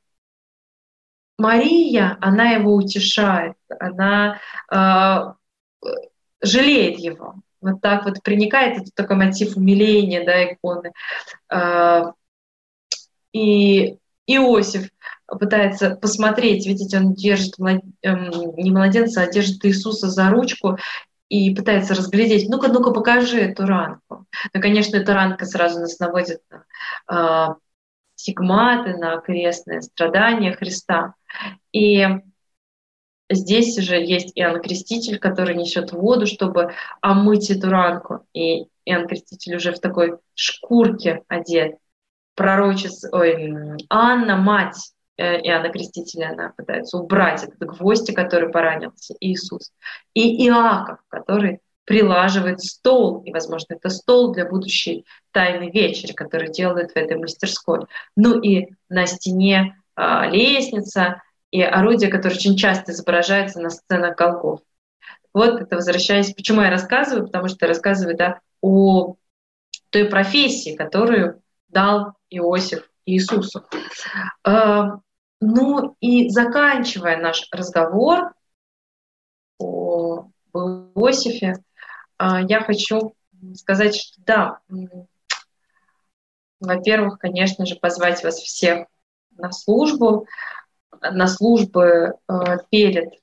[1.36, 4.40] Мария, она его утешает, она
[6.40, 7.36] жалеет его.
[7.60, 10.92] Вот так вот проникает этот такой мотив умиления, да, иконы.
[11.48, 12.12] А,
[13.32, 13.96] и
[14.26, 14.90] Иосиф
[15.26, 20.78] пытается посмотреть, видите, он держит эм, не младенца, а держит Иисуса за ручку
[21.28, 24.26] и пытается разглядеть, ну-ка, ну-ка, покажи эту ранку.
[24.52, 26.42] Ну, конечно, эта ранка сразу нас наводит
[27.08, 27.54] на э,
[28.14, 31.14] сигматы, на крестное страдание Христа.
[31.72, 32.06] И
[33.34, 38.26] Здесь же есть Иоанн Креститель, который несет воду, чтобы омыть эту ранку.
[38.32, 41.76] И Иоанн Креститель уже в такой шкурке одет.
[42.34, 49.72] Пророчец, ой, Анна, мать э, Иоанна Крестителя, она пытается убрать этот гвоздь, который поранился Иисус.
[50.14, 56.92] И Иаков, который прилаживает стол, и, возможно, это стол для будущей тайной вечери, который делают
[56.92, 57.80] в этой мастерской.
[58.16, 61.22] Ну и на стене э, лестница,
[61.54, 64.58] и орудия, которые очень часто изображаются на сценах Голгоф.
[65.32, 69.14] Вот это возвращаясь, почему я рассказываю, потому что я рассказываю да, о
[69.90, 73.64] той профессии, которую дал Иосиф Иисусу.
[74.42, 74.98] А,
[75.40, 78.32] Ну и заканчивая наш разговор
[79.60, 81.62] о Иосифе,
[82.18, 83.14] а, я хочу
[83.54, 84.58] сказать, что да,
[86.58, 88.88] во-первых, конечно же, позвать вас всех
[89.36, 90.26] на службу,
[91.00, 92.34] на службы э,
[92.70, 93.14] перед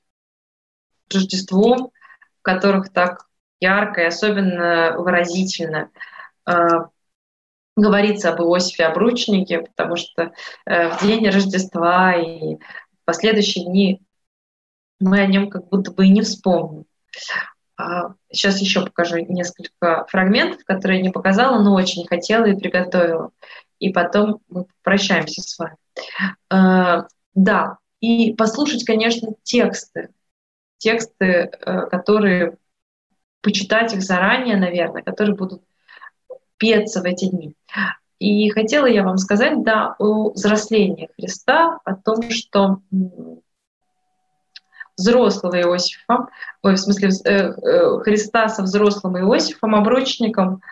[1.12, 1.90] Рождеством,
[2.40, 3.26] в которых так
[3.60, 5.90] ярко и особенно выразительно
[6.46, 6.52] э,
[7.76, 10.32] говорится об Иосифе Обручнике, потому что
[10.66, 14.02] э, в день Рождества и в последующие дни
[15.00, 16.86] мы о нем как будто бы и не вспомним.
[17.76, 23.30] А, сейчас еще покажу несколько фрагментов, которые я не показала, но очень хотела и приготовила.
[23.78, 25.76] И потом мы прощаемся с вами.
[27.34, 30.10] Да, и послушать, конечно, тексты.
[30.78, 32.56] Тексты, э, которые
[33.40, 35.62] почитать их заранее, наверное, которые будут
[36.56, 37.54] петься в эти дни.
[38.18, 42.80] И хотела я вам сказать, да, о взрослении Христа, о том, что
[44.96, 46.28] взрослого Иосифа,
[46.62, 50.62] ой, в смысле э, э, Христа со взрослым Иосифом, обручником,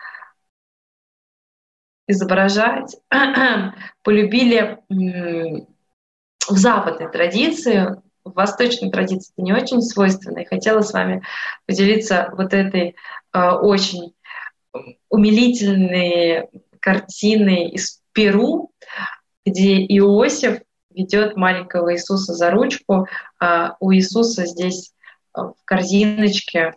[2.07, 2.97] изображать,
[4.03, 4.79] полюбили
[6.49, 10.39] в западной традиции, в восточной традиции это не очень свойственно.
[10.39, 11.23] И хотела с вами
[11.65, 12.95] поделиться вот этой
[13.33, 14.13] э, очень
[15.09, 16.49] умилительной
[16.79, 18.71] картиной из Перу,
[19.45, 23.07] где Иосиф ведет маленького Иисуса за ручку.
[23.39, 24.93] А у Иисуса здесь
[25.35, 26.73] э, в корзиночке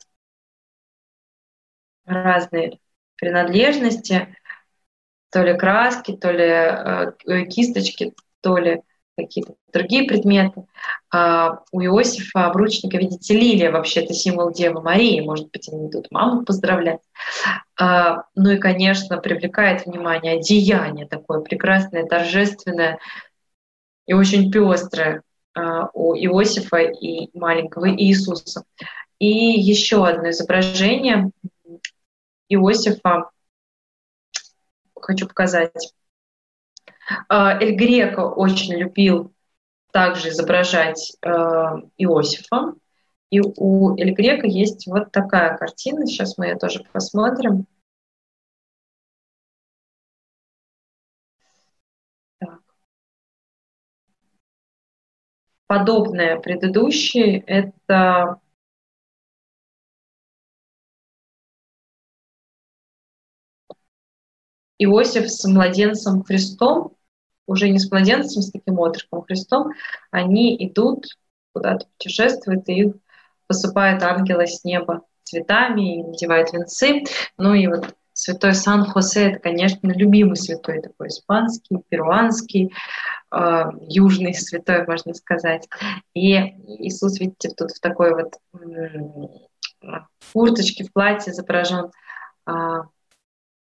[2.04, 2.78] разные
[3.16, 4.36] принадлежности,
[5.30, 8.82] то ли краски, то ли э, кисточки, то ли
[9.16, 10.66] какие-то другие предметы.
[11.10, 16.10] А у Иосифа обручника, видите, лилия вообще это символ Девы Марии, может быть, они идут
[16.10, 17.00] маму поздравлять.
[17.78, 22.98] А, ну и, конечно, привлекает внимание одеяние такое прекрасное, торжественное,
[24.06, 25.22] и очень пестрая
[25.92, 28.64] у Иосифа и маленького Иисуса.
[29.18, 31.30] И еще одно изображение
[32.48, 33.30] Иосифа
[35.00, 35.94] хочу показать.
[37.28, 39.32] А, Эль Греко очень любил
[39.92, 42.74] также изображать а, Иосифа.
[43.30, 46.06] И у Эль Грека есть вот такая картина.
[46.06, 47.66] Сейчас мы ее тоже посмотрим.
[55.66, 58.38] подобное предыдущей, это
[64.78, 66.96] Иосиф с младенцем Христом,
[67.46, 69.72] уже не с младенцем, с таким отроком Христом,
[70.10, 71.06] они идут
[71.52, 72.94] куда-то путешествуют, и их
[73.46, 77.04] посыпают ангелы с неба цветами и надевают венцы.
[77.38, 82.72] Ну и вот святой Сан-Хосе, это, конечно, любимый святой такой испанский, перуанский,
[83.32, 85.68] э, южный святой, можно сказать.
[86.14, 89.98] И Иисус, видите, тут в такой вот э,
[90.32, 91.90] курточке, в платье изображен
[92.46, 92.52] э,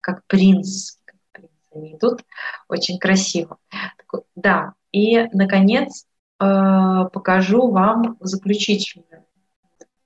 [0.01, 0.99] как принц.
[1.05, 1.51] Как принц.
[1.75, 2.25] Они идут
[2.69, 3.59] очень красиво.
[3.71, 6.07] Так, да, и, наконец,
[6.41, 6.45] э,
[7.13, 9.25] покажу вам заключительную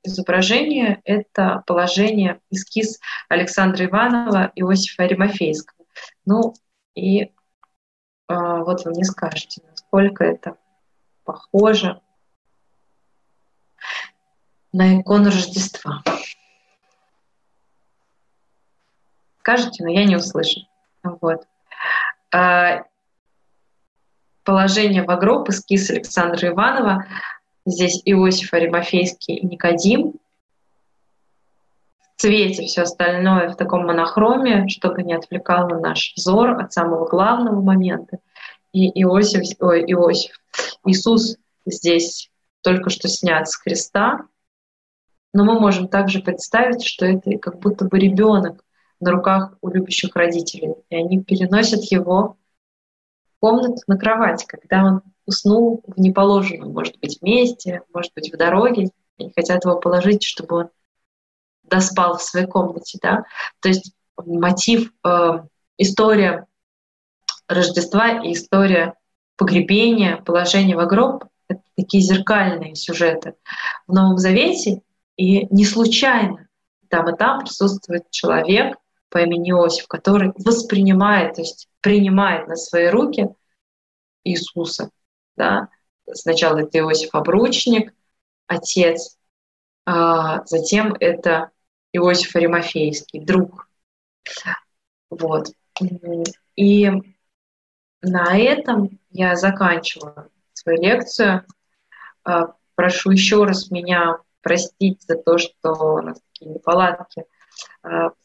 [0.04, 5.86] изображение— это положение, эскиз Александра Иванова и Иосифа Аримофейского.
[6.26, 6.54] Ну
[6.94, 7.28] и э,
[8.28, 10.56] вот вы мне скажете, насколько это
[11.24, 12.00] похоже
[14.72, 16.02] на икону Рождества.
[19.44, 20.60] Скажете, но я не услышу.
[21.02, 21.46] Вот.
[22.32, 22.84] А,
[24.42, 27.04] положение в гроб, эскиз Александра Иванова
[27.66, 30.14] Здесь Иосиф Аримофейский и Никодим.
[32.00, 37.60] В цвете все остальное в таком монохроме, чтобы не отвлекало наш взор от самого главного
[37.60, 38.18] момента.
[38.72, 40.38] И Иосиф, ой, Иосиф,
[40.86, 42.30] Иисус здесь
[42.62, 44.20] только что снят с креста,
[45.34, 48.63] но мы можем также представить, что это как будто бы ребенок
[49.04, 52.36] на руках у любящих родителей, и они переносят его
[53.36, 58.36] в комнату на кровать, когда он уснул в неположенном, может быть, месте, может быть, в
[58.36, 58.90] дороге.
[59.18, 60.68] Они хотят его положить, чтобы он
[61.62, 63.24] доспал в своей комнате, да.
[63.60, 65.40] То есть мотив, э,
[65.78, 66.46] история
[67.46, 68.94] Рождества и история
[69.36, 73.34] погребения, положения в гроб— это такие зеркальные сюжеты
[73.86, 74.80] в Новом Завете,
[75.16, 76.48] и не случайно
[76.88, 78.76] там и там присутствует человек
[79.14, 83.28] по имени Иосиф, который воспринимает, то есть принимает на свои руки
[84.24, 84.90] Иисуса,
[85.36, 85.68] да?
[86.12, 87.94] Сначала это Иосиф Обручник,
[88.48, 89.16] отец,
[89.86, 91.52] а затем это
[91.92, 93.68] Иосиф Аримофейский, друг.
[95.10, 95.52] Вот.
[96.56, 96.90] И
[98.02, 101.46] на этом я заканчиваю свою лекцию.
[102.28, 107.26] Э, прошу еще раз меня простить за то, что у нас такие неполадки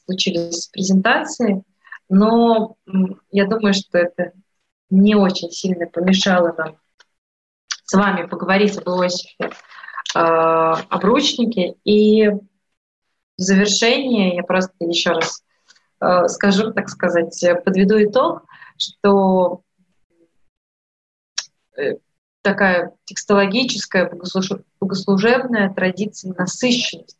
[0.05, 1.63] случились с презентацией,
[2.09, 2.75] но
[3.31, 4.33] я думаю, что это
[4.89, 6.77] не очень сильно помешало нам
[7.83, 9.51] с вами поговорить об Иосифе
[10.13, 11.75] обручнике.
[11.83, 12.39] И в
[13.37, 15.43] завершение я просто еще раз
[16.27, 18.45] скажу, так сказать, подведу итог,
[18.77, 19.63] что
[21.79, 21.95] Э,
[22.41, 24.11] такая текстологическая,
[24.79, 27.17] богослужебная традиция, насыщенность.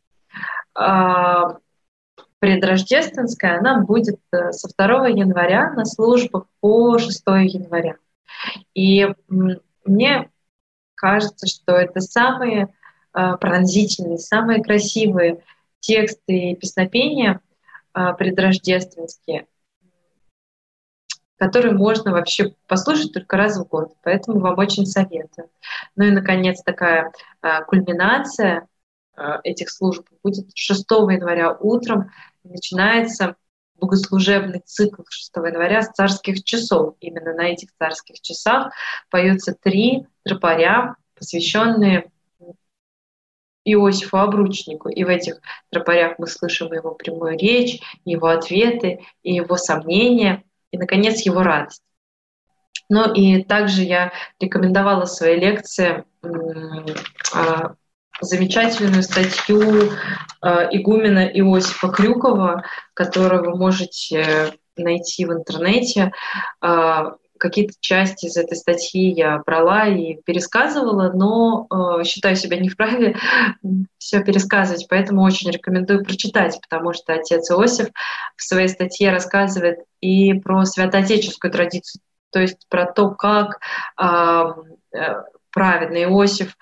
[2.40, 7.96] Предрождественская, она будет э, со 2 января на службах по 6 января.
[8.74, 9.06] И
[9.84, 10.30] мне
[10.94, 12.74] кажется, что это самые
[13.14, 15.42] э, пронзительные, самые красивые
[15.80, 17.40] тексты и песнопения
[17.92, 19.48] предрождественские,
[21.40, 23.94] который можно вообще послушать только раз в год.
[24.02, 25.48] Поэтому вам очень советую.
[25.96, 27.12] Ну и, наконец, такая
[27.42, 28.68] э, кульминация
[29.16, 32.10] э, этих служб будет 6 января утром.
[32.44, 33.36] Начинается
[33.76, 36.96] богослужебный цикл 6 января с царских часов.
[37.00, 38.72] Именно на этих царских часах
[39.10, 42.10] поются три тропаря, посвященные
[43.64, 44.88] Иосифу Обручнику.
[44.88, 45.40] И в этих
[45.70, 51.82] тропарях мы слышим его прямую речь, его ответы и его сомнения– и, наконец, его радость.
[52.88, 56.04] Ну и также я рекомендовала в своей лекции
[57.32, 57.74] а,
[58.20, 59.90] замечательную статью
[60.40, 62.64] а, игумена Иосифа Крюкова,
[62.94, 66.12] которую вы можете найти в интернете.
[66.60, 72.68] А, какие-то части из этой статьи я брала и пересказывала, но э, считаю себя не
[72.68, 73.16] вправе
[73.98, 77.88] все пересказывать, поэтому очень рекомендую прочитать, потому что отец Иосиф
[78.36, 83.60] в своей статье рассказывает и про святоотеческую традицию, то есть про то, как
[83.98, 85.14] э,
[85.50, 86.56] праведный Иосиф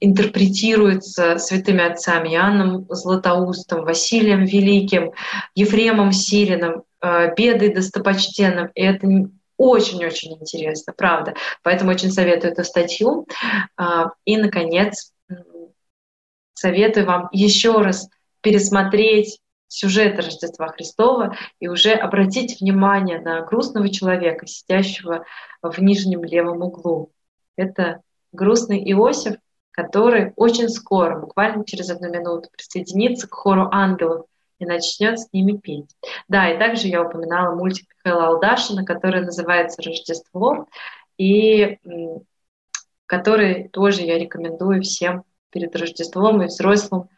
[0.00, 5.12] интерпретируется святыми отцами Иоанном Златоустом, Василием Великим,
[5.54, 8.70] Ефремом Сириным, э, Бедой Достопочтенным.
[8.74, 9.06] И это
[9.56, 11.34] очень-очень интересно, правда.
[11.62, 13.26] Поэтому очень советую эту статью.
[13.76, 15.12] А, и, наконец,
[16.54, 18.08] советую вам еще раз
[18.40, 19.38] пересмотреть
[19.68, 25.24] сюжет Рождества Христова и уже обратить внимание на грустного человека, сидящего
[25.62, 27.12] в нижнем левом углу.
[27.56, 28.00] Это
[28.32, 29.36] грустный Иосиф,
[29.82, 34.26] который очень скоро, буквально через одну минуту, присоединится к хору ангелов
[34.58, 35.96] и начнет с ними петь.
[36.28, 40.66] Да, и также я упоминала мультик Михаила Алдашина, который называется «Рождество»,
[41.16, 41.78] и
[43.06, 47.08] который тоже я рекомендую всем перед Рождеством и взрослым,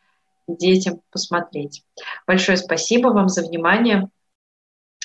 [0.49, 1.85] и детям посмотреть.
[2.27, 4.09] Большое спасибо вам за внимание.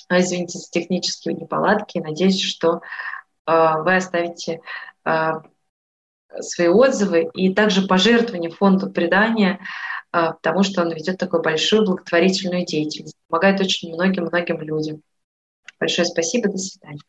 [0.10, 1.98] Извините за технические неполадки.
[1.98, 2.82] Надеюсь, что
[3.46, 4.62] э, вы оставите
[5.04, 5.32] э,
[6.40, 9.60] свои отзывы и также пожертвования фонду предания,
[10.12, 15.02] а, потому что он ведет такую большую благотворительную деятельность, помогает очень многим-многим людям.
[15.80, 17.00] Большое спасибо, до свидания.